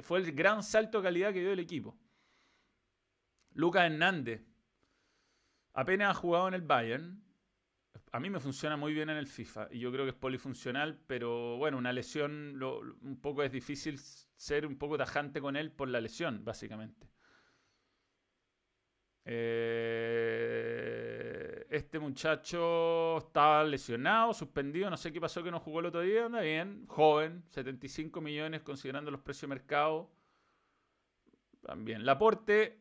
fue 0.00 0.20
el 0.20 0.32
gran 0.32 0.62
salto 0.62 1.02
de 1.02 1.04
calidad 1.04 1.34
que 1.34 1.40
dio 1.40 1.52
el 1.52 1.60
equipo. 1.60 1.98
Lucas 3.52 3.92
Hernández. 3.92 4.42
Apenas 5.74 6.12
ha 6.12 6.18
jugado 6.18 6.48
en 6.48 6.54
el 6.54 6.62
Bayern 6.62 7.22
a 8.12 8.20
mí 8.20 8.30
me 8.30 8.40
funciona 8.40 8.76
muy 8.76 8.92
bien 8.94 9.10
en 9.10 9.16
el 9.16 9.26
FIFA 9.26 9.68
y 9.70 9.80
yo 9.80 9.90
creo 9.92 10.04
que 10.04 10.10
es 10.10 10.16
polifuncional, 10.16 10.98
pero 11.06 11.56
bueno, 11.56 11.78
una 11.78 11.92
lesión 11.92 12.62
un 12.62 13.20
poco 13.20 13.42
es 13.42 13.52
difícil 13.52 13.98
ser 13.98 14.66
un 14.66 14.76
poco 14.78 14.96
tajante 14.96 15.40
con 15.40 15.56
él 15.56 15.70
por 15.72 15.88
la 15.88 16.00
lesión, 16.00 16.44
básicamente. 16.44 17.08
Eh, 19.24 20.38
este 21.68 21.98
muchacho 21.98 23.18
estaba 23.18 23.62
lesionado, 23.64 24.32
suspendido, 24.32 24.88
no 24.88 24.96
sé 24.96 25.12
qué 25.12 25.20
pasó 25.20 25.42
que 25.42 25.50
no 25.50 25.60
jugó 25.60 25.80
el 25.80 25.86
otro 25.86 26.00
día, 26.00 26.24
anda 26.26 26.40
bien, 26.40 26.86
joven, 26.86 27.44
75 27.50 28.22
millones 28.22 28.62
considerando 28.62 29.10
los 29.10 29.20
precios 29.20 29.42
de 29.42 29.54
mercado. 29.54 30.10
También. 31.60 32.06
Laporte 32.06 32.80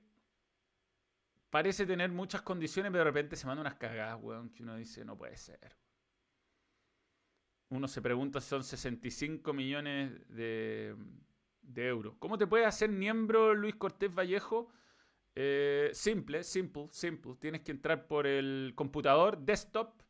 parece 1.50 1.86
tener 1.86 2.12
muchas 2.12 2.42
condiciones, 2.42 2.92
pero 2.92 3.04
de 3.04 3.12
repente 3.12 3.36
se 3.36 3.48
manda 3.48 3.62
unas 3.62 3.76
cagadas, 3.76 4.20
weón, 4.22 4.50
que 4.50 4.64
uno 4.64 4.76
dice, 4.76 5.06
no 5.06 5.18
puede 5.18 5.38
ser. 5.38 5.76
Uno 7.70 7.88
se 7.88 8.02
pregunta 8.02 8.40
son 8.40 8.64
65 8.64 9.54
millones 9.54 10.12
de, 10.30 10.96
euros. 11.76 12.16
¿Cómo 12.20 12.38
te 12.38 12.48
puede 12.48 12.66
hacer 12.66 12.90
miembro 12.90 13.54
Luis 13.54 13.76
Cortés 13.76 14.14
Vallejo? 14.14 14.72
Eh, 15.36 15.90
simple, 15.94 16.44
simple, 16.44 16.88
simple. 16.92 17.36
Tienes 17.40 17.62
que 17.62 17.72
entrar 17.72 18.08
por 18.08 18.26
el 18.26 18.72
computador, 18.76 19.38
desktop, 19.38 20.02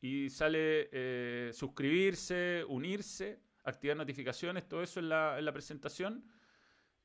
y 0.00 0.28
sale 0.30 0.88
eh, 0.92 1.50
suscribirse, 1.52 2.64
unirse, 2.68 3.40
activar 3.64 3.96
notificaciones, 3.96 4.68
todo 4.68 4.82
eso 4.82 5.00
en 5.00 5.08
la, 5.08 5.38
en 5.38 5.44
la 5.44 5.52
presentación. 5.52 6.24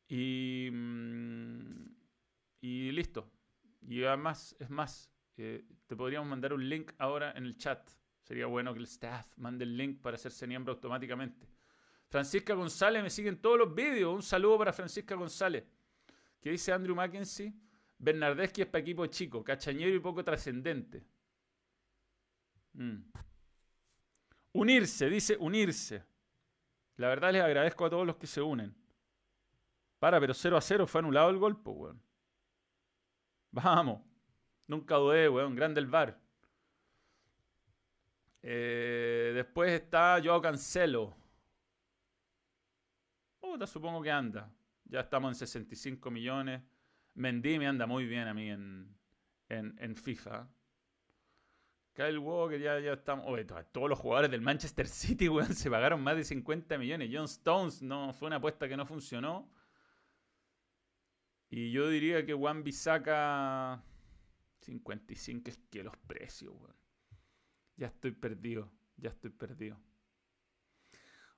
Y, 0.07 0.69
mm, 0.71 1.85
y 2.61 2.91
listo. 2.91 3.31
Y 3.81 4.03
además, 4.03 4.55
es 4.59 4.69
más, 4.69 5.11
eh, 5.37 5.65
te 5.87 5.95
podríamos 5.95 6.29
mandar 6.29 6.53
un 6.53 6.67
link 6.67 6.91
ahora 6.97 7.31
en 7.35 7.45
el 7.45 7.57
chat. 7.57 7.89
Sería 8.21 8.45
bueno 8.45 8.73
que 8.73 8.79
el 8.79 8.85
staff 8.85 9.37
mande 9.37 9.65
el 9.65 9.75
link 9.75 10.01
para 10.01 10.15
hacerse 10.15 10.45
miembro 10.47 10.73
automáticamente. 10.73 11.47
Francisca 12.07 12.53
González 12.53 13.01
me 13.01 13.09
sigue 13.09 13.29
en 13.29 13.41
todos 13.41 13.57
los 13.57 13.73
vídeos. 13.73 14.13
Un 14.13 14.21
saludo 14.21 14.59
para 14.59 14.73
Francisca 14.73 15.15
González. 15.15 15.63
¿Qué 16.41 16.51
dice 16.51 16.71
Andrew 16.71 16.95
Mackenzie? 16.95 17.53
Bernardeschi 17.97 18.63
es 18.63 18.67
para 18.67 18.81
equipo 18.81 19.05
chico, 19.07 19.43
cachañero 19.43 19.95
y 19.95 19.99
poco 19.99 20.23
trascendente. 20.23 21.03
Mm. 22.73 22.97
Unirse, 24.53 25.09
dice 25.09 25.37
unirse. 25.39 26.03
La 26.97 27.07
verdad 27.07 27.31
les 27.31 27.43
agradezco 27.43 27.85
a 27.85 27.89
todos 27.89 28.05
los 28.05 28.17
que 28.17 28.27
se 28.27 28.41
unen. 28.41 28.75
Para, 29.99 30.19
pero 30.19 30.33
0 30.33 30.57
a 30.57 30.61
0 30.61 30.87
fue 30.87 30.99
anulado 30.99 31.29
el 31.29 31.37
golpe, 31.37 31.69
weón. 31.69 32.01
Vamos. 33.51 34.01
Nunca 34.67 34.95
dudé, 34.95 35.29
weón. 35.29 35.55
Grande 35.55 35.79
el 35.81 35.87
bar. 35.87 36.19
Eh, 38.41 39.31
después 39.35 39.71
está 39.71 40.19
Joao 40.23 40.41
Cancelo. 40.41 41.15
Puta, 43.39 43.67
supongo 43.67 44.01
que 44.01 44.11
anda. 44.11 44.51
Ya 44.85 45.01
estamos 45.01 45.29
en 45.31 45.35
65 45.35 46.09
millones. 46.09 46.61
Mendy 47.13 47.59
me 47.59 47.67
anda 47.67 47.85
muy 47.85 48.05
bien 48.05 48.27
a 48.27 48.33
mí 48.33 48.49
en, 48.49 48.95
en, 49.49 49.75
en 49.79 49.95
FIFA. 49.95 50.47
Kyle 51.93 52.17
Walker, 52.17 52.59
ya, 52.59 52.79
ya 52.79 52.93
estamos. 52.93 53.25
Todos 53.71 53.89
los 53.89 53.99
jugadores 53.99 54.31
del 54.31 54.41
Manchester 54.41 54.87
City, 54.87 55.27
weón, 55.27 55.53
se 55.53 55.69
pagaron 55.69 56.01
más 56.01 56.15
de 56.15 56.23
50 56.23 56.77
millones. 56.77 57.09
John 57.11 57.25
Stones 57.25 57.81
no 57.81 58.13
fue 58.13 58.27
una 58.27 58.37
apuesta 58.37 58.67
que 58.67 58.77
no 58.77 58.85
funcionó. 58.85 59.49
Y 61.51 61.69
yo 61.71 61.89
diría 61.89 62.25
que 62.25 62.33
Juan 62.33 62.63
saca 62.71 63.83
55 64.61 65.49
es 65.49 65.59
que 65.69 65.83
los 65.83 65.95
precios, 65.97 66.53
weón. 66.55 66.75
Ya 67.75 67.87
estoy 67.87 68.11
perdido, 68.11 68.71
ya 68.95 69.09
estoy 69.09 69.31
perdido. 69.31 69.77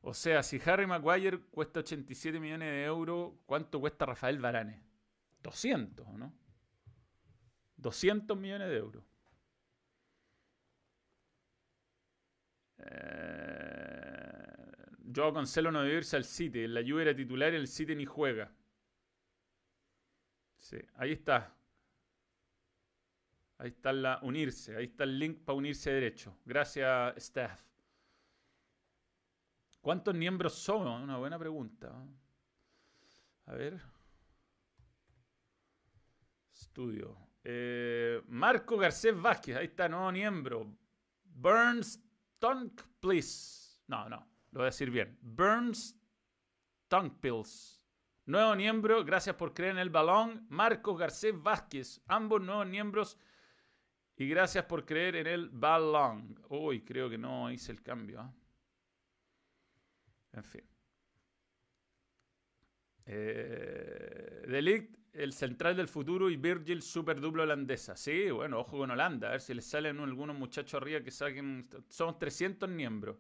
O 0.02 0.14
sea, 0.14 0.44
si 0.44 0.62
Harry 0.64 0.86
Maguire 0.86 1.40
cuesta 1.40 1.80
87 1.80 2.40
millones 2.40 2.70
de 2.70 2.84
euros, 2.84 3.34
¿cuánto 3.48 3.80
cuesta 3.80 4.06
Rafael 4.06 4.38
Varane? 4.38 4.84
200, 5.42 6.08
¿no? 6.10 6.32
200 7.78 8.38
millones 8.38 8.70
de 8.70 8.78
euros. 8.78 9.04
Eh, 12.78 14.44
Joao 15.16 15.34
Cancelo 15.34 15.72
no 15.72 15.82
debe 15.82 15.98
irse 15.98 16.18
al 16.18 16.26
City. 16.26 16.68
La 16.68 16.82
Juve 16.82 17.02
era 17.02 17.16
titular 17.16 17.52
y 17.54 17.56
el 17.56 17.68
City 17.68 17.96
ni 17.96 18.06
juega. 18.06 18.52
Sí, 20.64 20.78
ahí 20.96 21.12
está. 21.12 21.54
Ahí 23.58 23.68
está 23.68 23.92
la 23.92 24.20
unirse. 24.22 24.78
Ahí 24.78 24.86
está 24.86 25.04
el 25.04 25.20
link 25.20 25.44
para 25.44 25.58
unirse 25.58 25.92
derecho. 25.92 26.38
Gracias, 26.46 27.18
staff. 27.18 27.62
¿Cuántos 29.82 30.16
miembros 30.16 30.54
somos? 30.54 31.04
Una 31.04 31.18
buena 31.18 31.38
pregunta. 31.38 31.94
A 33.46 33.54
ver. 33.56 33.82
Estudio. 36.54 37.18
Eh, 37.44 38.22
Marco 38.30 38.78
Garcés 38.78 39.20
Vázquez. 39.22 39.58
Ahí 39.58 39.66
está, 39.66 39.90
nuevo 39.90 40.10
miembro. 40.14 40.74
Burns 41.26 42.02
Tunk, 42.40 42.82
please. 43.02 43.82
No, 43.88 44.08
no. 44.08 44.26
Lo 44.52 44.60
voy 44.60 44.62
a 44.62 44.66
decir 44.68 44.90
bien. 44.90 45.18
Burns 45.22 45.94
Tunk 46.88 47.20
Pills. 47.20 47.83
Nuevo 48.26 48.56
miembro, 48.56 49.04
gracias 49.04 49.36
por 49.36 49.54
creer 49.54 49.74
en 49.74 49.80
el 49.80 49.90
balón. 49.90 50.46
Marcos 50.50 50.98
Garcés 50.98 51.34
Vázquez. 51.36 52.02
Ambos 52.08 52.42
nuevos 52.42 52.66
miembros. 52.66 53.18
Y 54.16 54.28
gracias 54.30 54.64
por 54.66 54.86
creer 54.86 55.18
en 55.18 55.28
el 55.28 55.50
balón. 55.50 56.40
Uy, 56.48 56.86
creo 56.86 57.10
que 57.10 57.18
no 57.18 57.52
hice 57.52 57.74
el 57.74 57.82
cambio. 57.82 58.22
¿ah? 58.22 58.34
En 60.32 60.44
fin. 60.44 60.64
Eh, 63.06 64.46
Delict, 64.48 64.98
el 65.14 65.34
central 65.34 65.76
del 65.76 65.90
futuro 65.90 66.30
y 66.30 66.38
Virgil 66.38 66.82
super 66.82 67.20
duplo 67.20 67.44
holandesa. 67.44 67.98
Sí, 67.98 68.32
bueno, 68.32 68.60
ojo 68.60 68.78
con 68.78 68.92
Holanda. 68.92 69.28
A 69.28 69.32
ver 69.32 69.42
si 69.42 69.54
les 69.54 69.66
salen 69.66 70.00
algunos 70.00 70.38
muchachos 70.38 70.82
arriba 70.82 71.02
que 71.02 71.12
saquen. 71.12 71.68
Somos 71.90 72.18
300 72.20 72.70
miembros. 72.70 73.18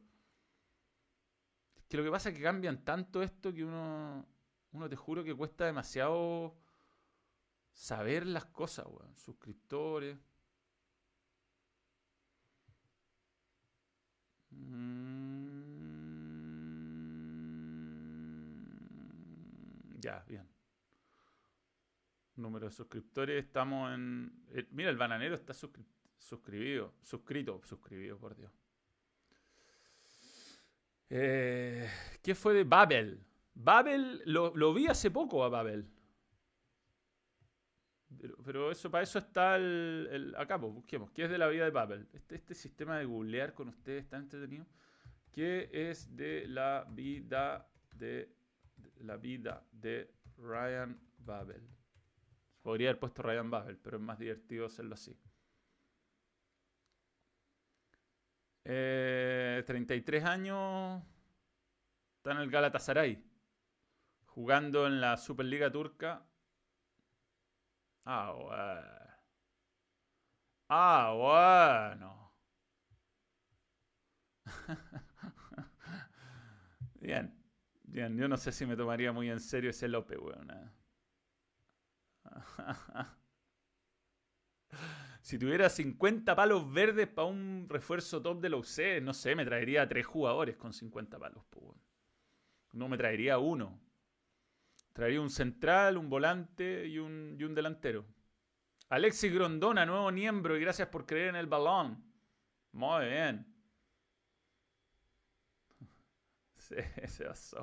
que 1.89 1.97
lo 1.97 2.03
que 2.03 2.11
pasa 2.11 2.29
es 2.29 2.35
que 2.35 2.41
cambian 2.41 2.85
tanto 2.85 3.21
esto 3.21 3.53
que 3.53 3.65
uno. 3.65 4.32
Uno 4.73 4.89
te 4.89 4.95
juro 4.95 5.23
que 5.23 5.35
cuesta 5.35 5.65
demasiado 5.65 6.55
saber 7.73 8.25
las 8.25 8.45
cosas, 8.45 8.85
weón. 8.87 9.15
Suscriptores. 9.15 10.17
Mm, 14.49 15.43
ya, 19.99 20.23
bien. 20.27 20.47
Número 22.35 22.65
de 22.65 22.71
suscriptores, 22.71 23.45
estamos 23.45 23.93
en... 23.93 24.43
Eh, 24.53 24.67
mira, 24.71 24.89
el 24.89 24.97
bananero 24.97 25.35
está 25.35 25.53
suscribido, 25.53 26.95
suscrito, 27.03 27.61
suscribido, 27.63 28.17
por 28.17 28.35
Dios. 28.35 28.51
Eh, 31.11 31.87
¿Qué 32.23 32.33
fue 32.33 32.55
de 32.55 32.63
Babel? 32.63 33.23
Babel, 33.55 34.21
lo, 34.25 34.73
vi 34.73 34.87
hace 34.87 35.11
poco 35.11 35.43
a 35.43 35.49
Babel. 35.49 35.87
Pero, 38.45 38.71
eso, 38.71 38.89
para 38.91 39.03
eso 39.03 39.19
está 39.19 39.55
el, 39.55 40.33
acá, 40.37 40.59
pues, 40.59 40.73
busquemos. 40.73 41.11
¿Qué 41.11 41.23
es 41.23 41.29
de 41.29 41.37
la 41.37 41.47
vida 41.47 41.65
de 41.65 41.71
Babel? 41.71 42.07
Este, 42.13 42.35
este 42.35 42.53
sistema 42.53 42.97
de 42.97 43.05
googlear 43.05 43.53
con 43.53 43.69
ustedes 43.69 44.03
está 44.03 44.17
entretenido. 44.17 44.65
¿Qué 45.31 45.69
es 45.73 46.15
de 46.15 46.47
la 46.47 46.85
vida 46.89 47.67
de, 47.95 48.31
la 48.99 49.17
vida 49.17 49.65
de 49.71 50.13
Ryan 50.37 50.99
Babel? 51.17 51.67
Podría 52.61 52.89
haber 52.89 52.99
puesto 52.99 53.23
Ryan 53.23 53.49
Babel, 53.49 53.77
pero 53.77 53.97
es 53.97 54.03
más 54.03 54.19
divertido 54.19 54.67
hacerlo 54.67 54.93
así. 54.93 55.17
33 58.63 60.23
eh, 60.23 60.25
años. 60.25 61.03
Está 62.17 62.31
en 62.31 62.37
el 62.37 62.49
Galatasaray. 62.49 63.32
Jugando 64.35 64.85
en 64.85 64.99
la 64.99 65.15
Superliga 65.15 65.71
Turca. 65.71 66.25
Ah, 68.05 68.31
bueno. 68.33 69.13
Ah, 70.69 71.13
bueno. 71.15 72.33
bien. 77.01 77.33
Bien, 77.83 78.17
yo 78.17 78.27
no 78.27 78.37
sé 78.37 78.51
si 78.51 78.65
me 78.65 78.75
tomaría 78.75 79.11
muy 79.11 79.29
en 79.29 79.39
serio 79.39 79.69
ese 79.69 79.87
Lope, 79.87 80.17
weón. 80.17 80.49
Eh. 80.49 80.69
si 85.21 85.37
tuviera 85.39 85.69
50 85.69 86.35
palos 86.35 86.71
verdes 86.71 87.07
para 87.07 87.27
un 87.27 87.65
refuerzo 87.69 88.21
top 88.21 88.41
de 88.41 88.49
la 88.49 88.57
UC, 88.57 89.01
no 89.01 89.13
sé, 89.13 89.35
me 89.35 89.45
traería 89.45 89.87
tres 89.87 90.05
jugadores 90.05 90.55
con 90.57 90.73
50 90.73 91.17
palos. 91.19 91.43
No 92.73 92.89
me 92.89 92.97
traería 92.97 93.37
uno. 93.39 93.79
Traería 94.93 95.21
un 95.21 95.29
central, 95.31 95.97
un 95.97 96.09
volante 96.09 96.87
y 96.87 96.99
un, 96.99 97.35
y 97.37 97.43
un 97.43 97.55
delantero. 97.55 98.05
Alexis 98.89 99.33
Grondona, 99.33 99.85
nuevo 99.87 100.11
miembro, 100.11 100.55
y 100.55 100.61
gracias 100.61 100.87
por 100.89 101.07
creer 101.07 101.29
en 101.29 101.35
el 101.35 101.47
balón. 101.47 102.03
Muy 102.73 103.05
bien. 103.05 103.47
Sí, 106.57 106.75
se 107.07 107.25
basó. 107.25 107.61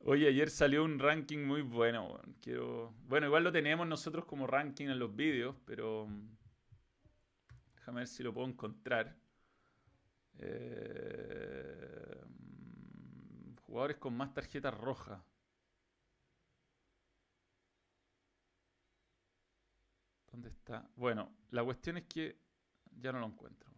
Oye, 0.00 0.28
ayer 0.28 0.48
salió 0.48 0.82
un 0.84 0.98
ranking 0.98 1.44
muy 1.44 1.60
bueno. 1.62 2.20
Quiero... 2.40 2.94
Bueno, 3.06 3.26
igual 3.26 3.44
lo 3.44 3.52
tenemos 3.52 3.86
nosotros 3.86 4.24
como 4.24 4.46
ranking 4.46 4.86
en 4.86 4.98
los 4.98 5.14
vídeos, 5.14 5.54
pero 5.66 6.06
mm, 6.06 6.36
déjame 7.74 7.98
ver 8.00 8.08
si 8.08 8.22
lo 8.22 8.32
puedo 8.32 8.46
encontrar. 8.48 9.14
Eh, 10.38 12.24
mm, 12.28 13.56
jugadores 13.66 13.96
con 13.98 14.16
más 14.16 14.32
tarjetas 14.32 14.72
rojas. 14.72 15.20
¿Dónde 20.38 20.50
está? 20.50 20.88
Bueno, 20.94 21.34
la 21.50 21.64
cuestión 21.64 21.96
es 21.96 22.04
que 22.04 22.40
ya 22.92 23.10
no 23.10 23.18
lo 23.18 23.26
encuentro. 23.26 23.68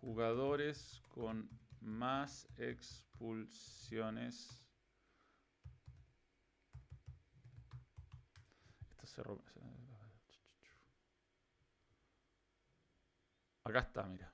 Jugadores 0.00 1.02
con 1.08 1.50
más 1.80 2.46
expulsiones. 2.56 4.64
Esto 8.90 9.06
se 9.06 9.24
rompe. 9.24 9.50
Acá 13.64 13.80
está, 13.80 14.04
mira. 14.04 14.32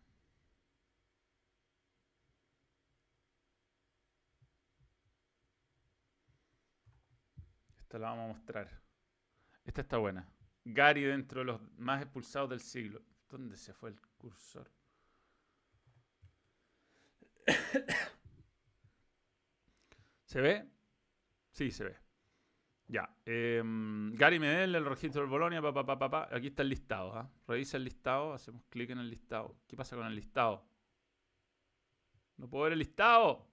Esta 7.78 7.98
la 7.98 8.11
vamos 8.11 8.24
a 8.24 8.28
mostrar. 8.34 8.86
Esta 9.66 9.82
está 9.82 9.98
buena. 9.98 10.26
Gary 10.64 11.02
dentro 11.02 11.40
de 11.40 11.46
los 11.46 11.60
más 11.76 12.00
expulsados 12.00 12.48
del 12.50 12.60
siglo. 12.60 13.02
¿Dónde 13.28 13.56
se 13.56 13.74
fue 13.74 13.90
el 13.90 14.00
cursor? 14.16 14.70
¿Se 20.24 20.40
ve? 20.40 20.70
Sí, 21.50 21.72
se 21.72 21.84
ve. 21.84 21.96
Ya. 22.86 23.12
Em, 23.24 24.14
Gary 24.14 24.38
Medel, 24.38 24.76
el 24.76 24.84
registro 24.84 25.22
del 25.22 25.30
Bolonia, 25.30 25.60
pa, 25.60 25.72
pa, 25.72 25.84
pa, 25.84 25.98
pa, 26.10 26.28
Aquí 26.30 26.46
está 26.46 26.62
el 26.62 26.68
listado. 26.68 27.12
¿ah? 27.14 27.28
Revisa 27.48 27.76
el 27.76 27.84
listado, 27.84 28.32
hacemos 28.32 28.62
clic 28.68 28.90
en 28.90 28.98
el 28.98 29.10
listado. 29.10 29.56
¿Qué 29.66 29.76
pasa 29.76 29.96
con 29.96 30.06
el 30.06 30.14
listado? 30.14 30.64
No 32.36 32.48
puedo 32.48 32.64
ver 32.64 32.74
el 32.74 32.78
listado. 32.78 33.48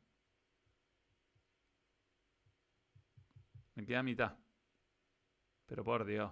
Me 3.76 3.84
queda 3.86 4.04
mitad. 4.04 4.43
Pero 5.66 5.84
por 5.84 6.06
Dios. 6.06 6.32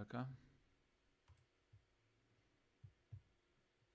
acá. 0.00 0.28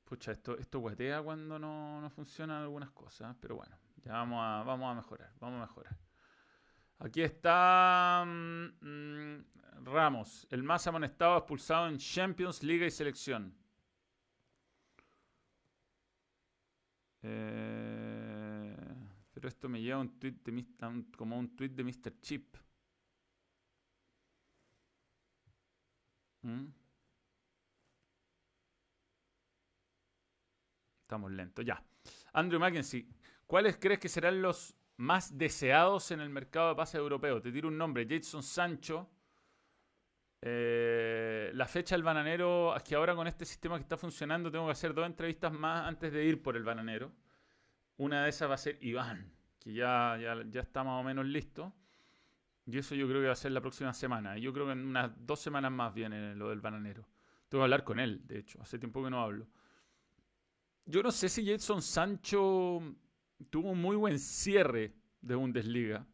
Pucha, 0.05 0.31
esto, 0.31 0.57
esto 0.57 0.79
guatea 0.79 1.21
cuando 1.21 1.57
no, 1.57 2.01
no 2.01 2.09
funcionan 2.09 2.61
algunas 2.61 2.91
cosas, 2.91 3.35
pero 3.39 3.55
bueno, 3.55 3.75
ya 4.03 4.13
vamos 4.13 4.39
a, 4.41 4.63
vamos 4.63 4.91
a 4.91 4.95
mejorar, 4.95 5.31
vamos 5.39 5.57
a 5.57 5.61
mejorar. 5.61 5.97
Aquí 6.99 7.21
está 7.21 8.23
mm, 8.25 8.67
mm, 8.81 9.45
Ramos, 9.85 10.47
el 10.51 10.63
más 10.63 10.85
amonestado 10.87 11.37
expulsado 11.37 11.87
en 11.87 11.97
Champions, 11.97 12.63
Liga 12.63 12.85
y 12.85 12.91
Selección. 12.91 13.55
Eh, 17.23 18.75
pero 19.33 19.47
esto 19.47 19.69
me 19.69 19.81
lleva 19.81 19.97
a 19.97 20.01
un 20.01 20.19
tweet 20.19 20.35
de, 20.43 20.65
como 21.17 21.37
un 21.37 21.55
tweet 21.55 21.69
de 21.69 21.83
Mr. 21.83 22.19
Chip. 22.21 22.55
¿Mm? 26.41 26.65
Estamos 31.03 31.31
lentos, 31.31 31.65
ya. 31.65 31.81
Andrew 32.33 32.59
Mackenzie, 32.59 33.07
¿cuáles 33.47 33.77
crees 33.77 33.99
que 33.99 34.09
serán 34.09 34.41
los 34.41 34.75
más 34.97 35.37
deseados 35.37 36.11
en 36.11 36.19
el 36.19 36.29
mercado 36.29 36.69
de 36.69 36.75
pases 36.75 36.95
europeo? 36.95 37.41
Te 37.41 37.51
tiro 37.51 37.69
un 37.69 37.77
nombre, 37.77 38.07
Jason 38.09 38.43
Sancho. 38.43 39.09
Eh, 40.45 41.51
la 41.53 41.65
fecha 41.67 41.95
del 41.95 42.03
bananero, 42.03 42.75
es 42.75 42.83
que 42.83 42.95
ahora 42.95 43.15
con 43.15 43.27
este 43.27 43.45
sistema 43.45 43.77
que 43.77 43.83
está 43.83 43.95
funcionando 43.95 44.51
tengo 44.51 44.65
que 44.65 44.73
hacer 44.73 44.93
dos 44.93 45.05
entrevistas 45.05 45.53
más 45.53 45.87
antes 45.87 46.11
de 46.11 46.25
ir 46.25 46.41
por 46.43 46.57
el 46.57 46.63
bananero. 46.63 47.13
Una 47.95 48.23
de 48.23 48.29
esas 48.29 48.49
va 48.49 48.55
a 48.55 48.57
ser 48.57 48.77
Iván, 48.81 49.31
que 49.57 49.73
ya, 49.73 50.17
ya, 50.21 50.43
ya 50.49 50.59
está 50.59 50.83
más 50.83 50.99
o 50.99 51.03
menos 51.03 51.25
listo. 51.25 51.71
Y 52.65 52.77
eso 52.77 52.93
yo 52.93 53.07
creo 53.07 53.21
que 53.21 53.27
va 53.27 53.33
a 53.33 53.37
ser 53.37 53.53
la 53.53 53.61
próxima 53.61 53.93
semana. 53.93 54.37
Yo 54.37 54.51
creo 54.51 54.65
que 54.65 54.73
en 54.73 54.85
unas 54.85 55.11
dos 55.25 55.39
semanas 55.39 55.71
más 55.71 55.93
viene 55.93 56.35
lo 56.35 56.49
del 56.49 56.59
bananero. 56.59 57.07
Tengo 57.47 57.61
que 57.61 57.63
hablar 57.63 57.85
con 57.85 58.01
él, 58.01 58.27
de 58.27 58.39
hecho. 58.39 58.61
Hace 58.61 58.77
tiempo 58.77 59.01
que 59.01 59.09
no 59.09 59.21
hablo. 59.21 59.47
Yo 60.85 61.01
no 61.01 61.11
sé 61.11 61.29
si 61.29 61.45
Jason 61.45 61.81
Sancho 61.81 62.81
tuvo 63.49 63.71
un 63.71 63.81
muy 63.81 63.95
buen 63.95 64.19
cierre 64.19 64.93
de 65.21 65.35
Bundesliga. 65.35 66.05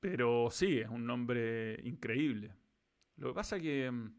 Pero 0.00 0.48
sí, 0.50 0.78
es 0.78 0.88
un 0.88 1.04
nombre 1.04 1.78
increíble. 1.84 2.54
Lo 3.20 3.28
que 3.28 3.34
pasa 3.34 3.60
que. 3.60 3.90
Mm, 3.90 4.14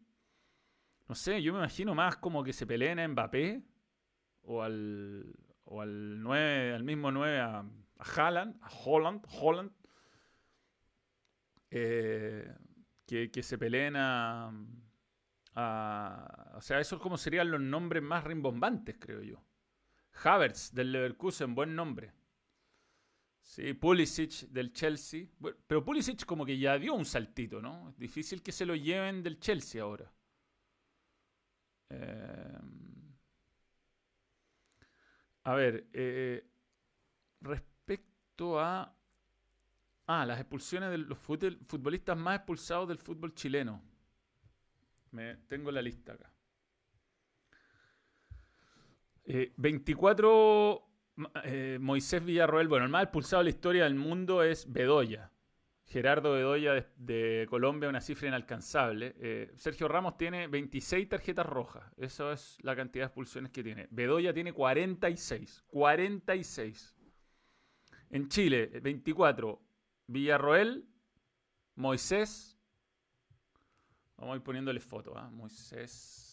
no 1.09 1.15
sé, 1.15 1.41
yo 1.41 1.51
me 1.51 1.59
imagino 1.59 1.93
más 1.93 2.17
como 2.17 2.43
que 2.43 2.53
se 2.53 2.65
peleen 2.65 2.99
a 2.99 3.07
Mbappé 3.07 3.61
o 4.43 4.61
al, 4.61 5.35
o 5.65 5.81
al, 5.81 6.21
9, 6.21 6.73
al 6.73 6.83
mismo 6.83 7.11
9 7.11 7.39
a, 7.39 7.59
a 7.59 7.63
a 7.97 8.69
Holland, 8.85 9.25
Holland 9.29 9.71
eh, 11.71 12.53
que, 13.05 13.43
se 13.43 13.57
peleen 13.57 13.95
a, 13.97 14.53
O 16.55 16.61
sea, 16.61 16.79
esos 16.79 17.01
como 17.01 17.17
serían 17.17 17.51
los 17.51 17.59
nombres 17.59 18.03
más 18.03 18.23
rimbombantes, 18.23 18.95
creo 18.99 19.21
yo. 19.21 19.43
Havertz 20.23 20.73
del 20.73 20.91
Leverkusen, 20.91 21.55
buen 21.55 21.75
nombre. 21.75 22.13
Sí, 23.41 23.73
Pulisic 23.73 24.47
del 24.49 24.71
Chelsea. 24.71 25.27
pero 25.67 25.83
Pulisic 25.83 26.25
como 26.25 26.45
que 26.45 26.57
ya 26.57 26.77
dio 26.77 26.93
un 26.93 27.05
saltito, 27.05 27.61
¿no? 27.61 27.89
Es 27.89 27.97
difícil 27.97 28.41
que 28.41 28.51
se 28.51 28.65
lo 28.65 28.75
lleven 28.75 29.23
del 29.23 29.39
Chelsea 29.39 29.81
ahora. 29.81 30.11
Eh, 31.89 32.59
a 35.43 35.53
ver, 35.55 35.87
eh, 35.91 36.47
respecto 37.41 38.59
a 38.59 38.95
Ah, 40.13 40.25
las 40.25 40.41
expulsiones 40.41 40.91
de 40.91 40.97
los 40.97 41.17
futbolistas 41.17 42.17
más 42.17 42.35
expulsados 42.35 42.85
del 42.85 42.97
fútbol 42.97 43.33
chileno. 43.33 43.81
Me, 45.11 45.37
tengo 45.47 45.71
la 45.71 45.81
lista 45.81 46.11
acá. 46.11 46.29
24 49.55 50.85
eh, 51.25 51.75
eh, 51.75 51.77
Moisés 51.79 52.23
Villarroel. 52.23 52.67
Bueno, 52.67 52.85
el 52.85 52.91
más 52.91 53.03
expulsado 53.03 53.41
de 53.41 53.45
la 53.45 53.49
historia 53.49 53.83
del 53.85 53.95
mundo 53.95 54.43
es 54.43 54.71
Bedoya. 54.71 55.31
Gerardo 55.85 56.33
Bedoya 56.33 56.87
de, 56.95 57.45
Colombia, 57.49 57.89
una 57.89 57.99
cifra 57.99 58.29
inalcanzable. 58.29 59.13
Eh, 59.19 59.51
Sergio 59.55 59.87
Ramos 59.87 60.17
tiene 60.17 60.47
26 60.47 61.09
tarjetas 61.09 61.45
rojas. 61.45 61.83
Esa 61.97 62.31
es 62.31 62.57
la 62.61 62.75
cantidad 62.75 63.03
de 63.03 63.07
expulsiones 63.07 63.51
que 63.51 63.63
tiene. 63.63 63.87
Bedoya 63.91 64.33
tiene 64.33 64.53
46. 64.53 65.65
46. 65.67 66.95
En 68.11 68.29
Chile, 68.29 68.79
24. 68.81 69.61
Villarroel, 70.07 70.87
Moisés. 71.75 72.57
Vamos 74.15 74.33
a 74.33 74.37
ir 74.37 74.43
poniéndole 74.43 74.79
foto, 74.79 75.17
¿ah? 75.17 75.29
Moisés. 75.29 76.31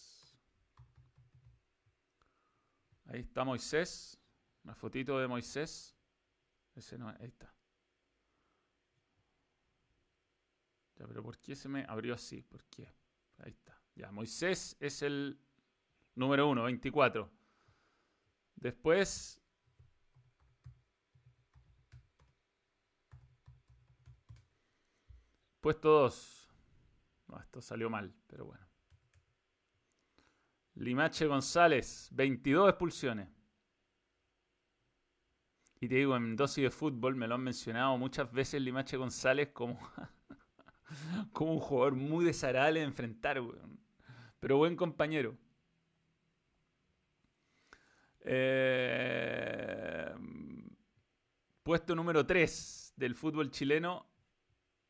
Ahí 3.06 3.20
está 3.20 3.42
Moisés. 3.42 4.17
Una 4.64 4.74
fotito 4.74 5.18
de 5.18 5.28
Moisés. 5.28 5.96
Ese 6.74 6.98
no, 6.98 7.08
ahí 7.08 7.26
está. 7.26 7.54
Ya, 10.96 11.06
pero 11.06 11.22
¿por 11.22 11.38
qué 11.38 11.54
se 11.54 11.68
me 11.68 11.84
abrió 11.88 12.14
así? 12.14 12.42
¿Por 12.42 12.64
qué? 12.64 12.92
Ahí 13.38 13.52
está. 13.52 13.80
Ya, 13.94 14.10
Moisés 14.10 14.76
es 14.80 15.02
el 15.02 15.40
número 16.14 16.48
uno, 16.48 16.64
24. 16.64 17.30
Después 18.56 19.40
Puesto 25.60 25.90
2. 25.90 26.50
esto 27.42 27.60
salió 27.60 27.90
mal, 27.90 28.14
pero 28.26 28.46
bueno. 28.46 28.66
Limache 30.76 31.26
González, 31.26 32.08
22 32.12 32.68
expulsiones. 32.70 33.28
Y 35.80 35.88
te 35.88 35.94
digo, 35.94 36.16
en 36.16 36.34
dosis 36.34 36.64
de 36.64 36.70
fútbol 36.70 37.14
me 37.14 37.28
lo 37.28 37.36
han 37.36 37.42
mencionado 37.42 37.96
muchas 37.98 38.32
veces 38.32 38.60
Limache 38.60 38.96
González 38.96 39.50
como, 39.52 39.78
como 41.32 41.52
un 41.52 41.60
jugador 41.60 41.94
muy 41.94 42.24
desagradable 42.24 42.80
de 42.80 42.86
enfrentar, 42.86 43.40
pero 44.40 44.56
buen 44.56 44.74
compañero. 44.74 45.36
Eh, 48.20 50.12
puesto 51.62 51.94
número 51.94 52.26
3 52.26 52.94
del 52.96 53.14
fútbol 53.14 53.50
chileno, 53.52 54.04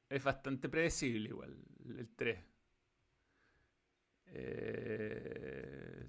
es 0.09 0.24
bastante 0.24 0.70
predecible 0.70 1.28
igual, 1.28 1.55
el 1.84 2.09
3. 2.16 2.45
Eh, 4.30 6.09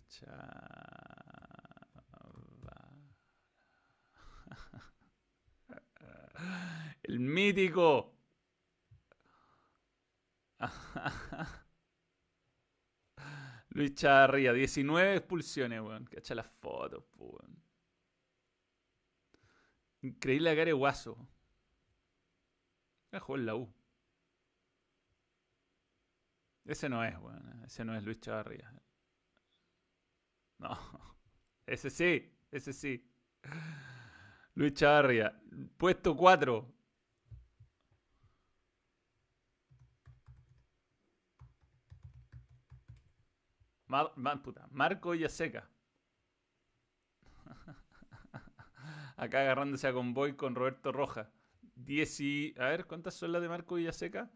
el 7.03 7.19
mítico. 7.19 8.13
Luis 13.69 13.93
Chavarría, 13.95 14.53
19 14.53 15.15
expulsiones, 15.15 15.81
weón. 15.81 16.05
Cacha 16.05 16.35
las 16.35 16.47
fotos, 16.47 17.03
weón. 17.17 17.59
Increíble 20.01 20.49
la 20.49 20.55
cara 20.55 20.65
de 20.65 20.73
guaso. 20.73 21.17
Jugó 23.19 23.35
en 23.37 23.45
la 23.45 23.55
U. 23.55 23.71
Ese 26.65 26.87
no 26.87 27.03
es, 27.03 27.19
bueno, 27.19 27.65
ese 27.65 27.83
no 27.83 27.95
es 27.97 28.03
Luis 28.03 28.21
Chavarría. 28.21 28.71
No, 30.59 30.69
ese 31.65 31.89
sí, 31.89 32.31
ese 32.51 32.73
sí. 32.73 33.03
Luis 34.59 34.73
Chavarría, 34.73 35.33
puesto 35.77 36.17
4. 36.17 36.67
Marco 43.87 45.11
Villaseca. 45.11 45.69
Acá 49.15 49.39
agarrándose 49.39 49.87
a 49.87 49.93
convoy 49.93 50.35
con 50.35 50.55
Roberto 50.55 50.91
Roja. 50.91 51.31
Diez 51.75 52.19
A 52.59 52.65
ver, 52.65 52.85
¿cuántas 52.85 53.13
son 53.13 53.31
las 53.31 53.41
de 53.41 53.47
Marco 53.47 53.75
Villaseca? 53.75 54.29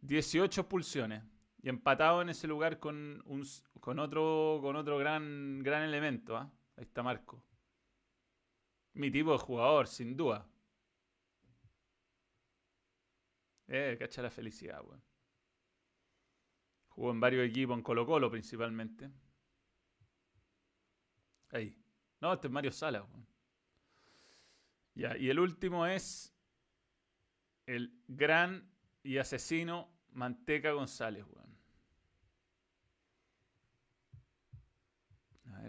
18 0.00 0.62
expulsiones. 0.62 1.22
Y 1.62 1.68
empatado 1.68 2.22
en 2.22 2.30
ese 2.30 2.46
lugar 2.46 2.78
con, 2.78 3.22
un, 3.26 3.46
con 3.78 3.98
otro, 3.98 4.60
con 4.62 4.74
otro 4.74 4.96
gran, 4.96 5.58
gran 5.58 5.82
elemento. 5.82 6.34
¿ah? 6.34 6.50
Ahí 6.78 6.84
está 6.84 7.02
Marco. 7.02 7.44
Mi 8.98 9.12
tipo 9.12 9.30
de 9.30 9.38
jugador, 9.38 9.86
sin 9.86 10.16
duda. 10.16 10.44
Eh, 13.68 13.96
cacha 13.96 14.22
la 14.22 14.30
felicidad, 14.30 14.82
weón. 14.84 15.00
Jugó 16.88 17.12
en 17.12 17.20
varios 17.20 17.48
equipos, 17.48 17.76
en 17.76 17.82
Colo 17.84 18.04
Colo 18.04 18.28
principalmente. 18.28 19.08
Ahí. 21.50 21.80
No, 22.20 22.32
este 22.32 22.48
es 22.48 22.52
Mario 22.52 22.72
Sala, 22.72 23.04
weón. 23.04 23.24
Ya, 24.96 25.16
y 25.16 25.30
el 25.30 25.38
último 25.38 25.86
es 25.86 26.34
el 27.66 28.02
gran 28.08 28.68
y 29.04 29.18
asesino 29.18 29.88
Manteca 30.10 30.72
González, 30.72 31.24
weón. 31.24 31.56
A 35.54 35.62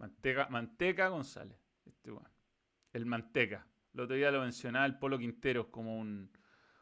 Manteca, 0.00 0.48
Manteca 0.48 1.08
González. 1.08 1.58
Este 1.84 2.10
bueno. 2.10 2.30
El 2.92 3.04
Manteca. 3.04 3.66
El 3.92 4.00
otro 4.00 4.16
día 4.16 4.30
lo 4.30 4.40
mencionaba 4.40 4.86
el 4.86 4.98
Polo 4.98 5.18
Quinteros 5.18 5.66
como, 5.66 5.98
un, 5.98 6.32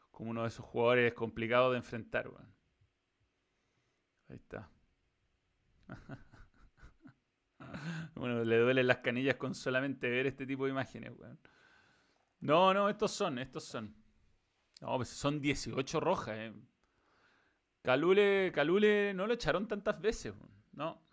como 0.09 0.31
uno 0.31 0.43
de 0.43 0.47
esos 0.47 0.65
jugadores 0.65 1.13
complicados 1.13 1.71
de 1.71 1.77
enfrentar. 1.77 2.29
Weón. 2.29 2.55
Ahí 4.29 4.37
está. 4.37 4.69
bueno, 8.15 8.45
le 8.45 8.57
duelen 8.57 8.87
las 8.87 8.99
canillas 8.99 9.35
con 9.35 9.53
solamente 9.53 10.09
ver 10.09 10.27
este 10.27 10.45
tipo 10.45 10.63
de 10.63 10.71
imágenes, 10.71 11.11
weón. 11.17 11.37
No, 12.39 12.73
no, 12.73 12.87
estos 12.87 13.11
son, 13.11 13.37
estos 13.37 13.65
son. 13.65 13.93
No, 14.79 14.95
pues 14.95 15.09
son 15.09 15.41
18 15.41 15.99
rojas, 15.99 16.37
eh. 16.37 16.53
Calule, 17.81 18.53
Calule 18.53 19.13
no 19.13 19.27
lo 19.27 19.33
echaron 19.33 19.67
tantas 19.67 19.99
veces, 19.99 20.33
no. 20.71 21.08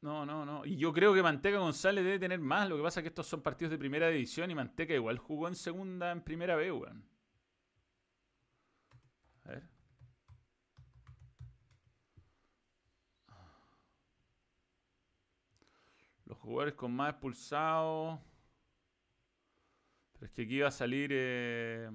No, 0.00 0.24
no, 0.24 0.44
no. 0.44 0.64
Y 0.64 0.76
yo 0.76 0.92
creo 0.92 1.12
que 1.12 1.22
Manteca 1.22 1.58
González 1.58 2.04
debe 2.04 2.18
tener 2.18 2.38
más. 2.40 2.68
Lo 2.68 2.76
que 2.76 2.82
pasa 2.82 3.00
es 3.00 3.02
que 3.04 3.08
estos 3.08 3.26
son 3.26 3.42
partidos 3.42 3.72
de 3.72 3.78
primera 3.78 4.08
división 4.08 4.50
y 4.50 4.54
Manteca 4.54 4.94
igual 4.94 5.18
jugó 5.18 5.48
en 5.48 5.56
segunda, 5.56 6.12
en 6.12 6.22
primera 6.22 6.56
B, 6.56 6.70
weón. 6.72 7.04
A 9.44 9.48
ver. 9.50 9.68
Los 16.26 16.38
jugadores 16.38 16.74
con 16.74 16.92
más 16.94 17.10
expulsados. 17.10 18.20
Pero 20.12 20.26
es 20.26 20.32
que 20.32 20.42
aquí 20.42 20.56
iba 20.56 20.68
a 20.68 20.70
salir. 20.70 21.10
Eh... 21.12 21.90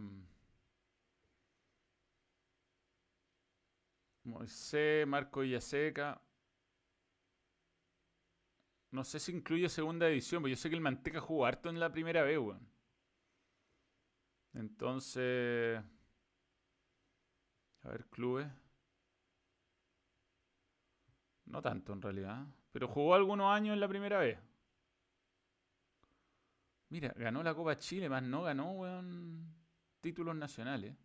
Moisés, 4.26 5.06
Marco 5.08 5.42
Villaseca. 5.42 6.23
No 8.94 9.04
sé 9.04 9.20
si 9.20 9.32
incluye 9.32 9.68
segunda 9.70 10.06
división, 10.06 10.44
pero 10.44 10.52
yo 10.52 10.56
sé 10.56 10.70
que 10.70 10.76
el 10.76 10.82
Manteca 10.82 11.20
jugó 11.20 11.48
harto 11.48 11.68
en 11.68 11.80
la 11.80 11.92
primera 11.92 12.22
vez, 12.22 12.38
weón. 12.38 12.70
Entonces. 14.54 15.84
A 17.82 17.90
ver, 17.90 18.06
clubes. 18.06 18.48
No 21.46 21.60
tanto 21.60 21.92
en 21.94 22.04
realidad. 22.04 22.46
Pero 22.72 22.88
jugó 22.88 23.16
algunos 23.16 23.52
años 23.52 23.74
en 23.74 23.80
la 23.80 23.88
primera 23.88 24.20
vez. 24.20 24.38
Mira, 26.90 27.12
ganó 27.18 27.42
la 27.42 27.56
Copa 27.56 27.76
Chile, 27.80 28.08
más 28.08 28.22
no 28.22 28.44
ganó, 28.44 28.74
weón, 28.74 29.56
títulos 30.02 30.36
nacionales. 30.36 30.96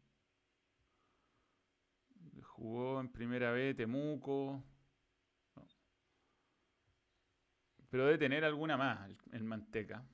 Jugó 2.42 3.00
en 3.00 3.08
primera 3.08 3.50
vez 3.50 3.74
Temuco. 3.74 4.62
Pero 7.90 8.04
debe 8.06 8.18
tener 8.18 8.44
alguna 8.44 8.76
más, 8.76 9.10
el, 9.32 9.44
Manteca. 9.44 10.04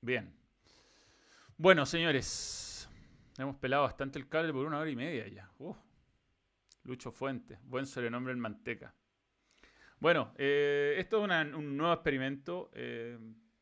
Bien. 0.00 0.34
Bueno, 1.56 1.86
señores. 1.86 2.88
Hemos 3.38 3.56
pelado 3.56 3.82
bastante 3.82 4.18
el 4.18 4.28
cable 4.28 4.52
por 4.52 4.66
una 4.66 4.78
hora 4.78 4.90
y 4.90 4.96
media 4.96 5.26
ya. 5.28 5.50
Lucho 6.84 7.10
Fuentes. 7.10 7.58
Buen 7.64 7.86
sobrenombre 7.86 8.32
el 8.32 8.38
Manteca. 8.38 8.94
Bueno, 9.98 10.32
eh, 10.36 10.94
esto 10.98 11.24
es 11.24 11.54
un 11.54 11.76
nuevo 11.76 11.92
experimento. 11.94 12.70
Eh, 12.74 13.18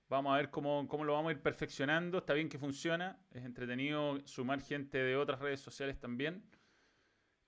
vamos 0.09 0.35
a 0.35 0.37
ver 0.37 0.51
cómo, 0.51 0.87
cómo, 0.89 1.05
lo 1.05 1.15
vamos 1.15 1.31
a 1.31 1.33
ir 1.33 1.41
perfeccionando. 1.41 2.19
Está 2.19 2.35
bien 2.35 2.49
que 2.49 2.59
funciona. 2.59 3.19
Es 3.31 3.45
entretenido 3.45 4.19
sumar 4.27 4.61
gente 4.61 4.99
de 4.99 5.17
otras 5.17 5.41
redes 5.41 5.61
sociales 5.61 5.99
también. 5.99 6.45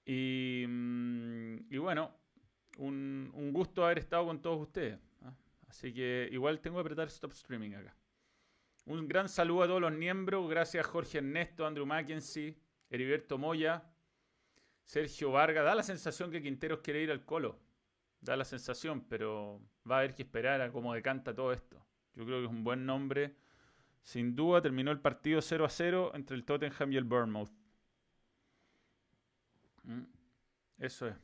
Y, 0.06 0.64
mm, 0.68 1.80
bueno, 1.80 2.14
un, 2.78 3.50
gusto 3.52 3.84
haber 3.84 3.98
estado 3.98 4.24
con 4.26 4.40
todos 4.40 4.60
ustedes. 4.60 4.98
¿ah? 5.22 5.34
Así 5.68 5.92
que 5.92 6.28
igual 6.30 6.60
tengo 6.60 6.76
que 6.76 6.82
apretar 6.82 7.08
Stop 7.08 7.32
Streaming 7.32 7.72
acá. 7.72 7.94
Un 8.86 9.08
gran 9.08 9.28
saludo 9.28 9.64
a 9.64 9.66
todos 9.66 9.80
los 9.80 9.92
miembros. 9.92 10.48
Gracias 10.48 10.86
Jorge 10.86 11.18
Ernesto, 11.18 11.66
Andrew 11.66 11.84
Mackenzie, 11.84 12.56
Heriberto 12.88 13.36
Moya, 13.36 13.82
Sergio 14.84 15.32
Vargas. 15.32 15.64
Da 15.64 15.74
la 15.74 15.82
sensación 15.82 16.30
que 16.30 16.40
Quinteros 16.40 16.80
quiere 16.80 17.02
ir 17.02 17.10
al 17.10 17.24
Colo. 17.24 17.58
Da 18.20 18.36
la 18.36 18.44
sensación, 18.44 19.04
pero 19.08 19.60
va 19.90 19.96
a 19.96 19.98
haber 19.98 20.14
que 20.14 20.22
esperar 20.22 20.60
a 20.60 20.70
cómo 20.70 20.94
decanta 20.94 21.34
todo 21.34 21.52
esto. 21.52 21.84
Yo 22.14 22.24
creo 22.24 22.38
que 22.38 22.44
es 22.44 22.50
un 22.50 22.62
buen 22.62 22.86
nombre. 22.86 23.34
Sin 24.02 24.36
duda 24.36 24.62
terminó 24.62 24.92
el 24.92 25.00
partido 25.00 25.42
0 25.42 25.64
a 25.64 25.68
0 25.68 26.12
entre 26.14 26.36
el 26.36 26.44
Tottenham 26.44 26.92
y 26.92 26.96
el 26.96 27.04
Bournemouth. 27.04 27.50
Mm, 29.86 30.02
eso 30.78 31.08
es. 31.08 31.14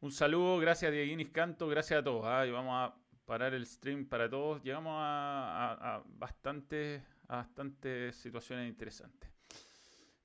Un 0.00 0.10
saludo, 0.10 0.58
gracias 0.58 0.88
a 0.88 0.92
Dieguinis 0.92 1.30
Canto, 1.30 1.68
gracias 1.68 2.00
a 2.00 2.04
todos. 2.04 2.24
¿ah? 2.26 2.44
Vamos 2.50 2.72
a 2.74 2.94
parar 3.24 3.54
el 3.54 3.66
stream 3.66 4.06
para 4.06 4.28
todos. 4.28 4.62
Llegamos 4.62 4.94
a, 4.98 6.02
bastantes, 6.06 7.02
a 7.28 7.36
bastantes 7.36 8.16
situaciones 8.16 8.68
interesantes. 8.68 9.30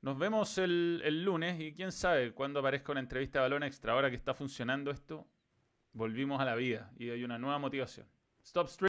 Nos 0.01 0.17
vemos 0.17 0.57
el, 0.57 1.23
lunes 1.23 1.59
y 1.59 1.73
quién 1.73 1.91
sabe 1.91 2.33
cuando 2.33 2.61
aparezca 2.61 2.93
una 2.93 3.01
entrevista 3.01 3.39
de 3.39 3.43
balón 3.43 3.63
extra. 3.63 3.93
Ahora 3.93 4.09
que 4.09 4.15
está 4.15 4.33
funcionando 4.33 4.91
esto, 4.91 5.27
volvimos 5.91 6.39
a 6.39 6.45
la 6.45 6.55
vida 6.55 6.91
y 6.97 7.09
hay 7.09 7.23
una 7.23 7.37
nueva 7.37 7.59
motivación. 7.59 8.07
Stop 8.41 8.69
stream. 8.69 8.77